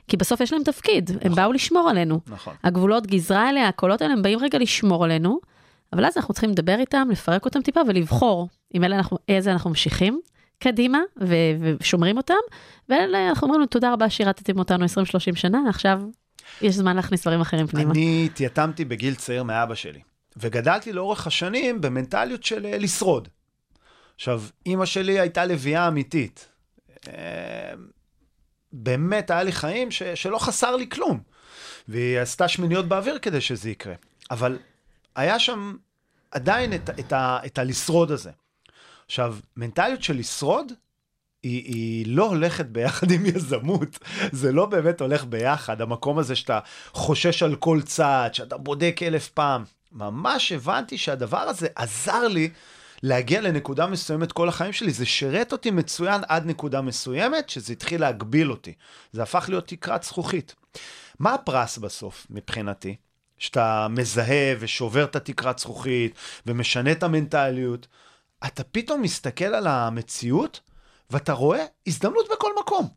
כי 0.07 0.17
בסוף 0.17 0.41
יש 0.41 0.53
להם 0.53 0.63
תפקיד, 0.63 1.09
הם 1.09 1.17
נכון. 1.17 1.35
באו 1.35 1.51
לשמור 1.51 1.89
עלינו. 1.89 2.19
נכון. 2.27 2.53
הגבולות 2.63 3.07
גזרה 3.07 3.47
האלה, 3.47 3.67
הקולות 3.67 4.01
האלה, 4.01 4.13
הם 4.13 4.21
באים 4.21 4.39
רגע 4.39 4.59
לשמור 4.59 4.90
עלינו, 4.95 5.39
אבל 5.93 6.05
אז 6.05 6.17
אנחנו 6.17 6.33
צריכים 6.33 6.49
לדבר 6.49 6.79
איתם, 6.79 7.07
לפרק 7.11 7.45
אותם 7.45 7.61
טיפה 7.61 7.79
ולבחור 7.87 8.49
עם 8.73 8.83
אלה 8.83 8.95
אנחנו, 8.95 9.17
איזה 9.29 9.51
אנחנו 9.51 9.69
ממשיכים 9.69 10.21
קדימה 10.59 10.99
ו- 11.21 11.35
ושומרים 11.79 12.17
אותם, 12.17 12.33
ואלה 12.89 13.29
אנחנו 13.29 13.45
אומרים 13.45 13.61
לו 13.61 13.67
תודה 13.67 13.93
רבה 13.93 14.09
שירתתם 14.09 14.59
אותנו 14.59 14.85
20-30 14.85 14.89
שנה, 15.35 15.59
עכשיו 15.69 16.01
יש 16.61 16.75
זמן 16.75 16.95
להכניס 16.95 17.21
דברים 17.21 17.41
אחרים 17.41 17.67
פנימה. 17.67 17.91
אני 17.91 18.23
התייתמתי 18.25 18.85
בגיל 18.85 19.15
צעיר 19.15 19.43
מאבא 19.43 19.75
שלי, 19.75 19.99
וגדלתי 20.37 20.93
לאורך 20.93 21.27
השנים 21.27 21.81
במנטליות 21.81 22.43
של 22.43 22.65
אה, 22.65 22.77
לשרוד. 22.77 23.27
עכשיו, 24.15 24.43
אימא 24.65 24.85
שלי 24.85 25.19
הייתה 25.19 25.45
לביאה 25.45 25.87
אמיתית. 25.87 26.47
אה, 27.07 27.13
באמת, 28.73 29.31
היה 29.31 29.43
לי 29.43 29.51
חיים 29.51 29.91
ש- 29.91 30.03
שלא 30.03 30.37
חסר 30.37 30.75
לי 30.75 30.89
כלום. 30.89 31.19
והיא 31.87 32.19
עשתה 32.19 32.47
שמיניות 32.47 32.87
באוויר 32.87 33.19
כדי 33.21 33.41
שזה 33.41 33.69
יקרה. 33.69 33.93
אבל 34.31 34.59
היה 35.16 35.39
שם 35.39 35.76
עדיין 36.32 36.74
את, 36.74 36.89
את, 36.99 37.14
ה, 37.14 37.39
את 37.45 37.57
הלשרוד 37.57 38.12
הזה. 38.12 38.32
עכשיו, 39.05 39.38
מנטליות 39.57 40.03
של 40.03 40.18
לשרוד, 40.18 40.72
היא, 41.43 41.64
היא 41.64 42.05
לא 42.16 42.26
הולכת 42.26 42.66
ביחד 42.66 43.12
עם 43.12 43.26
יזמות, 43.26 43.99
זה 44.32 44.51
לא 44.51 44.66
באמת 44.66 45.01
הולך 45.01 45.26
ביחד, 45.26 45.82
המקום 45.82 46.20
הזה 46.20 46.36
שאתה 46.36 46.59
חושש 46.91 47.43
על 47.43 47.55
כל 47.55 47.82
צעד, 47.82 48.34
שאתה 48.34 48.57
בודק 48.57 48.99
אלף 49.03 49.30
פעם. 49.30 49.64
ממש 49.91 50.51
הבנתי 50.51 50.97
שהדבר 50.97 51.38
הזה 51.38 51.68
עזר 51.76 52.28
לי 52.28 52.49
להגיע 53.03 53.41
לנקודה 53.41 53.88
מסוימת 53.88 54.32
כל 54.32 54.49
החיים 54.49 54.74
שלי, 54.74 54.91
זה 54.91 55.05
שירת 55.05 55.51
אותי 55.51 55.72
מצוין 55.72 56.22
עד 56.28 56.45
נקודה 56.45 56.82
מסוימת, 56.82 57.49
שזה 57.49 57.74
התחיל 57.74 58.01
להגביל 58.01 58.51
אותי. 58.51 58.74
זה 59.12 59.24
הפך 59.24 59.45
להיות 59.49 59.68
תקרת 59.68 60.03
זכוכית. 60.03 60.55
מה 61.20 61.34
הפרס 61.34 61.78
בסוף, 61.78 62.28
מבחינתי? 62.30 62.95
שאתה 63.41 63.87
מזהה 63.89 64.53
ושובר 64.59 65.03
את 65.03 65.15
התקרת 65.15 65.59
זכוכית 65.59 66.15
ומשנה 66.45 66.91
את 66.91 67.03
המנטליות, 67.03 67.87
אתה 68.45 68.63
פתאום 68.63 69.01
מסתכל 69.01 69.45
על 69.45 69.67
המציאות 69.67 70.59
ואתה 71.09 71.33
רואה 71.33 71.65
הזדמנות 71.87 72.25
בכל 72.31 72.51
מקום. 72.59 72.87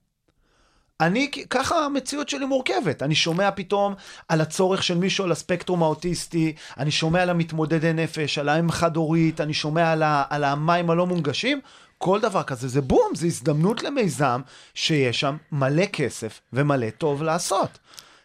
אני, 1.00 1.30
ככה 1.50 1.84
המציאות 1.84 2.28
שלי 2.28 2.46
מורכבת. 2.46 3.02
אני 3.02 3.14
שומע 3.14 3.50
פתאום 3.50 3.94
על 4.28 4.40
הצורך 4.40 4.82
של 4.82 4.98
מישהו 4.98 5.24
על 5.24 5.32
הספקטרום 5.32 5.82
האוטיסטי, 5.82 6.54
אני 6.78 6.90
שומע 6.90 7.22
על 7.22 7.30
המתמודדי 7.30 7.92
נפש, 7.92 8.38
על 8.38 8.48
האם 8.48 8.70
חד-הורית, 8.70 9.40
אני 9.40 9.54
שומע 9.54 9.92
על, 9.92 10.02
ה, 10.02 10.24
על 10.30 10.44
המים 10.44 10.90
הלא 10.90 11.06
מונגשים. 11.06 11.60
כל 11.98 12.20
דבר 12.20 12.42
כזה 12.42 12.68
זה 12.68 12.80
בום, 12.80 13.14
זה 13.14 13.26
הזדמנות 13.26 13.82
למיזם 13.82 14.40
שיש 14.74 15.20
שם 15.20 15.36
מלא 15.52 15.86
כסף 15.86 16.40
ומלא 16.52 16.90
טוב 16.90 17.22
לעשות. 17.22 17.78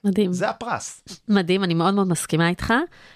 מדהים. 0.03 0.33
זה 0.33 0.49
הפרס. 0.49 1.01
מדהים, 1.27 1.63
אני 1.63 1.73
מאוד 1.73 1.93
מאוד 1.93 2.07
מסכימה 2.07 2.49
איתך. 2.49 2.73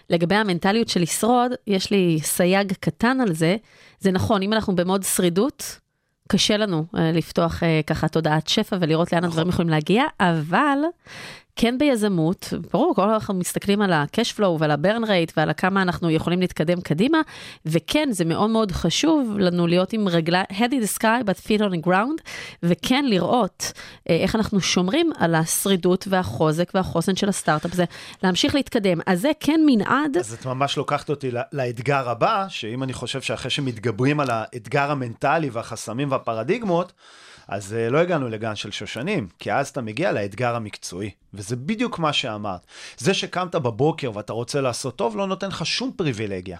לגבי 0.10 0.36
המנטליות 0.36 0.90
של 0.90 1.02
לשרוד, 1.02 1.52
יש 1.68 1.92
לי 1.92 2.20
סייג 2.24 2.74
קטן 2.80 3.22
על 3.22 3.34
זה. 3.34 3.56
זה 4.00 4.12
נכון, 4.12 4.42
אם 4.42 4.54
אנחנו 4.54 4.76
במוד 4.76 5.04
שרידות, 5.04 5.80
קשה 6.28 6.58
לנו 6.58 6.86
uh, 6.96 7.00
לפתוח 7.00 7.64
uh, 7.64 7.66
ככה 7.88 8.08
תודעת 8.08 8.48
שפע 8.48 8.78
ולראות 8.80 9.14
לאן 9.14 9.20
נכון. 9.20 9.30
הדברים 9.32 9.50
יכולים 9.50 9.70
להגיע, 9.70 10.04
אבל 10.20 10.78
כן 11.56 11.78
ביזמות, 11.78 12.54
ברור, 12.74 12.95
כל 12.95 13.01
אנחנו 13.01 13.34
מסתכלים 13.34 13.82
על 13.82 13.93
ה-cash 13.93 14.38
flow 14.38 14.60
ועל 14.60 14.72
ה-burn 14.72 15.04
rate 15.04 15.34
ועל 15.38 15.51
כמה 15.58 15.82
אנחנו 15.82 16.10
יכולים 16.10 16.39
להתקדם 16.39 16.82
קדימה, 16.82 17.18
וכן, 17.66 18.10
זה 18.12 18.26
מאוד 18.26 18.49
מאוד 18.49 18.72
חשוב 18.72 19.38
לנו 19.39 19.68
להיות 19.68 19.93
עם 19.93 20.08
רגליים, 20.08 20.45
head 20.51 20.72
in 20.72 20.86
the 20.86 20.99
sky 20.99 21.24
but 21.26 21.47
feet 21.47 21.60
on 21.60 21.74
the 21.74 21.88
ground, 21.88 22.22
וכן 22.64 23.06
לראות 23.06 23.72
אה, 24.10 24.16
איך 24.16 24.36
אנחנו 24.36 24.62
שומרים 24.62 25.12
על 25.18 25.36
השרידות 25.36 26.06
והחוזק 26.10 26.72
והחוסן 26.74 27.16
של 27.16 27.30
הסטארט-אפ, 27.30 27.74
זה 27.74 27.86
להמשיך 28.24 28.56
להתקדם. 28.56 28.97
אז 29.06 29.22
זה 29.22 29.32
כן 29.39 29.62
מנעד. 29.66 30.18
אז 30.20 30.34
את 30.34 30.45
ממש 30.45 30.78
לוקחת 30.78 31.10
אותי 31.10 31.32
לאתגר 31.54 32.10
הבא, 32.10 32.45
שאם 32.49 32.84
אני 32.84 32.93
חושב 32.93 33.22
שאחרי 33.22 33.51
שמתגברים 33.51 34.20
על 34.20 34.28
האתגר 34.30 34.91
המנטלי 34.91 35.49
והחסמים 35.49 36.12
והפרדיגמות, 36.12 36.93
אז 37.48 37.76
uh, 37.88 37.91
לא 37.91 37.98
הגענו 37.98 38.30
לגן 38.30 38.56
של 38.56 38.72
שושנים, 38.72 39.28
כי 39.39 39.54
אז 39.54 39.70
אתה 39.70 39.82
מגיע 39.82 40.12
לאתגר 40.12 40.56
המקצועי, 40.56 41.12
וזה 41.34 41.56
בדיוק 41.56 42.00
מה 42.00 42.14
שאמרת. 42.14 42.62
זה 42.98 43.14
שקמת 43.14 43.56
בבוקר 43.56 44.12
ואתה 44.14 44.34
רוצה 44.34 44.62
לעשות 44.62 44.96
טוב, 44.96 45.18
לא 45.18 45.28
נותן 45.28 45.48
לך 45.48 45.66
שום 45.66 45.91
פריבילגיה. 45.96 46.58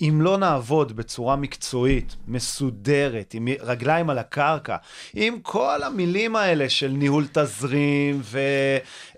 אם 0.00 0.18
לא 0.22 0.38
נעבוד 0.38 0.96
בצורה 0.96 1.36
מקצועית, 1.36 2.16
מסודרת, 2.26 3.34
עם 3.34 3.48
רגליים 3.60 4.10
על 4.10 4.18
הקרקע, 4.18 4.76
עם 5.14 5.40
כל 5.40 5.82
המילים 5.82 6.36
האלה 6.36 6.68
של 6.68 6.88
ניהול 6.88 7.26
תזרים 7.32 8.22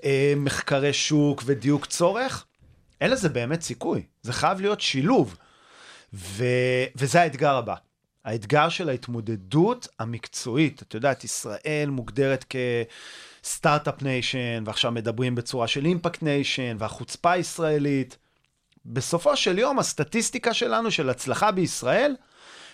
ומחקרי 0.05 0.93
שוק 0.93 1.43
ודיוק 1.47 1.87
צורך, 1.87 2.45
אין 3.01 3.11
לזה 3.11 3.29
באמת 3.29 3.63
סיכוי. 3.63 4.03
זה 4.23 4.33
חייב 4.33 4.61
להיות 4.61 4.81
שילוב. 4.81 5.37
ו... 6.15 6.45
וזה 6.97 7.21
האתגר 7.21 7.57
הבא. 7.57 7.75
האתגר 8.27 8.69
של 8.69 8.89
ההתמודדות 8.89 9.89
המקצועית. 9.99 10.83
את 10.83 10.95
יודעת, 10.95 11.25
ישראל 11.25 11.89
מוגדרת 11.91 12.45
כ 13.43 13.55
Start-Up 13.55 14.03
Nation, 14.03 14.63
ועכשיו 14.67 14.93
מדברים 14.93 15.35
בצורה 15.35 15.67
של 15.67 15.85
Impact 15.85 16.23
Nation, 16.23 16.77
והחוצפה 16.79 17.33
הישראלית. 17.33 18.17
בסופו 18.87 19.37
של 19.37 19.59
יום, 19.59 19.79
הסטטיסטיקה 19.79 20.55
שלנו 20.55 20.91
של 20.91 21.11
הצלחה 21.11 21.51
בישראל 21.51 22.17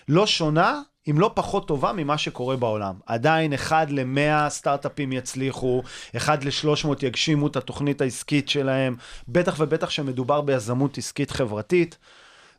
לא 0.07 0.27
שונה, 0.27 0.81
אם 1.09 1.19
לא 1.19 1.31
פחות 1.35 1.67
טובה, 1.67 1.93
ממה 1.93 2.17
שקורה 2.17 2.55
בעולם. 2.55 2.95
עדיין 3.05 3.53
אחד 3.53 3.89
למאה 3.89 4.49
סטארט-אפים 4.49 5.11
יצליחו, 5.11 5.83
אחד 6.15 6.43
לשלוש 6.43 6.85
מאות 6.85 7.03
יגשימו 7.03 7.47
את 7.47 7.55
התוכנית 7.55 8.01
העסקית 8.01 8.49
שלהם, 8.49 8.95
בטח 9.27 9.55
ובטח 9.59 9.89
שמדובר 9.89 10.41
ביזמות 10.41 10.97
עסקית 10.97 11.31
חברתית. 11.31 11.97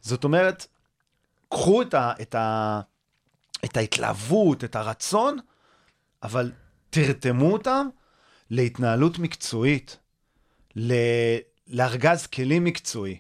זאת 0.00 0.24
אומרת, 0.24 0.66
קחו 1.54 1.82
את, 1.82 1.94
ה, 1.94 2.12
את, 2.22 2.34
ה, 2.34 2.80
את 3.64 3.76
ההתלהבות, 3.76 4.64
את 4.64 4.76
הרצון, 4.76 5.38
אבל 6.22 6.52
תרתמו 6.90 7.52
אותם 7.52 7.86
להתנהלות 8.50 9.18
מקצועית, 9.18 9.98
ל, 10.76 10.92
לארגז 11.68 12.26
כלים 12.26 12.64
מקצועי. 12.64 13.18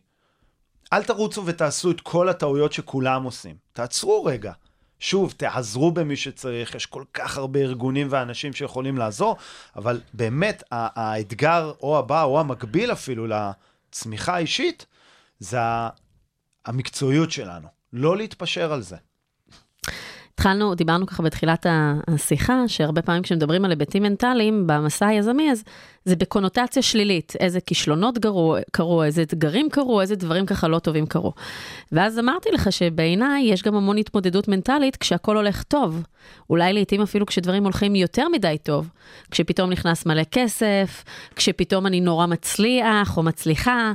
אל 0.92 1.04
תרוצו 1.04 1.46
ותעשו 1.46 1.90
את 1.90 2.00
כל 2.00 2.28
הטעויות 2.28 2.72
שכולם 2.72 3.22
עושים. 3.22 3.56
תעצרו 3.72 4.24
רגע. 4.24 4.52
שוב, 5.00 5.34
תעזרו 5.36 5.92
במי 5.92 6.16
שצריך, 6.16 6.74
יש 6.74 6.86
כל 6.86 7.04
כך 7.14 7.36
הרבה 7.36 7.60
ארגונים 7.60 8.06
ואנשים 8.10 8.52
שיכולים 8.52 8.98
לעזור, 8.98 9.36
אבל 9.76 10.00
באמת 10.14 10.62
האתגר 10.70 11.72
או 11.82 11.98
הבא 11.98 12.22
או 12.22 12.40
המקביל 12.40 12.92
אפילו 12.92 13.26
לצמיחה 13.26 14.34
האישית, 14.34 14.86
זה 15.38 15.58
המקצועיות 16.66 17.30
שלנו. 17.30 17.73
לא 17.96 18.16
להתפשר 18.16 18.72
על 18.72 18.82
זה. 18.82 18.96
התחלנו, 20.34 20.74
דיברנו 20.74 21.06
ככה 21.06 21.22
בתחילת 21.22 21.66
השיחה, 22.08 22.68
שהרבה 22.68 23.02
פעמים 23.02 23.22
כשמדברים 23.22 23.64
על 23.64 23.70
היבטים 23.70 24.02
מנטליים 24.02 24.66
במסע 24.66 25.06
היזמי, 25.06 25.50
אז 25.50 25.64
זה 26.04 26.16
בקונוטציה 26.16 26.82
שלילית, 26.82 27.32
איזה 27.40 27.60
כישלונות 27.60 28.18
קרו, 28.18 28.56
קרו, 28.72 29.02
איזה 29.02 29.22
אתגרים 29.22 29.70
קרו, 29.70 30.00
איזה 30.00 30.16
דברים 30.16 30.46
ככה 30.46 30.68
לא 30.68 30.78
טובים 30.78 31.06
קרו. 31.06 31.32
ואז 31.92 32.18
אמרתי 32.18 32.48
לך 32.52 32.72
שבעיניי 32.72 33.44
יש 33.44 33.62
גם 33.62 33.74
המון 33.74 33.98
התמודדות 33.98 34.48
מנטלית 34.48 34.96
כשהכול 34.96 35.36
הולך 35.36 35.62
טוב. 35.62 36.02
אולי 36.50 36.72
לעתים 36.72 37.00
אפילו 37.02 37.26
כשדברים 37.26 37.64
הולכים 37.64 37.94
יותר 37.94 38.28
מדי 38.28 38.56
טוב, 38.62 38.90
כשפתאום 39.30 39.70
נכנס 39.70 40.06
מלא 40.06 40.22
כסף, 40.30 41.04
כשפתאום 41.36 41.86
אני 41.86 42.00
נורא 42.00 42.26
מצליח 42.26 43.16
או 43.16 43.22
מצליחה, 43.22 43.92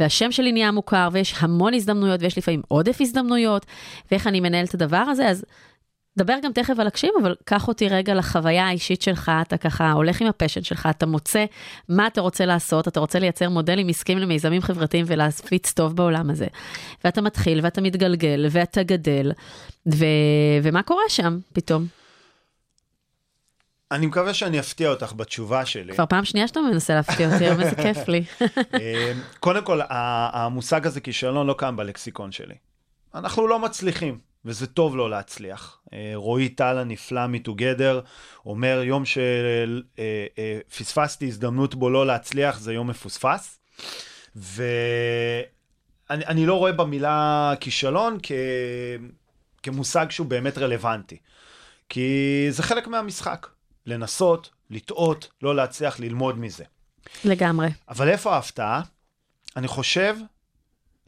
והשם 0.00 0.32
שלי 0.32 0.52
נהיה 0.52 0.70
מוכר, 0.70 1.08
ויש 1.12 1.34
המון 1.38 1.74
הזדמנויות, 1.74 2.22
ויש 2.22 2.38
לפעמים 2.38 2.62
עודף 2.68 2.96
הזדמנויות, 3.00 3.66
ואיך 4.10 4.26
אני 4.26 4.40
מנהל 4.40 4.64
את 4.64 4.74
הדבר 4.74 4.96
הזה, 4.96 5.28
אז 5.28 5.44
דבר 6.16 6.34
גם 6.42 6.52
תכף 6.52 6.78
על 6.78 6.86
הקשיים, 6.86 7.12
אבל 7.22 7.34
קח 7.44 7.68
אותי 7.68 7.88
רגע 7.88 8.14
לחוויה 8.14 8.66
האישית 8.66 9.02
שלך, 9.02 9.32
אתה 9.42 9.56
ככה 9.56 9.92
הולך 9.92 10.20
עם 10.20 10.26
הפשן 10.26 10.62
שלך, 10.62 10.88
אתה 10.90 11.06
מוצא 11.06 11.44
מה 11.88 12.06
אתה 12.06 12.20
רוצה 12.20 12.46
לעשות, 12.46 12.88
אתה 12.88 13.00
רוצה 13.00 13.18
לייצר 13.18 13.48
מודלים 13.48 13.88
עסקיים 13.88 14.18
למיזמים 14.18 14.62
חברתיים 14.62 15.04
ולהפיץ 15.08 15.72
טוב 15.72 15.96
בעולם 15.96 16.30
הזה. 16.30 16.46
ואתה 17.04 17.20
מתחיל 17.20 17.60
ואתה 17.62 17.80
מתגלגל 17.80 18.46
ואתה 18.50 18.82
גדל, 18.82 19.32
ו... 19.94 20.04
ומה 20.62 20.82
קורה 20.82 21.02
שם 21.08 21.38
פתאום? 21.52 21.86
אני 23.92 24.06
מקווה 24.06 24.34
שאני 24.34 24.60
אפתיע 24.60 24.90
אותך 24.90 25.12
בתשובה 25.16 25.66
שלי. 25.66 25.94
כבר 25.94 26.06
פעם 26.06 26.24
שנייה 26.24 26.48
שאתה 26.48 26.60
מנסה 26.60 26.94
להפתיע 26.94 27.34
אותי, 27.34 27.50
אבל 27.50 27.62
איזה 27.62 27.76
כיף 27.76 28.08
לי. 28.08 28.24
אה, 28.80 29.12
קודם 29.40 29.64
כל, 29.64 29.80
המושג 29.88 30.86
הזה 30.86 31.00
כישלון 31.00 31.46
לא 31.46 31.54
קם 31.58 31.76
בלקסיקון 31.76 32.32
שלי. 32.32 32.54
אנחנו 33.14 33.46
לא 33.46 33.58
מצליחים, 33.58 34.18
וזה 34.44 34.66
טוב 34.66 34.96
לא 34.96 35.10
להצליח. 35.10 35.78
אה, 35.92 36.12
רועי 36.14 36.48
טל 36.48 36.78
הנפלא 36.78 37.26
מטוגדר 37.26 38.00
אומר, 38.46 38.82
יום 38.84 39.02
שפספסתי 40.68 41.26
הזדמנות 41.26 41.74
בו 41.74 41.90
לא 41.90 42.06
להצליח, 42.06 42.58
זה 42.58 42.72
יום 42.72 42.86
מפוספס. 42.90 43.58
ואני 44.36 44.66
אני 46.10 46.46
לא 46.46 46.54
רואה 46.54 46.72
במילה 46.72 47.52
כישלון 47.60 48.18
כ... 48.22 48.32
כמושג 49.62 50.06
שהוא 50.10 50.26
באמת 50.26 50.58
רלוונטי. 50.58 51.16
כי 51.88 52.46
זה 52.50 52.62
חלק 52.62 52.86
מהמשחק. 52.86 53.46
לנסות, 53.86 54.50
לטעות, 54.70 55.28
לא 55.42 55.56
להצליח 55.56 56.00
ללמוד 56.00 56.38
מזה. 56.38 56.64
לגמרי. 57.24 57.68
אבל 57.88 58.08
איפה 58.08 58.34
ההפתעה? 58.34 58.82
אני 59.56 59.68
חושב, 59.68 60.16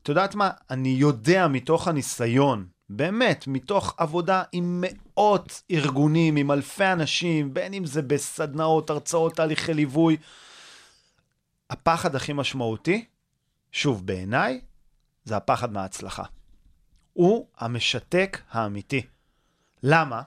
את 0.03 0.09
יודעת 0.09 0.35
מה? 0.35 0.51
אני 0.71 0.89
יודע 0.89 1.49
מתוך 1.49 1.89
הניסיון, 1.89 2.67
באמת, 2.91 3.47
מתוך 3.47 3.95
עבודה 3.97 4.43
עם 4.53 4.85
מאות 4.85 5.63
ארגונים, 5.71 6.37
עם 6.37 6.51
אלפי 6.51 6.87
אנשים, 6.87 7.55
בין 7.55 7.75
אם 7.75 7.87
זה 7.87 8.03
בסדנאות, 8.03 8.91
הרצאות, 8.91 9.35
תהליכי 9.35 9.75
ליווי, 9.75 10.17
הפחד 11.71 12.17
הכי 12.17 12.33
משמעותי, 12.33 13.05
שוב, 13.73 14.07
בעיניי, 14.07 14.61
זה 15.25 15.37
הפחד 15.37 15.73
מההצלחה. 15.73 16.23
הוא 17.13 17.47
המשתק 17.59 18.41
האמיתי. 18.51 19.03
למה? 19.83 20.23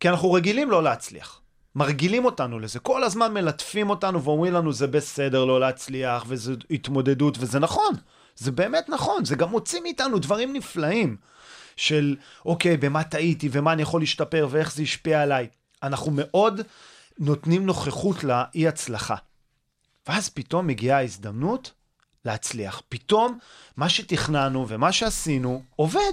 כי 0.00 0.08
אנחנו 0.08 0.32
רגילים 0.32 0.70
לא 0.70 0.82
להצליח. 0.82 1.40
מרגילים 1.74 2.24
אותנו 2.24 2.58
לזה, 2.58 2.78
כל 2.78 3.04
הזמן 3.04 3.34
מלטפים 3.34 3.90
אותנו 3.90 4.22
ואומרים 4.22 4.52
לנו 4.52 4.72
זה 4.72 4.86
בסדר 4.86 5.44
לא 5.44 5.60
להצליח 5.60 6.24
וזו 6.28 6.52
התמודדות, 6.70 7.36
וזה 7.40 7.58
נכון, 7.58 7.94
זה 8.36 8.52
באמת 8.52 8.88
נכון, 8.88 9.24
זה 9.24 9.36
גם 9.36 9.50
מוציא 9.50 9.80
מאיתנו 9.80 10.18
דברים 10.18 10.52
נפלאים 10.52 11.16
של 11.76 12.16
אוקיי, 12.44 12.76
במה 12.76 13.04
טעיתי 13.04 13.48
ומה 13.52 13.72
אני 13.72 13.82
יכול 13.82 14.00
להשתפר 14.00 14.48
ואיך 14.50 14.74
זה 14.74 14.82
השפיע 14.82 15.22
עליי. 15.22 15.48
אנחנו 15.82 16.12
מאוד 16.14 16.60
נותנים 17.18 17.66
נוכחות 17.66 18.24
לאי 18.24 18.68
הצלחה. 18.68 19.16
ואז 20.08 20.28
פתאום 20.28 20.66
מגיעה 20.66 20.98
ההזדמנות 20.98 21.72
להצליח. 22.24 22.82
פתאום 22.88 23.38
מה 23.76 23.88
שתכננו 23.88 24.68
ומה 24.68 24.92
שעשינו 24.92 25.62
עובד. 25.76 26.12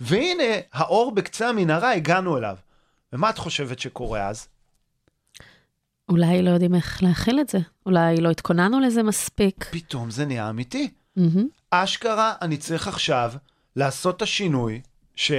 והנה, 0.00 0.54
האור 0.72 1.14
בקצה 1.14 1.48
המנהרה, 1.48 1.92
הגענו 1.92 2.38
אליו. 2.38 2.56
ומה 3.12 3.30
את 3.30 3.38
חושבת 3.38 3.78
שקורה 3.78 4.28
אז? 4.28 4.48
אולי 6.08 6.42
לא 6.42 6.50
יודעים 6.50 6.74
איך 6.74 7.02
להכיל 7.02 7.40
את 7.40 7.48
זה. 7.48 7.58
אולי 7.86 8.16
לא 8.16 8.30
התכוננו 8.30 8.80
לזה 8.80 9.02
מספיק. 9.02 9.64
פתאום 9.70 10.10
זה 10.10 10.26
נהיה 10.26 10.50
אמיתי. 10.50 10.90
מהמם. 11.16 11.57
אשכרה, 11.70 12.34
אני 12.42 12.56
צריך 12.56 12.88
עכשיו 12.88 13.32
לעשות 13.76 14.16
את 14.16 14.22
השינוי 14.22 14.80
ש... 15.14 15.32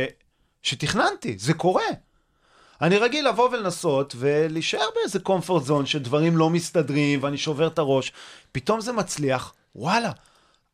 שתכננתי, 0.61 1.35
זה 1.37 1.53
קורה. 1.53 1.83
אני 2.81 2.97
רגיל 2.97 3.27
לבוא 3.27 3.49
ולנסות 3.49 4.15
ולהישאר 4.17 4.85
באיזה 4.95 5.19
comfort 5.27 5.69
zone 5.69 5.85
שדברים 5.85 6.37
לא 6.37 6.49
מסתדרים 6.49 7.23
ואני 7.23 7.37
שובר 7.37 7.67
את 7.67 7.79
הראש. 7.79 8.11
פתאום 8.51 8.81
זה 8.81 8.91
מצליח, 8.91 9.53
וואלה, 9.75 10.11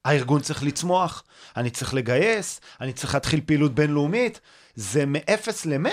הארגון 0.05 0.41
צריך 0.41 0.63
לצמוח, 0.63 1.23
אני 1.57 1.69
צריך 1.69 1.93
לגייס, 1.93 2.61
אני 2.81 2.93
צריך 2.93 3.13
להתחיל 3.13 3.41
פעילות 3.45 3.75
בינלאומית, 3.75 4.39
זה 4.75 5.05
מ-0 5.05 5.49
ל-100, 5.65 5.89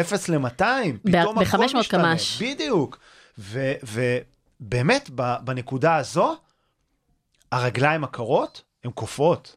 0 0.00 0.28
ל-200, 0.28 0.62
פתאום 1.02 1.38
הכל 1.38 1.58
ב-500 1.58 1.76
משתנה. 1.76 2.02
קמ"ש. 2.02 2.42
בדיוק. 2.42 2.98
ובאמת, 3.38 5.10
בנקודה 5.40 5.96
הזו, 5.96 6.36
הרגליים 7.56 8.04
הקרות 8.04 8.62
הן 8.84 8.90
קופאות. 8.90 9.56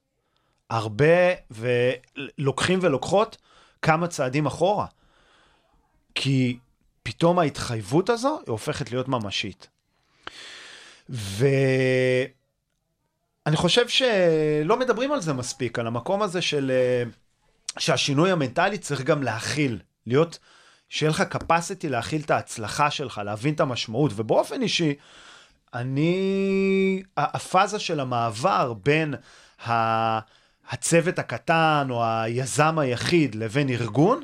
הרבה, 0.69 1.33
ולוקחים 1.51 2.79
ולוקחות 2.81 3.37
כמה 3.81 4.07
צעדים 4.07 4.45
אחורה. 4.45 4.85
כי 6.15 6.57
פתאום 7.03 7.39
ההתחייבות 7.39 8.09
הזו 8.09 8.39
היא 8.45 8.51
הופכת 8.51 8.91
להיות 8.91 9.07
ממשית. 9.07 9.67
ואני 11.09 11.55
חושב 13.55 13.87
שלא 13.87 14.79
מדברים 14.79 15.11
על 15.11 15.21
זה 15.21 15.33
מספיק, 15.33 15.79
על 15.79 15.87
המקום 15.87 16.21
הזה 16.21 16.41
של... 16.41 16.71
אה, 16.71 17.03
שהשינוי 17.77 18.31
המנטלי 18.31 18.77
צריך 18.77 19.01
גם 19.01 19.23
להכיל, 19.23 19.79
להיות, 20.05 20.39
שיהיה 20.89 21.09
לך 21.09 21.23
capacity 21.31 21.87
להכיל 21.89 22.21
את 22.21 22.31
ההצלחה 22.31 22.91
שלך, 22.91 23.21
להבין 23.25 23.53
את 23.53 23.59
המשמעות, 23.59 24.11
ובאופן 24.15 24.61
אישי, 24.61 24.95
אני, 25.73 27.03
הפאזה 27.17 27.79
של 27.79 27.99
המעבר 27.99 28.73
בין 28.73 29.15
ה, 29.67 30.19
הצוות 30.69 31.19
הקטן 31.19 31.87
או 31.89 32.05
היזם 32.05 32.79
היחיד 32.79 33.35
לבין 33.35 33.69
ארגון, 33.69 34.23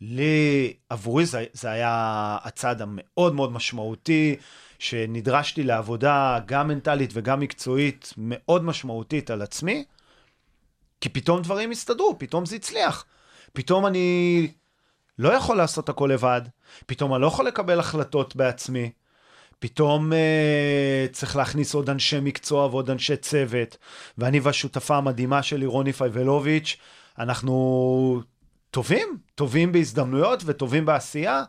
לי, 0.00 0.72
עבורי 0.88 1.26
זה, 1.26 1.44
זה 1.52 1.70
היה 1.70 2.36
הצעד 2.42 2.82
המאוד 2.82 3.34
מאוד 3.34 3.52
משמעותי, 3.52 4.36
שנדרשתי 4.78 5.62
לעבודה 5.62 6.38
גם 6.46 6.68
מנטלית 6.68 7.10
וגם 7.12 7.40
מקצועית 7.40 8.14
מאוד 8.16 8.64
משמעותית 8.64 9.30
על 9.30 9.42
עצמי, 9.42 9.84
כי 11.00 11.08
פתאום 11.08 11.42
דברים 11.42 11.70
הסתדרו, 11.70 12.18
פתאום 12.18 12.46
זה 12.46 12.56
הצליח. 12.56 13.04
פתאום 13.52 13.86
אני 13.86 14.48
לא 15.18 15.32
יכול 15.32 15.56
לעשות 15.56 15.88
הכל 15.88 16.10
לבד, 16.12 16.42
פתאום 16.86 17.14
אני 17.14 17.22
לא 17.22 17.26
יכול 17.26 17.46
לקבל 17.46 17.80
החלטות 17.80 18.36
בעצמי, 18.36 18.90
פתאום 19.58 20.12
אה, 20.12 21.06
צריך 21.12 21.36
להכניס 21.36 21.74
עוד 21.74 21.90
אנשי 21.90 22.20
מקצוע 22.20 22.66
ועוד 22.66 22.90
אנשי 22.90 23.16
צוות, 23.16 23.76
ואני 24.18 24.40
והשותפה 24.40 24.96
המדהימה 24.96 25.42
שלי, 25.42 25.66
רוני 25.66 25.92
פייבלוביץ', 25.92 26.76
אנחנו 27.18 28.22
טובים, 28.70 29.18
טובים 29.34 29.72
בהזדמנויות 29.72 30.42
וטובים 30.46 30.86
בעשייה. 30.86 31.42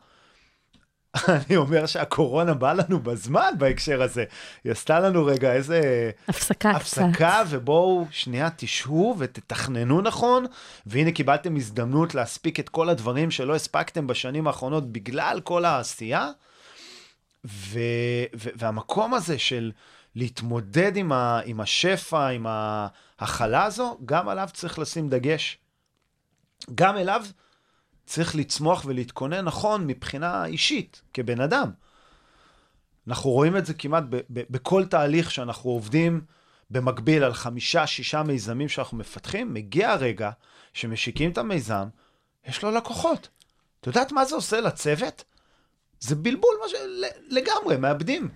אני 1.27 1.57
אומר 1.57 1.85
שהקורונה 1.85 2.53
באה 2.53 2.73
לנו 2.73 2.99
בזמן 2.99 3.53
בהקשר 3.57 4.01
הזה. 4.01 4.23
היא 4.63 4.71
עשתה 4.71 4.99
לנו 4.99 5.25
רגע 5.25 5.53
איזה 5.53 6.11
הפסקה 6.27 6.73
קצת. 6.79 7.01
הפסקה, 7.01 7.43
ובואו 7.49 8.05
שנייה 8.11 8.49
תשהו 8.55 9.15
ותתכננו 9.19 10.01
נכון, 10.01 10.45
והנה 10.85 11.11
קיבלתם 11.11 11.55
הזדמנות 11.55 12.15
להספיק 12.15 12.59
את 12.59 12.69
כל 12.69 12.89
הדברים 12.89 13.31
שלא 13.31 13.55
הספקתם 13.55 14.07
בשנים 14.07 14.47
האחרונות 14.47 14.91
בגלל 14.91 15.39
כל 15.43 15.65
העשייה. 15.65 16.29
ו- 17.45 18.25
ו- 18.35 18.49
והמקום 18.55 19.13
הזה 19.13 19.39
של 19.39 19.71
להתמודד 20.15 20.97
עם, 20.97 21.11
ה- 21.11 21.41
עם 21.45 21.61
השפע, 21.61 22.27
עם 22.27 22.45
ההכלה 22.49 23.63
הזו, 23.63 23.97
גם 24.05 24.29
עליו 24.29 24.49
צריך 24.53 24.79
לשים 24.79 25.09
דגש. 25.09 25.57
גם 26.75 26.97
אליו 26.97 27.25
צריך 28.05 28.35
לצמוח 28.35 28.85
ולהתכונן 28.85 29.45
נכון 29.45 29.87
מבחינה 29.87 30.45
אישית, 30.45 31.01
כבן 31.13 31.41
אדם. 31.41 31.71
אנחנו 33.07 33.29
רואים 33.29 33.57
את 33.57 33.65
זה 33.65 33.73
כמעט 33.73 34.03
ב- 34.09 34.15
ב- 34.15 34.43
בכל 34.49 34.85
תהליך 34.85 35.31
שאנחנו 35.31 35.69
עובדים 35.69 36.21
במקביל 36.69 37.23
על 37.23 37.33
חמישה, 37.33 37.87
שישה 37.87 38.23
מיזמים 38.23 38.69
שאנחנו 38.69 38.97
מפתחים, 38.97 39.53
מגיע 39.53 39.91
הרגע 39.91 40.31
שמשיקים 40.73 41.31
את 41.31 41.37
המיזם, 41.37 41.87
יש 42.45 42.63
לו 42.63 42.71
לקוחות. 42.71 43.29
את 43.81 43.87
יודעת 43.87 44.11
מה 44.11 44.25
זה 44.25 44.35
עושה 44.35 44.61
לצוות? 44.61 45.23
זה 45.99 46.15
בלבול 46.15 46.55
מה 46.63 46.69
ש... 46.69 46.73
לגמרי, 47.29 47.77
מאבדים. 47.77 48.29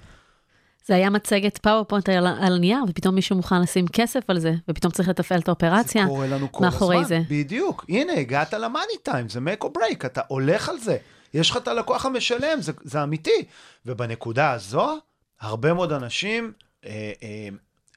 זה 0.85 0.95
היה 0.95 1.09
מצגת 1.09 1.57
PowerPoint 1.57 2.09
על, 2.09 2.27
על 2.27 2.57
נייר, 2.57 2.79
ופתאום 2.89 3.15
מישהו 3.15 3.35
מוכן 3.35 3.61
לשים 3.61 3.87
כסף 3.87 4.29
על 4.29 4.39
זה, 4.39 4.53
ופתאום 4.67 4.91
צריך 4.93 5.09
לתפעל 5.09 5.39
את 5.39 5.47
האופרציה. 5.47 6.03
זה 6.03 6.09
קורה 6.09 6.27
לנו 6.27 6.51
כל 6.51 6.65
הזמן. 6.65 7.03
זה. 7.03 7.21
בדיוק. 7.29 7.85
הנה, 7.89 8.13
הגעת 8.13 8.53
ל 8.53 8.61
money 8.61 8.97
time, 9.03 9.29
זה 9.29 9.39
make 9.39 9.63
or 9.63 9.67
break, 9.77 10.05
אתה 10.05 10.21
הולך 10.27 10.69
על 10.69 10.79
זה. 10.79 10.97
יש 11.33 11.49
לך 11.49 11.57
את 11.57 11.67
הלקוח 11.67 12.05
המשלם, 12.05 12.61
זה, 12.61 12.71
זה 12.83 13.03
אמיתי. 13.03 13.45
ובנקודה 13.85 14.51
הזו, 14.51 14.97
הרבה 15.41 15.73
מאוד 15.73 15.91
אנשים 15.91 16.51
אה, 16.85 17.11
אה, 17.23 17.47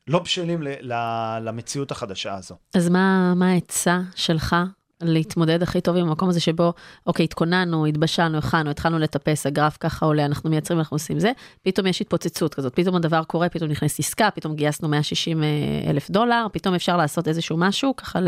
לא 0.07 0.19
בשלים 0.19 0.63
ל, 0.63 0.69
ל, 0.81 0.95
למציאות 1.41 1.91
החדשה 1.91 2.35
הזו. 2.35 2.55
אז 2.75 2.89
מה 2.89 3.35
העצה 3.53 4.01
שלך 4.15 4.57
להתמודד 5.01 5.63
הכי 5.63 5.81
טוב 5.81 5.97
עם 5.97 6.09
המקום 6.09 6.29
הזה 6.29 6.41
שבו, 6.41 6.73
אוקיי, 7.07 7.25
התכוננו, 7.25 7.87
התבשלנו, 7.87 8.39
הכנו, 8.39 8.71
התחלנו 8.71 8.99
לטפס, 8.99 9.47
הגרף 9.47 9.77
ככה 9.81 10.07
עולה, 10.07 10.25
אנחנו 10.25 10.51
מייצרים, 10.51 10.79
אנחנו 10.79 10.95
עושים 10.95 11.21
זה, 11.21 11.33
פתאום 11.63 11.87
יש 11.87 12.01
התפוצצות 12.01 12.55
כזאת, 12.55 12.75
פתאום 12.75 12.97
הדבר 12.97 13.25
קורה, 13.25 13.49
פתאום 13.49 13.71
נכנס 13.71 14.01
עסקה, 14.01 14.29
פתאום 14.35 14.55
גייסנו 14.55 14.89
160 14.89 15.43
אה, 15.43 15.49
אלף 15.91 16.11
דולר, 16.11 16.47
פתאום 16.53 16.75
אפשר 16.75 16.97
לעשות 16.97 17.29
איזשהו 17.29 17.57
משהו, 17.57 17.97
ככה 17.97 18.19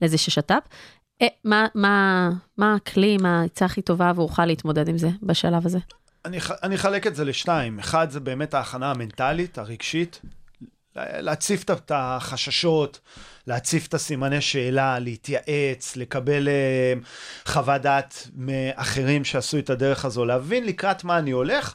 לאיזה 0.00 0.18
ששת"פ. 0.18 0.62
אה, 1.22 1.26
מה, 1.44 1.66
מה, 1.74 2.30
מה 2.56 2.74
הכלי, 2.74 3.16
מה 3.16 3.40
העצה 3.40 3.64
הכי 3.64 3.82
טובה 3.82 4.08
עבורך 4.08 4.38
להתמודד 4.38 4.88
עם 4.88 4.98
זה 4.98 5.08
בשלב 5.22 5.66
הזה? 5.66 5.78
אני, 6.24 6.38
אני 6.62 6.74
אחלק 6.74 7.06
את 7.06 7.14
זה 7.14 7.24
לשתיים. 7.24 7.78
אחד, 7.78 8.10
זה 8.10 8.20
באמת 8.20 8.54
ההכנה 8.54 8.90
המנטלית, 8.90 9.58
הרגשית, 9.58 10.20
להציף 10.96 11.70
את 11.70 11.92
החששות, 11.94 13.00
להציף 13.46 13.86
את 13.86 13.94
הסימני 13.94 14.40
שאלה, 14.40 14.98
להתייעץ, 14.98 15.96
לקבל 15.96 16.48
uh, 16.48 17.48
חוות 17.48 17.82
דעת 17.82 18.28
מאחרים 18.34 19.24
שעשו 19.24 19.58
את 19.58 19.70
הדרך 19.70 20.04
הזו, 20.04 20.24
להבין 20.24 20.66
לקראת 20.66 21.04
מה 21.04 21.18
אני 21.18 21.30
הולך. 21.30 21.74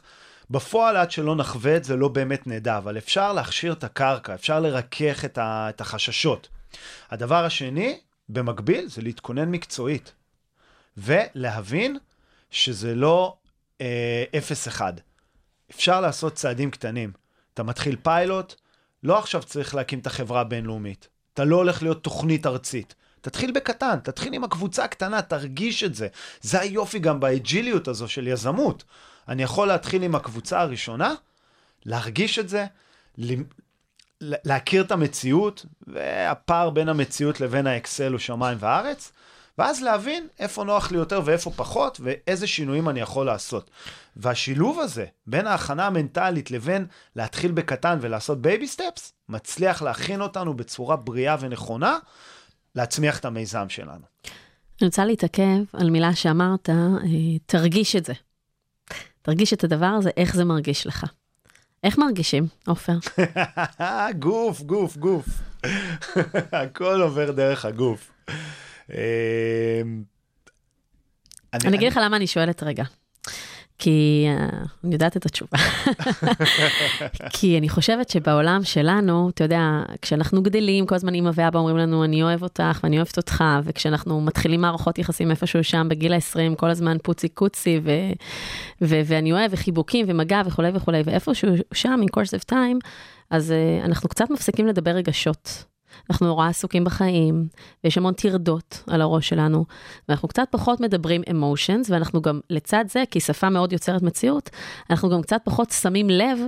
בפועל, 0.50 0.96
עד 0.96 1.10
שלא 1.10 1.36
נחווה 1.36 1.76
את 1.76 1.84
זה, 1.84 1.96
לא 1.96 2.08
באמת 2.08 2.46
נדע, 2.46 2.78
אבל 2.78 2.98
אפשר 2.98 3.32
להכשיר 3.32 3.72
את 3.72 3.84
הקרקע, 3.84 4.34
אפשר 4.34 4.60
לרכך 4.60 5.24
את, 5.24 5.38
ה, 5.38 5.66
את 5.68 5.80
החששות. 5.80 6.48
הדבר 7.10 7.44
השני, 7.44 8.00
במקביל, 8.28 8.88
זה 8.88 9.02
להתכונן 9.02 9.50
מקצועית, 9.50 10.12
ולהבין 10.96 11.98
שזה 12.50 12.94
לא 12.94 13.36
אה, 13.80 14.24
0-1. 14.76 14.80
אפשר 15.70 16.00
לעשות 16.00 16.34
צעדים 16.34 16.70
קטנים. 16.70 17.12
אתה 17.54 17.62
מתחיל 17.62 17.96
פיילוט, 18.02 18.54
לא 19.02 19.18
עכשיו 19.18 19.42
צריך 19.42 19.74
להקים 19.74 19.98
את 19.98 20.06
החברה 20.06 20.40
הבינלאומית. 20.40 21.08
אתה 21.36 21.44
לא 21.44 21.56
הולך 21.56 21.82
להיות 21.82 22.02
תוכנית 22.02 22.46
ארצית. 22.46 22.94
תתחיל 23.20 23.52
בקטן, 23.52 23.98
תתחיל 24.02 24.34
עם 24.34 24.44
הקבוצה 24.44 24.84
הקטנה, 24.84 25.22
תרגיש 25.22 25.84
את 25.84 25.94
זה. 25.94 26.08
זה 26.40 26.60
היופי 26.60 26.98
גם 26.98 27.20
באג'יליות 27.20 27.88
הזו 27.88 28.08
של 28.08 28.28
יזמות. 28.28 28.84
אני 29.28 29.42
יכול 29.42 29.68
להתחיל 29.68 30.02
עם 30.02 30.14
הקבוצה 30.14 30.60
הראשונה, 30.60 31.14
להרגיש 31.84 32.38
את 32.38 32.48
זה, 32.48 32.66
להכיר 34.20 34.82
את 34.82 34.92
המציאות, 34.92 35.66
והפער 35.86 36.70
בין 36.70 36.88
המציאות 36.88 37.40
לבין 37.40 37.66
האקסל 37.66 38.12
הוא 38.12 38.18
שמיים 38.18 38.58
וארץ, 38.60 39.12
ואז 39.58 39.82
להבין 39.82 40.28
איפה 40.38 40.64
נוח 40.64 40.92
לי 40.92 40.98
יותר 40.98 41.20
ואיפה 41.24 41.50
פחות, 41.50 42.00
ואיזה 42.02 42.46
שינויים 42.46 42.88
אני 42.88 43.00
יכול 43.00 43.26
לעשות. 43.26 43.70
והשילוב 44.16 44.80
הזה, 44.80 45.04
בין 45.26 45.46
ההכנה 45.46 45.86
המנטלית 45.86 46.50
לבין 46.50 46.86
להתחיל 47.16 47.52
בקטן 47.52 47.98
ולעשות 48.00 48.42
baby 48.42 48.66
steps, 48.66 49.12
מצליח 49.28 49.82
להכין 49.82 50.20
אותנו 50.20 50.54
בצורה 50.54 50.96
בריאה 50.96 51.36
ונכונה, 51.40 51.98
להצמיח 52.74 53.18
את 53.18 53.24
המיזם 53.24 53.68
שלנו. 53.68 54.04
אני 54.80 54.86
רוצה 54.86 55.04
להתעכב 55.04 55.62
על 55.72 55.90
מילה 55.90 56.14
שאמרת, 56.14 56.70
אה, 56.70 56.74
תרגיש 57.46 57.96
את 57.96 58.04
זה. 58.04 58.12
תרגיש 59.22 59.52
את 59.52 59.64
הדבר 59.64 59.86
הזה, 59.86 60.10
איך 60.16 60.36
זה 60.36 60.44
מרגיש 60.44 60.86
לך. 60.86 61.04
איך 61.84 61.98
מרגישים, 61.98 62.46
עופר? 62.66 62.92
גוף, 64.18 64.62
גוף, 64.62 64.96
גוף. 64.96 65.26
הכל 66.52 67.00
עובר 67.02 67.30
דרך 67.30 67.64
הגוף. 67.64 68.12
אמ, 68.90 70.02
אני 71.54 71.76
אגיד 71.76 71.92
לך 71.92 72.00
למה 72.02 72.16
אני 72.16 72.26
שואלת 72.26 72.62
רגע. 72.62 72.84
כי 73.78 74.26
uh, 74.28 74.68
אני 74.84 74.92
יודעת 74.92 75.16
את 75.16 75.26
התשובה. 75.26 75.58
כי 77.34 77.58
אני 77.58 77.68
חושבת 77.68 78.08
שבעולם 78.08 78.64
שלנו, 78.64 79.28
אתה 79.28 79.44
יודע, 79.44 79.82
כשאנחנו 80.02 80.42
גדלים, 80.42 80.86
כל 80.86 80.94
הזמן 80.94 81.14
אמא 81.14 81.30
ואבא 81.34 81.58
אומרים 81.58 81.76
לנו, 81.76 82.04
אני 82.04 82.22
אוהב 82.22 82.42
אותך 82.42 82.80
ואני 82.82 82.96
אוהבת 82.96 83.16
אותך, 83.16 83.44
וכשאנחנו 83.64 84.20
מתחילים 84.20 84.60
מערכות 84.60 84.98
יחסים 84.98 85.30
איפשהו 85.30 85.64
שם 85.64 85.86
בגיל 85.90 86.12
ה-20, 86.12 86.54
כל 86.56 86.70
הזמן 86.70 86.96
פוצי 87.02 87.28
קוצי, 87.28 87.80
ו- 87.84 88.12
ו- 88.82 89.00
ואני 89.06 89.32
אוהב, 89.32 89.50
וחיבוקים 89.54 90.06
ומגע 90.08 90.42
וכולי 90.46 90.70
וכולי, 90.74 91.02
ואיפשהו 91.04 91.48
שם, 91.74 92.00
in 92.02 92.20
course 92.20 92.40
of 92.40 92.52
time, 92.52 92.88
אז 93.30 93.50
uh, 93.50 93.84
אנחנו 93.84 94.08
קצת 94.08 94.30
מפסיקים 94.30 94.66
לדבר 94.66 94.90
רגשות. 94.90 95.64
אנחנו 96.10 96.26
נורא 96.26 96.48
עסוקים 96.48 96.84
בחיים, 96.84 97.48
ויש 97.84 97.98
המון 97.98 98.14
טרדות 98.14 98.82
על 98.86 99.00
הראש 99.02 99.28
שלנו, 99.28 99.64
ואנחנו 100.08 100.28
קצת 100.28 100.48
פחות 100.50 100.80
מדברים 100.80 101.22
אמושנס, 101.30 101.90
ואנחנו 101.90 102.22
גם 102.22 102.40
לצד 102.50 102.84
זה, 102.88 103.04
כי 103.10 103.20
שפה 103.20 103.50
מאוד 103.50 103.72
יוצרת 103.72 104.02
מציאות, 104.02 104.50
אנחנו 104.90 105.08
גם 105.10 105.22
קצת 105.22 105.40
פחות 105.44 105.70
שמים 105.70 106.10
לב 106.10 106.38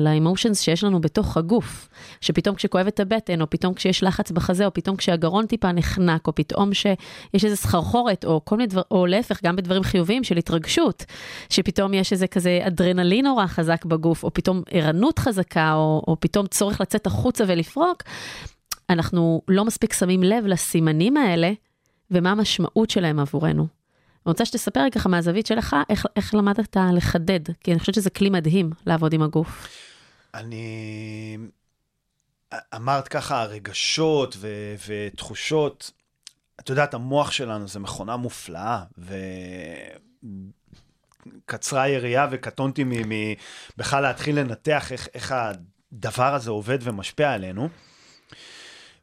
לאמושנס 0.00 0.60
שיש 0.60 0.84
לנו 0.84 1.00
בתוך 1.00 1.36
הגוף, 1.36 1.88
שפתאום 2.20 2.56
כשכואבת 2.56 3.00
הבטן, 3.00 3.40
או 3.40 3.50
פתאום 3.50 3.74
כשיש 3.74 4.02
לחץ 4.02 4.30
בחזה, 4.30 4.66
או 4.66 4.74
פתאום 4.74 4.96
כשהגרון 4.96 5.46
טיפה 5.46 5.72
נחנק, 5.72 6.26
או 6.26 6.34
פתאום 6.34 6.74
שיש 6.74 7.44
איזה 7.44 7.56
סחרחורת, 7.56 8.24
או 8.24 8.40
כל 8.44 8.56
מיני 8.56 8.66
דברים, 8.66 8.84
או 8.90 9.06
להפך, 9.06 9.44
גם 9.44 9.56
בדברים 9.56 9.82
חיוביים 9.82 10.24
של 10.24 10.36
התרגשות, 10.36 11.04
שפתאום 11.50 11.94
יש 11.94 12.12
איזה 12.12 12.26
כזה 12.26 12.60
אדרנלין 12.66 13.26
נורא 13.26 13.46
חזק 13.46 13.84
בגוף, 13.84 14.24
או 14.24 14.34
פתאום 14.34 14.62
ערנות 14.70 15.18
חזקה, 15.18 15.74
או, 15.74 16.02
או 16.08 16.16
פתאום 16.20 16.46
צורך 16.46 16.80
לצאת 16.80 17.06
החוצה 17.06 17.44
ולפרוק, 17.48 18.02
אנחנו 18.90 19.42
לא 19.48 19.64
מספיק 19.64 19.92
שמים 19.92 20.22
לב 20.22 20.46
לסימנים 20.46 21.16
האלה, 21.16 21.52
ומה 22.10 22.30
המשמעות 22.30 22.90
שלהם 22.90 23.18
עבורנו. 23.18 23.83
אני 24.26 24.30
רוצה 24.30 24.44
שתספר 24.44 24.80
ככה 24.92 25.08
מהזווית 25.08 25.46
שלך, 25.46 25.76
איך, 25.88 26.06
איך 26.16 26.34
למדת 26.34 26.76
לחדד, 26.92 27.40
כי 27.60 27.72
אני 27.72 27.80
חושבת 27.80 27.94
שזה 27.94 28.10
כלי 28.10 28.30
מדהים 28.30 28.70
לעבוד 28.86 29.12
עם 29.12 29.22
הגוף. 29.22 29.68
אני... 30.34 31.38
אמרת 32.74 33.08
ככה, 33.08 33.44
רגשות 33.44 34.36
ו... 34.38 34.74
ותחושות, 34.86 35.90
את 36.60 36.68
יודעת, 36.68 36.94
המוח 36.94 37.30
שלנו 37.30 37.68
זה 37.68 37.78
מכונה 37.78 38.16
מופלאה, 38.16 38.84
וקצרה 41.44 41.82
היריעה 41.82 42.28
וקטונתי 42.30 42.84
בכלל 43.76 44.02
להתחיל 44.02 44.40
לנתח 44.40 44.92
איך, 44.92 45.08
איך 45.14 45.34
הדבר 45.92 46.34
הזה 46.34 46.50
עובד 46.50 46.78
ומשפיע 46.82 47.32
עלינו. 47.32 47.68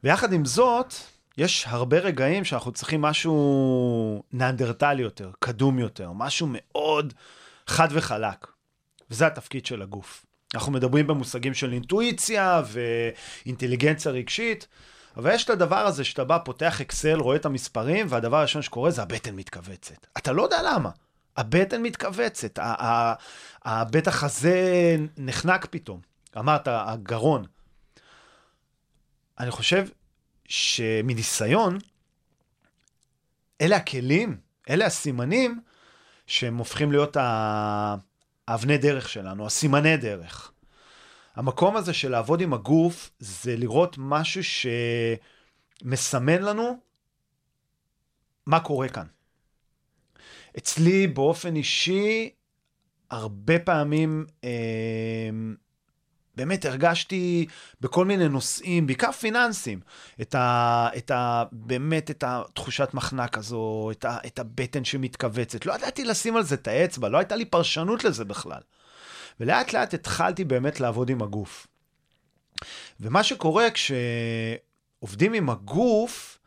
ויחד 0.04 0.32
עם 0.32 0.44
זאת, 0.44 0.94
יש 1.38 1.64
הרבה 1.68 1.98
רגעים 1.98 2.44
שאנחנו 2.44 2.72
צריכים 2.72 3.02
משהו 3.02 4.22
נאנדרטלי 4.32 5.02
יותר, 5.02 5.30
קדום 5.38 5.78
יותר, 5.78 6.12
משהו 6.12 6.48
מאוד 6.50 7.14
חד 7.66 7.88
וחלק. 7.90 8.46
וזה 9.10 9.26
התפקיד 9.26 9.66
של 9.66 9.82
הגוף. 9.82 10.26
אנחנו 10.54 10.72
מדברים 10.72 11.06
במושגים 11.06 11.54
של 11.54 11.72
אינטואיציה 11.72 12.62
ואינטליגנציה 12.66 14.12
רגשית, 14.12 14.66
אבל 15.16 15.34
יש 15.34 15.44
את 15.44 15.50
הדבר 15.50 15.76
הזה 15.86 16.04
שאתה 16.04 16.24
בא, 16.24 16.38
פותח 16.44 16.80
אקסל, 16.80 17.20
רואה 17.20 17.36
את 17.36 17.46
המספרים, 17.46 18.06
והדבר 18.08 18.36
הראשון 18.36 18.62
שקורה 18.62 18.90
זה 18.90 19.02
הבטן 19.02 19.34
מתכווצת. 19.36 20.06
אתה 20.18 20.32
לא 20.32 20.42
יודע 20.42 20.62
למה. 20.62 20.90
הבטן 21.36 21.82
מתכווצת, 21.82 22.58
הבית 23.64 24.08
החזה 24.08 24.96
נחנק 25.16 25.66
פתאום. 25.70 26.00
אמרת, 26.38 26.68
הגרון. 26.68 27.44
אני 29.40 29.50
חושב 29.50 29.86
שמניסיון, 30.52 31.78
אלה 33.60 33.76
הכלים, 33.76 34.40
אלה 34.70 34.86
הסימנים 34.86 35.60
שהם 36.26 36.56
הופכים 36.56 36.92
להיות 36.92 37.16
האבני 38.48 38.78
דרך 38.78 39.08
שלנו, 39.08 39.46
הסימני 39.46 39.96
דרך. 39.96 40.52
המקום 41.34 41.76
הזה 41.76 41.92
של 41.92 42.10
לעבוד 42.10 42.40
עם 42.40 42.52
הגוף, 42.52 43.10
זה 43.18 43.56
לראות 43.56 43.96
משהו 43.98 44.40
שמסמן 45.84 46.42
לנו 46.42 46.78
מה 48.46 48.60
קורה 48.60 48.88
כאן. 48.88 49.06
אצלי 50.58 51.06
באופן 51.06 51.56
אישי, 51.56 52.30
הרבה 53.10 53.58
פעמים 53.58 54.26
אה, 54.44 55.30
באמת 56.36 56.64
הרגשתי 56.64 57.46
בכל 57.80 58.04
מיני 58.04 58.28
נושאים, 58.28 58.86
בעיקר 58.86 59.12
פיננסים, 59.12 59.80
את 60.20 60.34
ה... 60.34 60.88
את 60.96 61.10
ה 61.10 61.44
באמת 61.52 62.10
את 62.10 62.24
התחושת 62.26 62.94
מחנק 62.94 63.38
הזו, 63.38 63.88
את, 63.90 64.04
ה, 64.04 64.16
את 64.26 64.38
הבטן 64.38 64.84
שמתכווצת. 64.84 65.66
לא 65.66 65.72
ידעתי 65.72 66.04
לשים 66.04 66.36
על 66.36 66.42
זה 66.42 66.54
את 66.54 66.68
האצבע, 66.68 67.08
לא 67.08 67.18
הייתה 67.18 67.36
לי 67.36 67.44
פרשנות 67.44 68.04
לזה 68.04 68.24
בכלל. 68.24 68.60
ולאט 69.40 69.72
לאט 69.72 69.94
התחלתי 69.94 70.44
באמת 70.44 70.80
לעבוד 70.80 71.10
עם 71.10 71.22
הגוף. 71.22 71.66
ומה 73.00 73.22
שקורה 73.22 73.68
כשעובדים 73.70 75.32
עם 75.32 75.50
הגוף, 75.50 76.38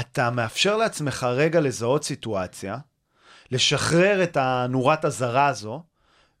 אתה 0.00 0.30
מאפשר 0.30 0.76
לעצמך 0.76 1.26
רגע 1.30 1.60
לזהות 1.60 2.04
סיטואציה, 2.04 2.78
לשחרר 3.50 4.22
את 4.22 4.36
הנורת 4.36 5.04
הזרה 5.04 5.46
הזו, 5.46 5.82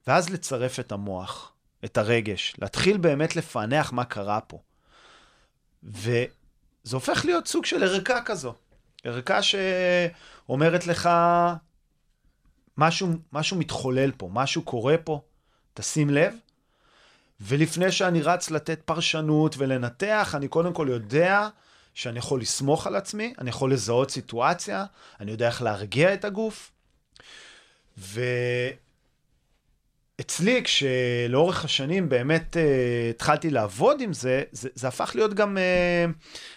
ואז 0.06 0.30
לצרף 0.30 0.80
את 0.80 0.92
המוח. 0.92 1.53
את 1.84 1.98
הרגש, 1.98 2.54
להתחיל 2.58 2.96
באמת 2.96 3.36
לפענח 3.36 3.92
מה 3.92 4.04
קרה 4.04 4.40
פה. 4.40 4.58
וזה 5.82 6.92
הופך 6.92 7.24
להיות 7.24 7.46
סוג 7.46 7.64
של 7.64 7.82
ערכה 7.82 8.22
כזו. 8.22 8.54
ערכה 9.04 9.40
שאומרת 9.42 10.86
לך, 10.86 11.10
משהו, 12.78 13.08
משהו 13.32 13.56
מתחולל 13.56 14.12
פה, 14.16 14.28
משהו 14.32 14.62
קורה 14.62 14.98
פה, 14.98 15.20
תשים 15.74 16.10
לב. 16.10 16.34
ולפני 17.40 17.92
שאני 17.92 18.22
רץ 18.22 18.50
לתת 18.50 18.80
פרשנות 18.84 19.54
ולנתח, 19.58 20.34
אני 20.34 20.48
קודם 20.48 20.72
כל 20.72 20.86
יודע 20.90 21.48
שאני 21.94 22.18
יכול 22.18 22.40
לסמוך 22.40 22.86
על 22.86 22.96
עצמי, 22.96 23.34
אני 23.38 23.50
יכול 23.50 23.72
לזהות 23.72 24.10
סיטואציה, 24.10 24.84
אני 25.20 25.30
יודע 25.30 25.46
איך 25.46 25.62
להרגיע 25.62 26.14
את 26.14 26.24
הגוף. 26.24 26.70
ו... 27.98 28.20
אצלי, 30.26 30.62
כשלאורך 30.62 31.64
השנים 31.64 32.08
באמת 32.08 32.56
uh, 32.56 33.10
התחלתי 33.10 33.50
לעבוד 33.50 34.00
עם 34.00 34.12
זה, 34.12 34.42
זה, 34.52 34.68
זה 34.74 34.88
הפך 34.88 35.12
להיות 35.14 35.34
גם 35.34 35.58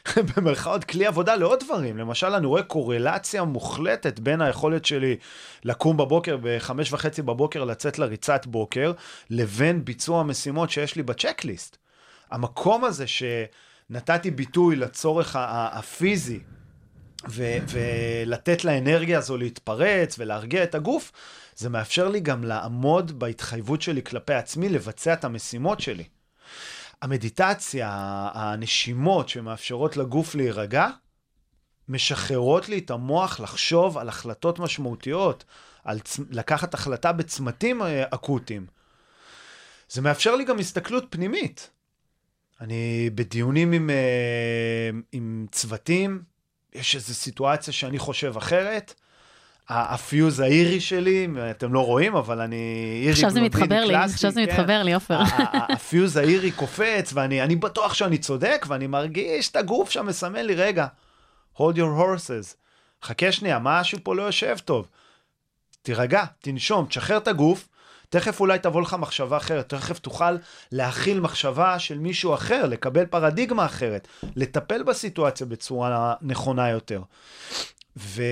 uh, 0.07 0.11
במרכאות 0.35 0.83
כלי 0.83 1.05
עבודה 1.05 1.35
לעוד 1.35 1.59
דברים. 1.59 1.97
למשל, 1.97 2.27
אני 2.27 2.45
רואה 2.45 2.63
קורלציה 2.63 3.43
מוחלטת 3.43 4.19
בין 4.19 4.41
היכולת 4.41 4.85
שלי 4.85 5.15
לקום 5.63 5.97
בבוקר, 5.97 6.37
בחמש 6.41 6.93
וחצי 6.93 7.21
בבוקר 7.21 7.63
לצאת 7.63 7.99
לריצת 7.99 8.45
בוקר, 8.45 8.91
לבין 9.29 9.85
ביצוע 9.85 10.19
המשימות 10.19 10.69
שיש 10.69 10.95
לי 10.95 11.03
בצ'קליסט. 11.03 11.77
המקום 12.31 12.83
הזה 12.83 13.05
שנתתי 13.07 14.31
ביטוי 14.31 14.75
לצורך 14.75 15.35
הפיזי, 15.39 16.39
ו- 17.29 17.57
ולתת 17.67 18.63
לאנרגיה 18.63 19.17
הזו 19.17 19.37
להתפרץ 19.37 20.15
ולהרגיע 20.19 20.63
את 20.63 20.75
הגוף, 20.75 21.11
זה 21.57 21.69
מאפשר 21.69 22.09
לי 22.09 22.19
גם 22.19 22.43
לעמוד 22.43 23.19
בהתחייבות 23.19 23.81
שלי 23.81 24.03
כלפי 24.03 24.33
עצמי, 24.33 24.69
לבצע 24.69 25.13
את 25.13 25.23
המשימות 25.23 25.79
שלי. 25.79 26.03
המדיטציה, 27.01 27.89
הנשימות 28.33 29.29
שמאפשרות 29.29 29.97
לגוף 29.97 30.35
להירגע, 30.35 30.87
משחררות 31.89 32.69
לי 32.69 32.77
את 32.77 32.91
המוח 32.91 33.39
לחשוב 33.39 33.97
על 33.97 34.09
החלטות 34.09 34.59
משמעותיות, 34.59 35.43
על 35.83 35.99
צ... 35.99 36.19
לקחת 36.29 36.73
החלטה 36.73 37.11
בצמתים 37.11 37.81
אה, 37.81 38.03
אקוטיים. 38.09 38.65
זה 39.89 40.01
מאפשר 40.01 40.35
לי 40.35 40.43
גם 40.43 40.59
הסתכלות 40.59 41.05
פנימית. 41.09 41.69
אני 42.61 43.09
בדיונים 43.15 43.71
עם, 43.71 43.89
אה, 43.89 44.89
עם 45.11 45.45
צוותים, 45.51 46.23
יש 46.73 46.95
איזו 46.95 47.13
סיטואציה 47.13 47.73
שאני 47.73 47.99
חושב 47.99 48.37
אחרת, 48.37 48.93
הפיוז 49.69 50.39
האירי 50.39 50.79
שלי, 50.79 51.27
אתם 51.51 51.73
לא 51.73 51.85
רואים, 51.85 52.15
אבל 52.15 52.41
אני 52.41 52.99
אירי 53.01 53.11
עכשיו 53.11 53.29
זה 53.29 53.41
מתחבר 53.41 53.85
לי, 53.85 53.95
עכשיו 53.95 54.31
זה 54.31 54.45
כן. 54.45 54.51
מתחבר 54.51 54.83
לי, 54.83 54.93
עופר. 54.93 55.19
הפיוז 55.69 56.17
האירי 56.17 56.51
קופץ, 56.51 57.11
ואני 57.13 57.55
בטוח 57.55 57.93
שאני 57.93 58.17
צודק, 58.17 58.65
ואני 58.69 58.87
מרגיש 58.87 59.49
את 59.51 59.55
הגוף 59.55 59.89
שם 59.89 60.05
מסמן 60.05 60.45
לי, 60.45 60.55
רגע, 60.55 60.87
hold 61.57 61.75
your 61.75 61.99
horses, 61.99 62.55
חכה 63.03 63.31
שנייה, 63.31 63.59
משהו 63.59 63.97
פה 64.03 64.15
לא 64.15 64.23
יושב 64.23 64.57
טוב. 64.65 64.87
תירגע, 65.81 66.23
תנשום, 66.39 66.85
תשחרר 66.85 67.17
את 67.17 67.27
הגוף, 67.27 67.67
תכף 68.09 68.39
אולי 68.39 68.59
תבוא 68.59 68.81
לך 68.81 68.93
מחשבה 68.99 69.37
אחרת, 69.37 69.69
תכף 69.69 69.99
תוכל 69.99 70.37
להכיל 70.71 71.19
מחשבה 71.19 71.79
של 71.79 71.99
מישהו 71.99 72.33
אחר, 72.33 72.65
לקבל 72.65 73.05
פרדיגמה 73.05 73.65
אחרת, 73.65 74.07
לטפל 74.35 74.83
בסיטואציה 74.83 75.47
בצורה 75.47 76.13
נכונה 76.21 76.69
יותר. 76.69 77.01
ו... 77.97 78.23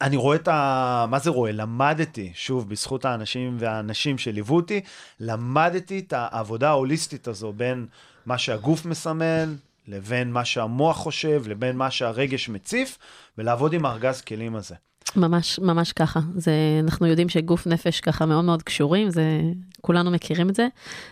אני 0.00 0.16
רואה 0.16 0.36
את 0.36 0.48
ה... 0.48 1.06
מה 1.10 1.18
זה 1.18 1.30
רואה? 1.30 1.52
למדתי, 1.52 2.32
שוב, 2.34 2.68
בזכות 2.68 3.04
האנשים 3.04 3.56
והאנשים 3.58 4.18
שליוו 4.18 4.56
אותי, 4.56 4.80
למדתי 5.20 5.98
את 5.98 6.12
העבודה 6.12 6.68
ההוליסטית 6.68 7.28
הזו 7.28 7.52
בין 7.52 7.86
מה 8.26 8.38
שהגוף 8.38 8.86
מסמן, 8.86 9.54
לבין 9.88 10.32
מה 10.32 10.44
שהמוח 10.44 10.96
חושב, 10.96 11.42
לבין 11.46 11.76
מה 11.76 11.90
שהרגש 11.90 12.48
מציף, 12.48 12.98
ולעבוד 13.38 13.72
עם 13.72 13.86
הארגז 13.86 14.20
כלים 14.20 14.56
הזה. 14.56 14.74
ממש, 15.16 15.58
ממש 15.58 15.92
ככה. 15.92 16.20
זה, 16.36 16.52
אנחנו 16.82 17.06
יודעים 17.06 17.28
שגוף 17.28 17.66
נפש 17.66 18.00
ככה 18.00 18.26
מאוד 18.26 18.44
מאוד 18.44 18.62
קשורים, 18.62 19.10
זה, 19.10 19.40
כולנו 19.80 20.10
מכירים 20.10 20.50
את 20.50 20.54
זה, 20.54 20.66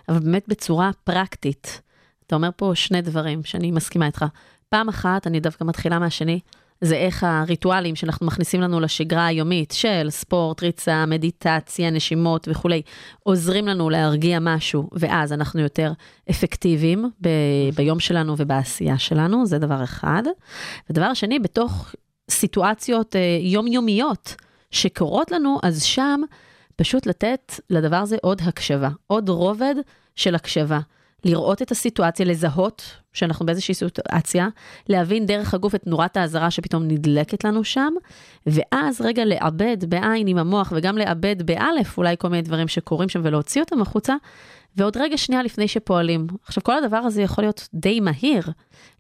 אבל 0.09 0.19
באמת 0.19 0.45
בצורה 0.49 0.91
פרקטית. 1.05 1.81
אתה 2.27 2.35
אומר 2.35 2.51
פה 2.57 2.73
שני 2.75 3.03
דברים 3.03 3.45
שאני 3.45 3.71
מסכימה 3.71 4.07
איתך. 4.07 4.25
פעם 4.69 4.89
אחת, 4.89 5.27
אני 5.27 5.41
דווקא 5.41 5.65
מתחילה 5.65 5.99
מהשני, 5.99 6.41
זה 6.83 6.97
איך 6.97 7.25
הריטואלים 7.25 7.97
שאנחנו 7.97 8.27
מכניסים 8.27 8.61
לנו 8.61 8.81
לשגרה 8.81 9.27
היומית 9.27 9.71
של 9.71 10.11
ספורט, 10.11 10.63
ריצה, 10.63 11.07
מדיטציה, 11.07 11.91
נשימות 11.91 12.49
וכולי, 12.51 12.83
עוזרים 13.23 13.67
לנו 13.67 13.91
להרגיע 13.91 14.39
משהו, 14.41 14.91
ואז 14.93 15.33
אנחנו 15.33 15.61
יותר 15.61 15.93
אפקטיביים 16.31 17.11
ב- 17.21 17.29
ביום 17.75 18.01
שלנו 18.01 18.35
ובעשייה 18.39 18.99
שלנו, 18.99 19.47
זה 19.47 19.59
דבר 19.59 19.85
אחד. 19.85 20.23
ודבר 20.91 21.15
שני, 21.15 21.39
בתוך 21.39 21.95
סיטואציות 22.31 23.17
אה, 23.17 23.39
יומיומיות 23.41 24.35
שקורות 24.71 25.31
לנו, 25.31 25.59
אז 25.63 25.83
שם 25.83 26.21
פשוט 26.77 27.07
לתת 27.07 27.53
לדבר 27.71 27.97
הזה 27.97 28.17
עוד 28.23 28.41
הקשבה, 28.45 28.89
עוד 29.07 29.29
רובד 29.29 29.75
של 30.17 30.35
הקשבה. 30.35 30.81
לראות 31.25 31.63
את 31.63 31.71
הסיטואציה, 31.71 32.27
לזהות 32.27 32.97
שאנחנו 33.13 33.47
באיזושהי 33.47 33.75
סיטואציה, 33.75 34.49
להבין 34.89 35.27
דרך 35.27 35.55
הגוף 35.55 35.75
את 35.75 35.87
נורת 35.87 36.17
האזהרה 36.17 36.51
שפתאום 36.51 36.83
נדלקת 36.89 37.45
לנו 37.45 37.65
שם, 37.65 37.93
ואז 38.47 39.01
רגע 39.01 39.25
לעבד 39.25 39.77
בעין 39.89 40.27
עם 40.27 40.39
המוח 40.39 40.73
וגם 40.77 40.99
לעבד 40.99 41.43
באלף 41.43 41.99
אולי 41.99 42.15
כל 42.19 42.29
מיני 42.29 42.43
דברים 42.43 42.69
שקורים 42.69 43.09
שם 43.09 43.21
ולהוציא 43.25 43.63
אותם 43.63 43.83
החוצה, 43.83 44.15
ועוד 44.77 44.97
רגע 44.97 45.19
שנייה 45.19 45.43
לפני 45.43 45.69
שפועלים. 45.69 46.27
עכשיו, 46.47 46.63
כל 46.63 46.85
הדבר 46.85 46.97
הזה 46.97 47.23
יכול 47.23 47.45
להיות 47.45 47.69
די 47.75 48.01
מהיר, 48.01 48.51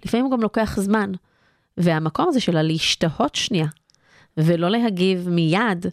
לפעמים 0.04 0.26
הוא 0.26 0.32
גם 0.32 0.42
לוקח 0.42 0.80
זמן. 0.80 1.12
והמקום 1.76 2.28
הזה 2.28 2.40
של 2.40 2.56
הלהשתהות 2.56 3.34
שנייה, 3.34 3.66
ולא 4.36 4.70
להגיב 4.70 5.28
מיד, 5.28 5.86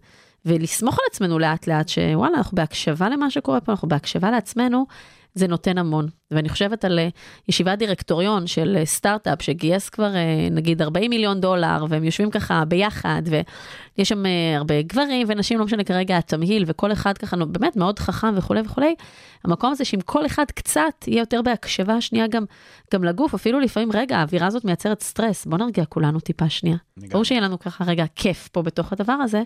ולסמוך 0.46 1.00
על 1.00 1.06
עצמנו 1.12 1.40
לאט 1.40 1.68
לאט, 1.68 1.90
שוואלה, 1.90 2.38
אנחנו 2.38 2.56
בהקשבה 2.56 3.10
למה 3.10 3.32
שקורה 3.32 3.62
פה, 3.62 3.72
אנחנו 3.72 3.88
בהקשבה 3.88 4.32
לעצמנו, 4.32 4.86
זה 5.34 5.48
נותן 5.48 5.78
המון. 5.78 6.08
ואני 6.32 6.50
חושבת 6.50 6.86
על 6.86 7.00
אה, 7.00 7.08
ישיבת 7.50 7.78
דירקטוריון 7.78 8.48
של 8.48 8.76
אה, 8.80 8.86
סטארט-אפ 8.86 9.42
שגייס 9.42 9.90
כבר 9.90 10.16
אה, 10.16 10.48
נגיד 10.52 10.82
40 10.82 11.10
מיליון 11.10 11.42
דולר, 11.42 11.86
והם 11.90 12.04
יושבים 12.04 12.32
ככה 12.32 12.66
ביחד, 12.66 13.22
ויש 13.26 14.10
שם 14.10 14.24
הרבה 14.58 14.82
גברים 14.82 15.28
ונשים, 15.30 15.60
לא 15.60 15.66
משנה 15.66 15.84
כרגע 15.84 16.18
התמהיל, 16.18 16.64
וכל 16.68 16.92
אחד 16.92 17.18
ככה 17.18 17.38
באמת 17.38 17.76
מאוד 17.76 18.00
חכם 18.00 18.34
וכולי 18.36 18.62
וכולי. 18.62 18.96
המקום 19.44 19.72
הזה 19.72 19.86
שאם 19.86 20.00
כל 20.06 20.26
אחד 20.26 20.46
קצת 20.56 21.08
יהיה 21.08 21.20
יותר 21.20 21.42
בהקשבה 21.42 22.02
שנייה 22.02 22.28
גם, 22.28 22.46
גם 22.94 23.04
לגוף, 23.04 23.34
אפילו 23.34 23.60
לפעמים, 23.60 23.90
רגע, 23.94 24.18
האווירה 24.18 24.48
הזאת 24.48 24.66
מייצרת 24.66 25.02
סטרס, 25.02 25.46
בוא 25.46 25.58
נרגיע 25.58 25.86
כולנו 25.86 26.20
טיפה 26.20 26.50
שנייה. 26.50 26.78
ברור 26.98 27.24
שיהיה 27.24 27.42
לנו 27.42 27.60
ככה 27.60 27.84
רגע 27.84 28.06
כיף 28.16 28.48
פה 28.48 28.62
בתוך 28.62 28.94
הדבר 28.94 29.14
הזה, 29.14 29.44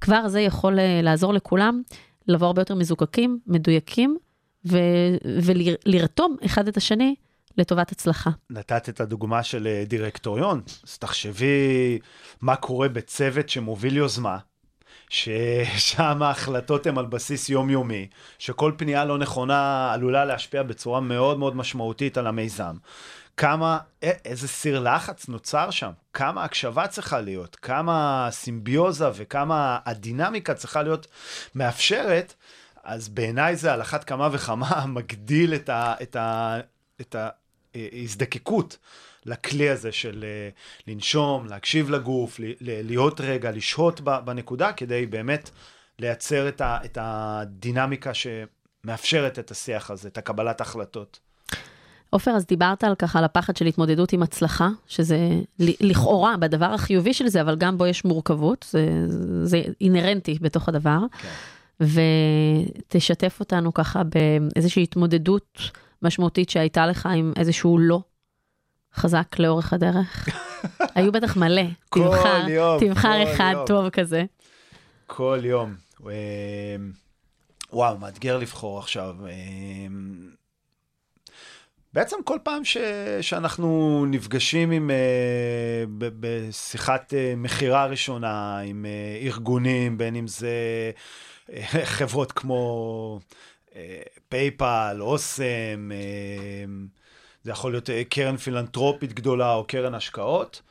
כבר 0.00 0.28
זה 0.28 0.40
יכול 0.40 0.78
לעזור 1.02 1.34
לכולם 1.34 1.82
לבוא 2.28 2.46
הרבה 2.46 2.62
יותר 2.62 2.74
מזוקקים, 2.74 3.38
מדויקים. 3.46 4.16
ולרתום 5.86 6.36
אחד 6.44 6.68
את 6.68 6.76
השני 6.76 7.14
לטובת 7.58 7.92
הצלחה. 7.92 8.30
נתת 8.50 8.88
את 8.88 9.00
הדוגמה 9.00 9.42
של 9.42 9.66
אה, 9.66 9.84
דירקטוריון, 9.86 10.60
אז 10.86 10.98
תחשבי 10.98 11.98
מה 12.40 12.56
קורה 12.56 12.88
בצוות 12.88 13.48
שמוביל 13.48 13.96
יוזמה, 13.96 14.38
ששם 15.10 16.22
ההחלטות 16.22 16.86
הן 16.86 16.98
על 16.98 17.06
בסיס 17.06 17.48
יומיומי, 17.48 18.06
שכל 18.38 18.72
פנייה 18.76 19.04
לא 19.04 19.18
נכונה 19.18 19.90
עלולה 19.92 20.24
להשפיע 20.24 20.62
בצורה 20.62 21.00
מאוד 21.00 21.38
מאוד 21.38 21.56
משמעותית 21.56 22.18
על 22.18 22.26
המיזם. 22.26 22.76
כמה, 23.36 23.78
איזה 24.02 24.48
סיר 24.48 24.80
לחץ 24.80 25.28
נוצר 25.28 25.70
שם, 25.70 25.90
כמה 26.12 26.44
הקשבה 26.44 26.86
צריכה 26.86 27.20
להיות, 27.20 27.56
כמה 27.56 28.28
סימביוזה 28.30 29.10
וכמה 29.14 29.78
הדינמיקה 29.86 30.54
צריכה 30.54 30.82
להיות 30.82 31.06
מאפשרת 31.54 32.34
אז 32.88 33.08
בעיניי 33.08 33.56
זה 33.56 33.72
על 33.72 33.80
אחת 33.80 34.04
כמה 34.04 34.28
וכמה 34.32 34.84
מגדיל 34.96 35.54
את, 35.54 35.68
ה, 35.68 35.94
את, 36.02 36.16
ה, 36.16 36.58
את 37.00 37.16
ההזדקקות 37.74 38.78
לכלי 39.26 39.70
הזה 39.70 39.92
של 39.92 40.24
אה, 40.24 40.48
לנשום, 40.86 41.46
להקשיב 41.46 41.90
לגוף, 41.90 42.40
להיות 42.60 43.20
רגע, 43.20 43.50
לשהות 43.50 44.00
בנקודה, 44.00 44.72
כדי 44.72 45.06
באמת 45.06 45.50
לייצר 45.98 46.48
את, 46.48 46.60
ה, 46.60 46.78
את 46.84 46.98
הדינמיקה 47.00 48.10
שמאפשרת 48.14 49.38
את 49.38 49.50
השיח 49.50 49.90
הזה, 49.90 50.08
את 50.08 50.18
הקבלת 50.18 50.60
ההחלטות. 50.60 51.18
עופר, 52.10 52.30
אז 52.30 52.46
דיברת 52.46 52.84
על 52.84 52.94
ככה, 52.94 53.18
על 53.18 53.24
הפחד 53.24 53.56
של 53.56 53.66
התמודדות 53.66 54.12
עם 54.12 54.22
הצלחה, 54.22 54.68
שזה 54.86 55.18
לכאורה 55.58 56.36
בדבר 56.36 56.66
החיובי 56.66 57.14
של 57.14 57.28
זה, 57.28 57.40
אבל 57.40 57.56
גם 57.56 57.78
בו 57.78 57.86
יש 57.86 58.04
מורכבות, 58.04 58.66
זה, 58.70 58.88
זה 59.42 59.62
אינהרנטי 59.80 60.38
בתוך 60.40 60.68
הדבר. 60.68 60.98
כן. 61.22 61.28
ותשתף 61.80 63.36
אותנו 63.40 63.74
ככה 63.74 64.02
באיזושהי 64.04 64.82
התמודדות 64.82 65.58
משמעותית 66.02 66.50
שהייתה 66.50 66.86
לך 66.86 67.06
עם 67.06 67.32
איזשהו 67.36 67.78
לא 67.78 68.00
חזק 68.94 69.38
לאורך 69.38 69.72
הדרך. 69.72 70.28
היו 70.94 71.12
בטח 71.12 71.36
מלא, 71.36 71.62
תבחר, 71.94 72.48
יום, 72.48 72.80
תבחר 72.80 73.32
אחד 73.32 73.52
יום. 73.52 73.66
טוב 73.66 73.90
כזה. 73.90 74.24
כל 75.06 75.40
יום. 75.42 75.74
אמ, 76.00 76.10
וואו, 77.72 77.98
מאתגר 77.98 78.38
לבחור 78.38 78.78
עכשיו. 78.78 79.16
אמ, 79.26 80.30
בעצם 81.92 82.16
כל 82.24 82.38
פעם 82.42 82.64
ש, 82.64 82.76
שאנחנו 83.20 84.04
נפגשים 84.08 84.70
עם, 84.70 84.90
uh, 84.90 85.88
ב, 85.98 86.08
בשיחת 86.20 87.12
uh, 87.12 87.36
מכירה 87.36 87.86
ראשונה 87.86 88.58
עם 88.58 88.84
uh, 88.84 89.26
ארגונים, 89.26 89.98
בין 89.98 90.16
אם 90.16 90.26
זה 90.26 90.50
חברות 91.84 92.32
כמו 92.32 93.20
פייפל, 94.28 94.96
אה, 95.00 95.00
אוסם, 95.00 95.90
אה, 95.92 96.64
זה 97.42 97.50
יכול 97.50 97.72
להיות 97.72 97.90
אה, 97.90 98.02
קרן 98.04 98.36
פילנטרופית 98.36 99.12
גדולה 99.12 99.54
או 99.54 99.64
קרן 99.66 99.94
השקעות. 99.94 100.62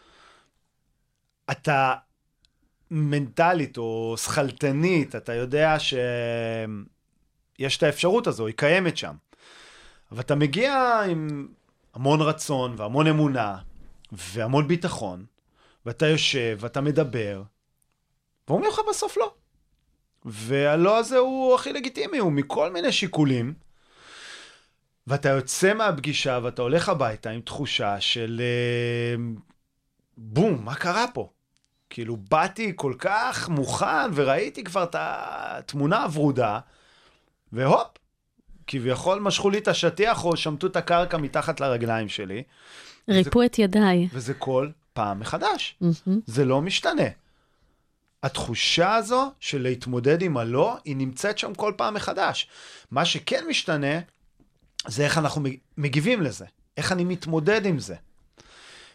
אתה 1.52 1.96
מנטלית 2.92 3.78
או 3.78 4.16
שכלתנית, 4.18 5.16
אתה 5.16 5.34
יודע 5.34 5.80
שיש 5.80 7.78
את 7.78 7.84
האפשרות 7.84 8.28
הזו, 8.28 8.48
היא 8.48 8.56
קיימת 8.58 8.98
שם. 8.98 9.16
אבל 10.12 10.20
אתה 10.20 10.36
מגיע 10.36 11.02
עם 11.10 11.48
המון 11.94 12.22
רצון 12.22 12.76
והמון 12.78 13.08
אמונה 13.08 13.58
והמון 14.12 14.68
ביטחון, 14.68 15.26
ואתה 15.86 16.08
יושב 16.08 16.58
ואתה 16.62 16.82
מדבר, 16.82 17.44
ואומרים 18.48 18.72
לך 18.72 18.82
בסוף 18.90 19.18
לא. 19.18 19.34
והלא 20.26 20.98
הזה 20.98 21.18
הוא 21.18 21.56
הכי 21.56 21.74
לגיטימי, 21.74 22.18
הוא 22.18 22.32
מכל 22.32 22.72
מיני 22.72 22.92
שיקולים. 22.92 23.54
ואתה 25.08 25.30
יוצא 25.30 25.74
מהפגישה 25.74 26.40
ואתה 26.44 26.62
הולך 26.62 26.90
הביתה 26.90 27.30
עם 27.30 27.42
תחושה 27.42 28.02
של 28.02 28.42
אה, 28.44 29.24
בום, 30.18 30.66
מה 30.66 30.76
קרה 30.76 31.06
פה? 31.14 31.30
כאילו, 31.90 32.18
באתי 32.32 32.74
כל 32.76 32.94
כך 32.98 33.50
מוכן 33.50 34.10
וראיתי 34.14 34.64
כבר 34.64 34.84
את 34.84 34.96
התמונה 35.00 36.04
הוורודה, 36.04 36.60
והופ, 37.54 37.88
כביכול 38.68 39.20
משכו 39.20 39.50
לי 39.50 39.58
את 39.58 39.68
השטיח 39.68 40.26
או 40.26 40.38
שמטו 40.38 40.68
את 40.68 40.76
הקרקע 40.76 41.18
מתחת 41.18 41.60
לרגליים 41.60 42.10
שלי. 42.10 42.44
ריפו 43.10 43.44
את 43.44 43.60
ידיי. 43.60 44.08
וזה 44.14 44.34
כל 44.34 44.70
פעם 44.94 45.20
מחדש. 45.20 45.78
מהמם. 45.82 46.20
זה 46.26 46.46
לא 46.46 46.62
משתנה. 46.62 47.08
התחושה 48.24 48.96
הזו 48.96 49.32
של 49.40 49.62
להתמודד 49.62 50.22
עם 50.22 50.38
הלא, 50.38 50.78
היא 50.86 50.96
נמצאת 50.96 51.38
שם 51.38 51.54
כל 51.54 51.74
פעם 51.78 51.94
מחדש. 51.94 52.48
מה 52.92 53.06
שכן 53.06 53.46
משתנה, 53.50 54.00
זה 54.88 55.04
איך 55.04 55.18
אנחנו 55.18 55.42
מגיבים 55.78 56.22
לזה, 56.22 56.46
איך 56.78 56.92
אני 56.92 57.04
מתמודד 57.04 57.66
עם 57.66 57.80
זה. 57.80 57.96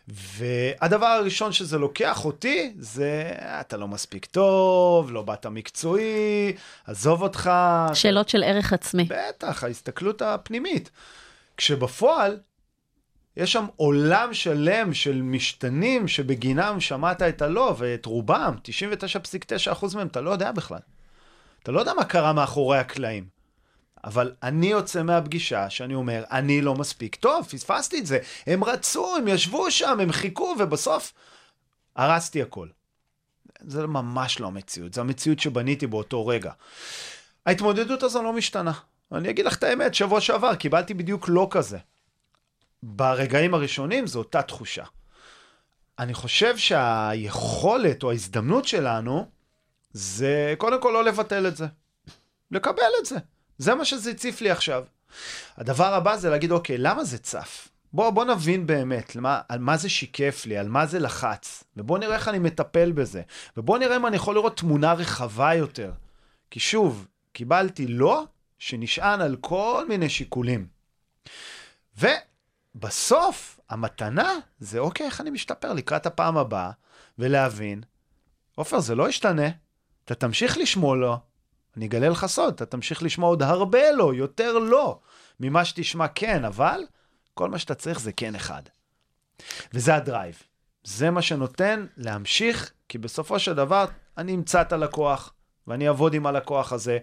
והדבר 0.08 1.06
הראשון 1.06 1.52
שזה 1.52 1.78
לוקח 1.78 2.24
אותי, 2.24 2.74
זה 2.78 3.32
אתה 3.60 3.76
לא 3.76 3.88
מספיק 3.88 4.24
טוב, 4.24 5.10
לא 5.10 5.22
באת 5.22 5.46
מקצועי, 5.46 6.52
עזוב 6.86 7.22
אותך. 7.22 7.50
שאלות 7.94 8.28
של 8.28 8.42
ערך 8.42 8.72
עצמי. 8.72 9.08
בטח, 9.08 9.64
ההסתכלות 9.64 10.22
הפנימית. 10.22 10.90
כשבפועל, 11.56 12.38
יש 13.36 13.52
שם 13.52 13.66
עולם 13.76 14.34
שלם 14.34 14.94
של 14.94 15.22
משתנים 15.22 16.08
שבגינם 16.08 16.80
שמעת 16.80 17.22
את 17.22 17.42
הלא, 17.42 17.74
ואת 17.78 18.06
רובם, 18.06 18.54
99.9% 19.72 19.96
מהם, 19.96 20.06
אתה 20.06 20.20
לא 20.20 20.30
יודע 20.30 20.52
בכלל. 20.52 20.78
אתה 21.62 21.72
לא 21.72 21.80
יודע 21.80 21.94
מה 21.94 22.04
קרה 22.04 22.32
מאחורי 22.32 22.78
הקלעים. 22.78 23.26
אבל 24.04 24.32
אני 24.42 24.66
יוצא 24.66 25.02
מהפגישה 25.02 25.70
שאני 25.70 25.94
אומר, 25.94 26.24
אני 26.30 26.60
לא 26.60 26.74
מספיק 26.74 27.14
טוב, 27.14 27.46
פספסתי 27.46 27.98
את 27.98 28.06
זה. 28.06 28.18
הם 28.46 28.64
רצו, 28.64 29.16
הם 29.16 29.28
ישבו 29.28 29.70
שם, 29.70 30.00
הם 30.00 30.12
חיכו, 30.12 30.54
ובסוף 30.58 31.12
הרסתי 31.96 32.42
הכל. 32.42 32.68
זה 33.60 33.86
ממש 33.86 34.40
לא 34.40 34.46
המציאות, 34.46 34.94
זו 34.94 35.00
המציאות 35.00 35.40
שבניתי 35.40 35.86
באותו 35.86 36.26
רגע. 36.26 36.52
ההתמודדות 37.46 38.02
הזו 38.02 38.22
לא 38.22 38.32
משתנה. 38.32 38.72
אני 39.12 39.30
אגיד 39.30 39.46
לך 39.46 39.56
את 39.56 39.62
האמת, 39.62 39.94
שבוע 39.94 40.20
שעבר 40.20 40.54
קיבלתי 40.54 40.94
בדיוק 40.94 41.28
לא 41.28 41.48
כזה. 41.50 41.78
ברגעים 42.82 43.54
הראשונים 43.54 44.06
זו 44.06 44.18
אותה 44.18 44.42
תחושה. 44.42 44.84
אני 45.98 46.14
חושב 46.14 46.56
שהיכולת 46.56 48.02
או 48.02 48.10
ההזדמנות 48.10 48.64
שלנו 48.64 49.26
זה 49.92 50.54
קודם 50.58 50.82
כל 50.82 50.90
לא 50.94 51.04
לבטל 51.04 51.46
את 51.46 51.56
זה. 51.56 51.66
לקבל 52.50 52.92
את 53.00 53.06
זה. 53.06 53.16
זה 53.58 53.74
מה 53.74 53.84
שזה 53.84 54.10
הציף 54.10 54.40
לי 54.40 54.50
עכשיו. 54.50 54.84
הדבר 55.56 55.94
הבא 55.94 56.16
זה 56.16 56.30
להגיד, 56.30 56.50
אוקיי, 56.50 56.78
למה 56.78 57.04
זה 57.04 57.18
צף? 57.18 57.68
בוא, 57.92 58.10
בוא 58.10 58.24
נבין 58.24 58.66
באמת 58.66 59.16
למה, 59.16 59.40
על 59.48 59.58
מה 59.58 59.76
זה 59.76 59.88
שיקף 59.88 60.46
לי, 60.46 60.56
על 60.56 60.68
מה 60.68 60.86
זה 60.86 60.98
לחץ, 60.98 61.64
ובוא 61.76 61.98
נראה 61.98 62.14
איך 62.14 62.28
אני 62.28 62.38
מטפל 62.38 62.92
בזה, 62.92 63.22
ובוא 63.56 63.78
נראה 63.78 63.96
אם 63.96 64.06
אני 64.06 64.16
יכול 64.16 64.34
לראות 64.34 64.56
תמונה 64.56 64.92
רחבה 64.92 65.54
יותר. 65.54 65.92
כי 66.50 66.60
שוב, 66.60 67.06
קיבלתי 67.32 67.86
לא 67.86 68.24
שנשען 68.58 69.20
על 69.20 69.36
כל 69.40 69.84
מיני 69.88 70.08
שיקולים. 70.08 70.66
ובסוף, 72.74 73.60
המתנה 73.70 74.32
זה 74.58 74.78
אוקיי, 74.78 75.06
איך 75.06 75.20
אני 75.20 75.30
משתפר 75.30 75.72
לקראת 75.72 76.06
הפעם 76.06 76.36
הבאה, 76.36 76.70
ולהבין, 77.18 77.82
עופר, 78.54 78.80
זה 78.80 78.94
לא 78.94 79.08
ישתנה, 79.08 79.48
אתה 80.04 80.14
תמשיך 80.14 80.58
לשמוע 80.58 80.96
לו, 80.96 81.16
אני 81.76 81.86
אגלה 81.86 82.08
לך 82.08 82.26
סוד, 82.26 82.54
אתה 82.54 82.66
תמשיך 82.66 83.02
לשמוע 83.02 83.28
עוד 83.28 83.42
הרבה 83.42 83.92
לא, 83.92 84.14
יותר 84.14 84.58
לא, 84.58 84.98
ממה 85.40 85.64
שתשמע 85.64 86.08
כן, 86.08 86.44
אבל 86.44 86.80
כל 87.34 87.50
מה 87.50 87.58
שאתה 87.58 87.74
צריך 87.74 88.00
זה 88.00 88.12
כן 88.12 88.34
אחד. 88.34 88.62
וזה 89.74 89.94
הדרייב. 89.94 90.42
זה 90.84 91.10
מה 91.10 91.22
שנותן 91.22 91.86
להמשיך, 91.96 92.72
כי 92.88 92.98
בסופו 92.98 93.38
של 93.38 93.54
דבר 93.54 93.84
אני 94.18 94.34
אמצא 94.34 94.62
את 94.62 94.72
הלקוח, 94.72 95.34
ואני 95.66 95.88
אעבוד 95.88 96.14
עם 96.14 96.26
הלקוח 96.26 96.72
הזה, 96.72 96.98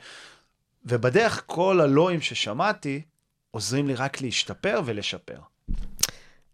ובדרך 0.85 1.43
כל 1.45 1.81
הלואים 1.81 2.21
ששמעתי, 2.21 3.01
עוזרים 3.51 3.87
לי 3.87 3.95
רק 3.95 4.21
להשתפר 4.21 4.81
ולשפר. 4.85 5.39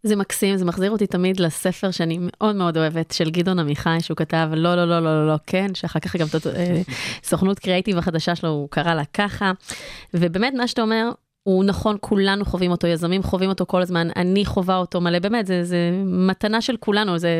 זה 0.06 0.16
מקסים, 0.16 0.56
זה 0.56 0.64
מחזיר 0.64 0.90
אותי 0.90 1.06
תמיד 1.06 1.40
לספר 1.40 1.90
שאני 1.90 2.18
מאוד 2.20 2.56
מאוד 2.56 2.76
אוהבת, 2.76 3.12
של 3.12 3.30
גדעון 3.30 3.58
עמיחי, 3.58 3.96
שהוא 4.00 4.16
כתב 4.16 4.48
לא, 4.52 4.74
לא, 4.74 4.84
לא, 4.84 5.00
לא, 5.00 5.00
לא, 5.00 5.26
לא, 5.26 5.36
כן, 5.46 5.74
שאחר 5.74 6.00
כך 6.00 6.16
גם 6.16 6.26
אה, 6.56 6.80
סוכנות 7.22 7.58
קריאיטיב 7.58 7.98
החדשה 7.98 8.34
שלו, 8.34 8.48
הוא 8.48 8.68
קרא 8.70 8.94
לה 8.94 9.04
ככה. 9.04 9.52
ובאמת, 10.14 10.54
מה 10.54 10.68
שאתה 10.68 10.82
אומר, 10.82 11.10
הוא 11.46 11.64
נכון, 11.64 11.96
כולנו 12.00 12.44
חווים 12.44 12.70
אותו, 12.70 12.86
יזמים 12.86 13.22
חווים 13.22 13.48
אותו 13.48 13.66
כל 13.66 13.82
הזמן, 13.82 14.08
אני 14.16 14.44
חווה 14.44 14.76
אותו 14.76 15.00
מלא, 15.00 15.18
באמת, 15.18 15.46
זה, 15.46 15.64
זה 15.64 15.90
מתנה 16.04 16.60
של 16.60 16.76
כולנו, 16.76 17.18
זה 17.18 17.30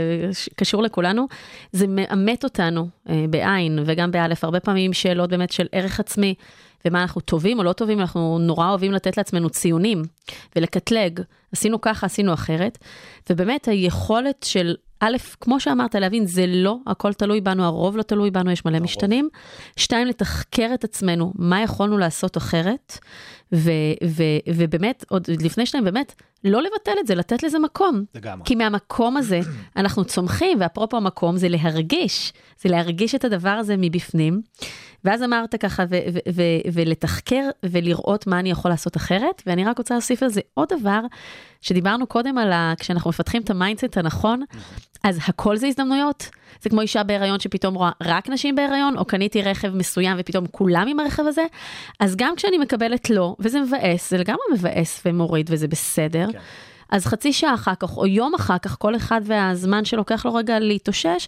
קשור 0.57 0.83
לכולנו. 0.83 1.27
זה 1.73 1.87
מאמת 1.89 2.45
אותנו 2.45 2.89
אה, 3.09 3.25
בעין 3.31 3.79
וגם 3.87 4.11
באלף, 4.11 4.45
הרבה 4.45 4.61
פעמים 4.61 4.93
שאלות 4.93 5.31
באמת 5.31 5.51
של 5.51 5.67
ערך 5.73 6.01
עצמי, 6.01 6.35
ומה 6.85 7.03
אנחנו 7.03 7.21
טובים 7.21 7.59
או 7.59 7.65
לא 7.65 7.73
טובים, 7.73 8.01
אנחנו 8.01 8.39
נורא 8.39 8.69
אוהבים 8.69 8.93
לתת 8.93 9.17
לעצמנו 9.17 9.51
ציונים 9.51 10.03
ולקטלג, 10.57 11.21
עשינו 11.53 11.81
ככה, 11.81 12.07
עשינו 12.07 12.35
אחרת, 12.35 12.79
ובאמת 13.31 13.69
היכולת 13.69 14.43
של 14.49 14.75
א', 15.01 15.17
כמו 15.41 15.61
שאמרת, 15.61 15.95
להבין, 15.95 16.27
זה 16.27 16.45
לא, 16.47 16.77
הכל 16.87 17.13
תלוי 17.13 17.41
בנו, 17.41 17.65
הרוב 17.65 17.97
לא 17.97 18.03
תלוי 18.03 18.31
בנו, 18.31 18.51
יש 18.51 18.65
מלא 18.65 18.81
משתנים. 18.81 19.29
שתיים, 19.77 20.07
לתחקר 20.07 20.71
את 20.75 20.85
עצמנו, 20.85 21.33
מה 21.35 21.63
יכולנו 21.63 21.99
לעשות 21.99 22.37
אחרת, 22.37 22.99
ו- 23.53 23.71
ו- 24.05 24.23
ובאמת, 24.55 25.05
עוד 25.09 25.25
לפני 25.41 25.67
שניים, 25.67 25.85
באמת, 25.85 26.15
לא 26.45 26.63
לבטל 26.63 26.93
את 27.01 27.07
זה, 27.07 27.15
לתת 27.15 27.43
לזה 27.43 27.59
מקום. 27.59 28.05
לגמרי. 28.15 28.45
כי 28.45 28.55
מהמקום 28.55 29.17
הזה 29.17 29.41
אנחנו 29.77 30.05
צומחים, 30.05 30.59
ואפרופו 30.61 30.97
המקום 30.97 31.37
זה 31.37 31.49
להרגיש, 31.49 32.33
זה 32.61 32.69
להרגיש 32.69 33.15
את 33.15 33.25
הדבר 33.25 33.51
הזה 33.51 33.75
מבפנים. 33.79 34.41
ואז 35.07 35.23
אמרת 35.23 35.55
ככה, 35.55 35.85
ו- 35.89 35.97
ו- 36.13 36.19
ו- 36.33 36.73
ולתחקר 36.73 37.49
ולראות 37.63 38.27
מה 38.27 38.39
אני 38.39 38.51
יכול 38.51 38.71
לעשות 38.71 38.97
אחרת, 38.97 39.43
ואני 39.47 39.65
רק 39.65 39.79
רוצה 39.79 39.95
להוסיף 39.95 40.23
על 40.23 40.29
זה 40.29 40.41
עוד 40.55 40.69
דבר, 40.81 41.01
שדיברנו 41.61 42.07
קודם 42.07 42.39
על 42.39 42.53
ה... 42.53 42.75
כשאנחנו 42.79 43.11
מפתחים 43.11 43.43
את 43.43 43.51
ה 43.51 43.56
mindset 43.56 43.97
הנכון, 43.97 44.43
אז 45.05 45.19
הכל 45.29 45.57
זה 45.57 45.67
הזדמנויות. 45.67 46.29
זה 46.63 46.71
כמו 46.71 46.81
אישה 46.81 47.03
בהיריון 47.03 47.41
שפתאום 47.41 47.75
רואה 47.75 47.91
רק 48.03 48.29
נשים 48.29 48.55
בהיריון, 48.55 48.99
או 48.99 49.05
קניתי 49.05 49.43
רכב 49.43 49.75
מסוים 49.75 50.17
ופתאום 50.21 50.47
כולם 50.51 50.89
עם 50.89 51.01
הרכב 51.01 51.27
הזה. 51.27 51.45
אז 52.01 52.17
גם 52.17 52.37
כשאני 52.37 52.59
מקבלת 52.59 53.11
לא, 53.11 53.37
וזה 53.39 53.61
מבאס, 53.61 54.11
זה 54.11 54.19
לגמרי 54.19 54.43
מבאס 54.53 55.03
ומוריד 55.07 55.47
וזה 55.53 55.69
בסדר. 55.69 56.29
כן. 56.33 56.39
אז 56.91 57.07
חצי 57.07 57.33
שעה 57.33 57.55
אחר 57.55 57.75
כך, 57.75 57.97
או 57.97 58.07
יום 58.07 58.35
אחר 58.35 58.59
כך, 58.59 58.77
כל 58.79 58.97
אחד 58.97 59.21
והזמן 59.25 59.85
שלוקח 59.85 60.27
לו 60.27 60.35
רגע 60.35 60.59
להתאושש, 60.59 61.27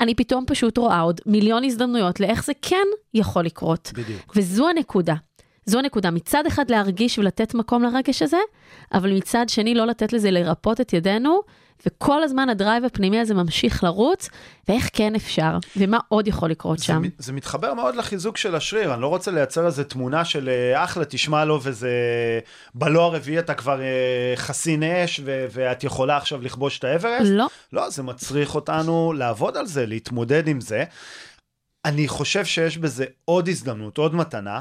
אני 0.00 0.14
פתאום 0.14 0.44
פשוט 0.46 0.78
רואה 0.78 1.00
עוד 1.00 1.20
מיליון 1.26 1.64
הזדמנויות 1.64 2.20
לאיך 2.20 2.44
זה 2.44 2.52
כן 2.62 2.86
יכול 3.14 3.44
לקרות. 3.44 3.90
בדיוק. 3.94 4.32
וזו 4.36 4.68
הנקודה. 4.68 5.14
זו 5.66 5.78
הנקודה. 5.78 6.10
מצד 6.10 6.46
אחד 6.46 6.70
להרגיש 6.70 7.18
ולתת 7.18 7.54
מקום 7.54 7.82
לרגש 7.82 8.22
הזה, 8.22 8.36
אבל 8.94 9.12
מצד 9.16 9.48
שני 9.48 9.74
לא 9.74 9.86
לתת 9.86 10.12
לזה 10.12 10.30
לרפות 10.30 10.80
את 10.80 10.92
ידינו, 10.92 11.40
וכל 11.86 12.22
הזמן 12.22 12.48
הדרייב 12.48 12.84
הפנימי 12.84 13.20
הזה 13.20 13.34
ממשיך 13.34 13.84
לרוץ, 13.84 14.28
ואיך 14.68 14.90
כן 14.92 15.14
אפשר, 15.14 15.58
ומה 15.76 15.98
עוד 16.08 16.28
יכול 16.28 16.50
לקרות 16.50 16.78
זה, 16.78 16.84
שם. 16.84 17.02
מ- 17.02 17.08
זה 17.18 17.32
מתחבר 17.32 17.74
מאוד 17.74 17.94
לחיזוק 17.96 18.36
של 18.36 18.54
השריר, 18.54 18.94
אני 18.94 19.02
לא 19.02 19.06
רוצה 19.06 19.30
לייצר 19.30 19.66
איזה 19.66 19.84
תמונה 19.84 20.24
של 20.24 20.48
אה, 20.48 20.84
אחלה, 20.84 21.04
תשמע 21.04 21.44
לו 21.44 21.60
וזה... 21.62 21.90
בלא 22.74 23.02
הרביעי 23.02 23.38
אתה 23.38 23.54
כבר 23.54 23.80
אה, 23.80 24.32
חסין 24.36 24.82
אש 24.82 25.20
ו- 25.24 25.46
ואת 25.50 25.84
יכולה 25.84 26.16
עכשיו 26.16 26.42
לכבוש 26.42 26.78
את 26.78 26.84
האברסט. 26.84 27.30
לא. 27.30 27.46
לא, 27.72 27.90
זה 27.90 28.02
מצריך 28.02 28.54
אותנו 28.54 29.12
לעבוד 29.12 29.56
על 29.56 29.66
זה, 29.66 29.86
להתמודד 29.86 30.48
עם 30.48 30.60
זה. 30.60 30.84
אני 31.84 32.08
חושב 32.08 32.44
שיש 32.44 32.78
בזה 32.78 33.04
עוד 33.24 33.48
הזדמנות, 33.48 33.98
עוד 33.98 34.14
מתנה, 34.14 34.60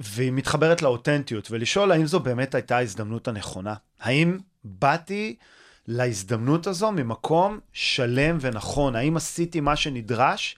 והיא 0.00 0.32
מתחברת 0.32 0.82
לאותנטיות, 0.82 1.50
ולשאול 1.50 1.92
האם 1.92 2.06
זו 2.06 2.20
באמת 2.20 2.54
הייתה 2.54 2.76
ההזדמנות 2.76 3.28
הנכונה. 3.28 3.74
האם 4.00 4.38
באתי 4.64 5.36
להזדמנות 5.88 6.66
הזו 6.66 6.92
ממקום 6.92 7.60
שלם 7.72 8.38
ונכון? 8.40 8.96
האם 8.96 9.16
עשיתי 9.16 9.60
מה 9.60 9.76
שנדרש? 9.76 10.56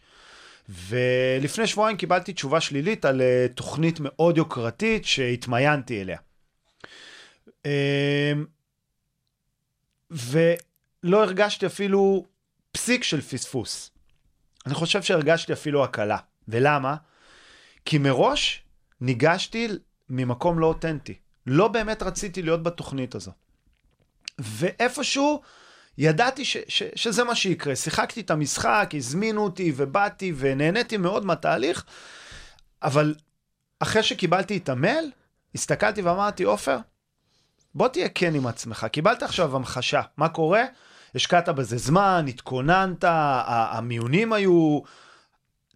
ולפני 0.68 1.66
שבועיים 1.66 1.96
קיבלתי 1.96 2.32
תשובה 2.32 2.60
שלילית 2.60 3.04
על 3.04 3.20
אה, 3.20 3.46
תוכנית 3.54 3.98
מאוד 4.00 4.36
יוקרתית 4.36 5.04
שהתמיינתי 5.04 6.00
אליה. 6.00 6.18
אמ, 7.64 7.70
ולא 10.10 11.22
הרגשתי 11.22 11.66
אפילו 11.66 12.26
פסיק 12.72 13.04
של 13.04 13.20
פספוס. 13.20 13.90
אני 14.66 14.74
חושב 14.74 15.02
שהרגשתי 15.02 15.52
אפילו 15.52 15.84
הקלה. 15.84 16.18
ולמה? 16.48 16.96
כי 17.84 17.98
מראש 17.98 18.62
ניגשתי 19.00 19.68
ממקום 20.08 20.58
לא 20.58 20.66
אותנטי. 20.66 21.14
לא 21.46 21.68
באמת 21.68 22.02
רציתי 22.02 22.42
להיות 22.42 22.62
בתוכנית 22.62 23.14
הזו. 23.14 23.32
ואיפשהו 24.38 25.42
ידעתי 25.98 26.44
ש, 26.44 26.56
ש, 26.68 26.82
שזה 26.94 27.24
מה 27.24 27.34
שיקרה. 27.34 27.76
שיחקתי 27.76 28.20
את 28.20 28.30
המשחק, 28.30 28.90
הזמינו 28.96 29.44
אותי 29.44 29.72
ובאתי 29.76 30.32
ונהניתי 30.36 30.96
מאוד 30.96 31.24
מהתהליך, 31.24 31.84
אבל 32.82 33.14
אחרי 33.80 34.02
שקיבלתי 34.02 34.56
את 34.56 34.68
המייל, 34.68 35.10
הסתכלתי 35.54 36.02
ואמרתי, 36.02 36.42
עופר, 36.42 36.78
בוא 37.74 37.88
תהיה 37.88 38.08
כן 38.08 38.34
עם 38.34 38.46
עצמך. 38.46 38.86
קיבלת 38.92 39.22
עכשיו 39.22 39.56
המחשה, 39.56 40.00
מה 40.16 40.28
קורה? 40.28 40.64
השקעת 41.14 41.48
בזה 41.48 41.76
זמן, 41.76 42.24
התכוננת, 42.28 43.04
המיונים 43.08 44.32
היו... 44.32 44.80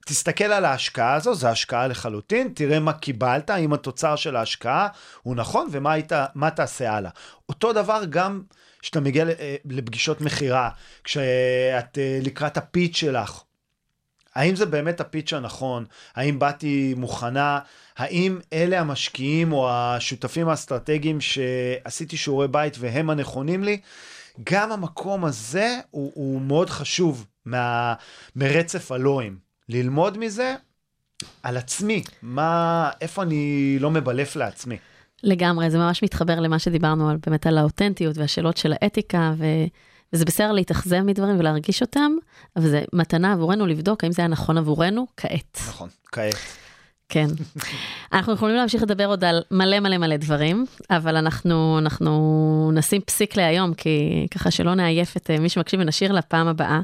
תסתכל 0.07 0.45
על 0.45 0.65
ההשקעה 0.65 1.15
הזו, 1.15 1.35
זו 1.35 1.49
השקעה 1.49 1.89
לחלוטין, 1.89 2.53
תראה 2.55 2.81
מה 2.81 2.93
קיבלת, 2.93 3.51
האם 3.51 3.73
התוצר 3.73 4.17
של 4.17 4.37
ההשקעה 4.37 4.89
הוא 5.23 5.37
נכון, 5.37 5.69
ומה 5.71 5.93
היית, 5.93 6.13
תעשה 6.57 6.93
הלאה. 6.93 7.11
אותו 7.49 7.73
דבר 7.73 8.03
גם 8.11 8.43
כשאתה 8.81 9.01
מגיע 9.01 9.25
אה, 9.29 9.57
לפגישות 9.65 10.21
מכירה, 10.21 10.71
כשאת 11.05 11.99
אה, 11.99 12.19
לקראת 12.23 12.57
הפיץ 12.57 12.97
שלך, 12.97 13.43
האם 14.35 14.57
זה 14.57 14.67
באמת 14.67 15.01
הפיץ' 15.01 15.33
הנכון? 15.33 15.85
האם 16.15 16.39
באתי 16.39 16.95
מוכנה? 16.97 17.59
האם 17.97 18.39
אלה 18.53 18.81
המשקיעים 18.81 19.53
או 19.53 19.71
השותפים 19.71 20.49
האסטרטגיים 20.49 21.19
שעשיתי 21.21 22.17
שיעורי 22.17 22.49
בית 22.49 22.77
והם 22.79 23.11
הנכונים 23.11 23.65
לי? 23.65 23.81
גם 24.45 24.73
המקום 24.73 25.25
הזה 25.25 25.79
הוא, 25.91 26.13
הוא 26.15 26.41
מאוד 26.41 26.71
חשוב 26.71 27.27
מה, 27.45 27.95
מרצף 28.37 28.93
הלואים. 28.93 29.52
ללמוד 29.69 30.19
מזה 30.19 30.55
על 31.43 31.57
עצמי, 31.57 32.03
מה, 32.23 32.91
איפה 33.01 33.23
אני 33.23 33.77
לא 33.81 33.91
מבלף 33.91 34.37
לעצמי. 34.37 34.77
לגמרי, 35.23 35.71
זה 35.71 35.79
ממש 35.79 36.03
מתחבר 36.03 36.41
למה 36.41 36.59
שדיברנו 36.59 37.11
על, 37.11 37.17
באמת 37.27 37.47
על 37.47 37.59
האותנטיות 37.59 38.19
והשאלות 38.19 38.57
של 38.57 38.73
האתיקה, 38.81 39.33
ו... 39.39 39.45
וזה 40.13 40.25
בסדר 40.25 40.53
להתאכזב 40.53 41.01
מדברים 41.01 41.39
ולהרגיש 41.39 41.83
אותם, 41.83 42.13
אבל 42.57 42.69
זה 42.69 42.83
מתנה 42.93 43.33
עבורנו 43.33 43.67
לבדוק 43.67 44.05
האם 44.05 44.13
זה 44.13 44.23
היה 44.23 44.29
נכון 44.29 44.59
עבורנו 44.59 45.07
כעת. 45.17 45.61
נכון, 45.69 45.89
כעת. 46.13 46.35
כן. 47.09 47.27
אנחנו 48.13 48.33
יכולים 48.33 48.57
להמשיך 48.57 48.83
לדבר 48.83 49.07
עוד 49.07 49.25
על 49.25 49.43
מלא 49.51 49.81
מלא 49.81 49.99
מלא 49.99 50.17
דברים, 50.17 50.67
אבל 50.91 51.17
אנחנו, 51.17 51.79
אנחנו 51.79 52.71
נשים 52.75 53.01
פסיק 53.01 53.37
להיום, 53.37 53.75
כי 53.75 54.27
ככה 54.31 54.51
שלא 54.51 54.75
נעייף 54.75 55.17
את 55.17 55.31
אה, 55.31 55.39
מי 55.39 55.49
שמקשיב 55.49 55.81
ונשאיר 55.81 56.13
לפעם 56.13 56.49
הבאה. 56.49 56.81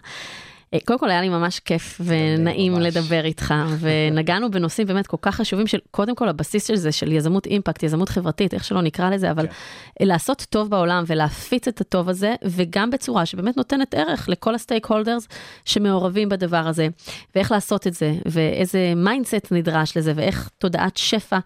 אה, 0.74 0.78
קודם 0.84 0.98
כל 0.98 1.10
היה 1.10 1.20
לי 1.20 1.28
ממש 1.28 1.60
כיף 1.60 2.00
ונעים 2.04 2.72
ממש. 2.72 2.82
לדבר 2.82 3.24
איתך, 3.24 3.54
ונגענו 3.80 4.50
בנושאים 4.50 4.86
באמת 4.86 5.06
כל 5.06 5.16
כך 5.22 5.34
חשובים 5.34 5.66
של, 5.66 5.78
קודם 5.90 6.14
כל 6.14 6.28
הבסיס 6.28 6.66
של 6.66 6.76
זה, 6.76 6.92
של 6.92 7.12
יזמות 7.12 7.46
אימפקט, 7.46 7.82
יזמות 7.82 8.08
חברתית, 8.08 8.54
איך 8.54 8.64
שלא 8.64 8.82
נקרא 8.82 9.10
לזה, 9.10 9.30
אבל 9.30 9.46
כן. 9.46 10.06
לעשות 10.06 10.46
טוב 10.50 10.70
בעולם 10.70 11.04
ולהפיץ 11.06 11.68
את 11.68 11.80
הטוב 11.80 12.08
הזה, 12.08 12.34
וגם 12.44 12.90
בצורה 12.90 13.26
שבאמת 13.26 13.56
נותנת 13.56 13.94
ערך 13.94 14.28
לכל 14.28 14.54
ה 14.54 14.86
stakeholders 14.86 15.28
שמעורבים 15.64 16.28
בדבר 16.28 16.68
הזה, 16.68 16.88
ואיך 17.34 17.52
לעשות 17.52 17.86
את 17.86 17.94
זה, 17.94 18.14
ואיזה 18.26 18.92
mindset 18.96 19.48
נדרש 19.50 19.96
לזה, 19.96 20.12
ואיך 20.16 20.50
תודעת 20.58 20.96
שפע 20.96 21.38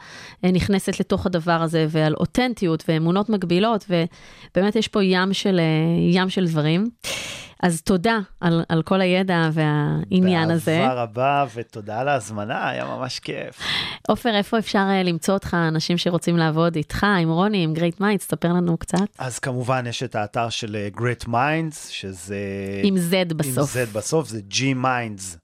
אה, 0.45 0.51
נכנסת 0.51 1.01
לתוך 1.01 1.27
הדבר 1.27 1.63
הזה, 1.63 1.87
ועל 1.91 2.15
אותנטיות 2.15 2.85
ואמונות 2.89 3.29
מגבילות, 3.29 3.85
ובאמת 3.89 4.77
יש 4.77 4.89
פה 4.89 5.05
ים 5.05 5.33
של, 5.33 5.61
אה, 5.61 6.13
ים 6.13 6.29
של 6.29 6.47
דברים. 6.47 6.91
אז 7.63 7.83
תודה 7.83 8.19
על, 8.41 8.65
על 8.69 8.83
כל 8.83 9.01
הידע 9.01 9.51
והעניין 9.53 10.51
הזה. 10.51 10.79
באהבה 10.79 11.03
רבה, 11.03 11.45
ותודה 11.55 12.01
על 12.01 12.09
ההזמנה, 12.09 12.69
היה 12.69 12.85
ממש 12.85 13.19
כיף. 13.19 13.61
עופר, 14.09 14.37
איפה 14.37 14.59
אפשר 14.59 14.87
אה, 14.91 15.03
למצוא 15.03 15.35
אותך, 15.35 15.57
אנשים 15.69 15.99
שרוצים 15.99 16.37
לעבוד 16.37 16.77
איתך, 16.77 17.07
עם 17.21 17.31
רוני, 17.31 17.65
עם 17.65 17.75
Great 17.75 18.01
Mindz, 18.01 18.27
תספר 18.27 18.49
לנו 18.49 18.77
קצת. 18.77 18.99
אז 19.19 19.39
כמובן, 19.39 19.85
יש 19.89 20.03
את 20.03 20.15
האתר 20.15 20.49
של 20.49 20.89
Great 20.97 21.25
אה, 21.25 21.31
Mindz, 21.31 21.89
שזה... 21.89 22.37
עם 22.83 22.95
Z 22.97 23.35
בסוף. 23.35 23.77
עם 23.77 23.83
Z 23.83 23.97
בסוף, 23.97 24.29
זה 24.29 24.41
G-Minds. 24.51 25.42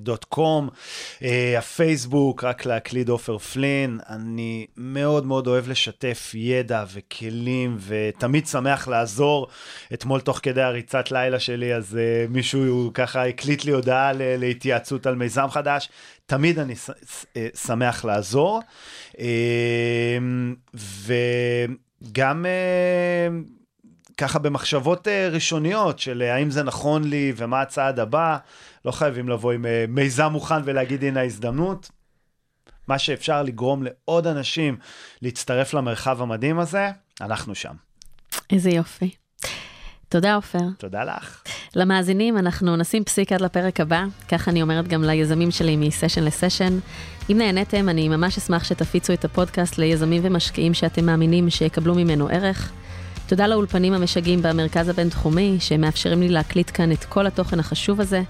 dot 0.00 0.24
com, 0.24 0.68
אה, 1.22 1.58
הפייסבוק, 1.58 2.44
רק 2.44 2.66
להקליד 2.66 3.08
עופר 3.08 3.38
פלין. 3.38 3.98
אני 4.08 4.66
מאוד 4.76 5.26
מאוד 5.26 5.46
אוהב 5.46 5.68
לשתף 5.68 6.32
ידע 6.34 6.84
וכלים, 6.92 7.78
ותמיד 7.86 8.46
שמח 8.46 8.88
לעזור. 8.88 9.46
אתמול, 9.94 10.20
תוך 10.20 10.40
כדי 10.42 10.62
הריצת 10.62 11.10
לילה 11.10 11.40
שלי, 11.40 11.74
אז 11.74 11.98
uh, 11.98 12.30
מישהו 12.32 12.90
ככה 12.94 13.26
הקליט 13.26 13.64
לי 13.64 13.72
הודעה 13.72 14.12
להתייעצות 14.14 15.06
על 15.06 15.14
מיזם 15.14 15.46
חדש. 15.50 15.88
תמיד 16.26 16.58
אני 16.58 16.74
אה, 17.36 17.48
שמח 17.66 18.04
לעזור. 18.04 18.60
וגם... 22.04 22.46
ככה 24.18 24.38
במחשבות 24.38 25.08
ראשוניות 25.30 25.98
של 25.98 26.22
האם 26.22 26.50
זה 26.50 26.62
נכון 26.62 27.04
לי 27.04 27.32
ומה 27.36 27.60
הצעד 27.60 28.00
הבא, 28.00 28.36
לא 28.84 28.90
חייבים 28.90 29.28
לבוא 29.28 29.52
עם 29.52 29.66
אה, 29.66 29.84
מיזם 29.88 30.28
מוכן 30.32 30.62
ולהגיד 30.64 31.04
הנה 31.04 31.20
ההזדמנות. 31.20 31.90
מה 32.88 32.98
שאפשר 32.98 33.42
לגרום 33.42 33.82
לעוד 33.82 34.26
אנשים 34.26 34.76
להצטרף 35.22 35.74
למרחב 35.74 36.22
המדהים 36.22 36.58
הזה, 36.58 36.90
אנחנו 37.20 37.54
שם. 37.54 37.74
איזה 38.52 38.70
יופי. 38.70 39.10
תודה, 40.08 40.34
עופר. 40.34 40.58
תודה 40.78 41.04
לך. 41.04 41.42
למאזינים, 41.76 42.38
אנחנו 42.38 42.76
נשים 42.76 43.04
פסיק 43.04 43.32
עד 43.32 43.40
לפרק 43.40 43.80
הבא, 43.80 44.04
כך 44.28 44.48
אני 44.48 44.62
אומרת 44.62 44.88
גם 44.88 45.04
ליזמים 45.04 45.50
שלי 45.50 45.76
מסשן 45.76 46.24
לסשן. 46.24 46.78
אם 47.30 47.38
נהניתם, 47.38 47.88
אני 47.88 48.08
ממש 48.08 48.38
אשמח 48.38 48.64
שתפיצו 48.64 49.12
את 49.12 49.24
הפודקאסט 49.24 49.78
ליזמים 49.78 50.22
ומשקיעים 50.24 50.74
שאתם 50.74 51.06
מאמינים 51.06 51.50
שיקבלו 51.50 51.94
ממנו 51.94 52.28
ערך. 52.28 52.72
תודה 53.28 53.46
לאולפנים 53.46 53.92
המשגעים 53.92 54.42
במרכז 54.42 54.88
הבינתחומי, 54.88 55.56
שמאפשרים 55.60 56.20
לי 56.20 56.28
להקליט 56.28 56.70
כאן 56.74 56.92
את 56.92 57.04
כל 57.04 57.26
התוכן 57.26 57.60
החשוב 57.60 58.00
הזה. 58.00 58.22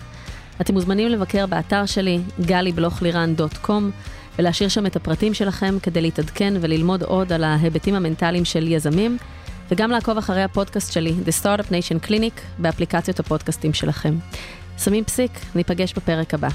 אתם 0.60 0.74
מוזמנים 0.74 1.08
לבקר 1.08 1.46
באתר 1.46 1.86
שלי, 1.86 2.18
גלי-בלוך-לירן.קום, 2.40 3.90
ולהשאיר 4.38 4.68
שם 4.68 4.86
את 4.86 4.96
הפרטים 4.96 5.34
שלכם 5.34 5.78
כדי 5.82 6.00
להתעדכן 6.00 6.54
וללמוד 6.60 7.02
עוד 7.02 7.32
על 7.32 7.44
ההיבטים 7.44 7.94
המנטליים 7.94 8.44
של 8.44 8.68
יזמים, 8.68 9.16
וגם 9.70 9.90
לעקוב 9.90 10.18
אחרי 10.18 10.42
הפודקאסט 10.42 10.92
שלי, 10.92 11.14
The 11.26 11.42
Startup 11.42 11.68
Nation 11.68 12.08
Clinic, 12.08 12.40
באפליקציות 12.58 13.20
הפודקאסטים 13.20 13.74
שלכם. 13.74 14.14
שמים 14.78 15.04
פסיק, 15.04 15.30
ניפגש 15.54 15.92
בפרק 15.92 16.34
הבא. 16.34 16.48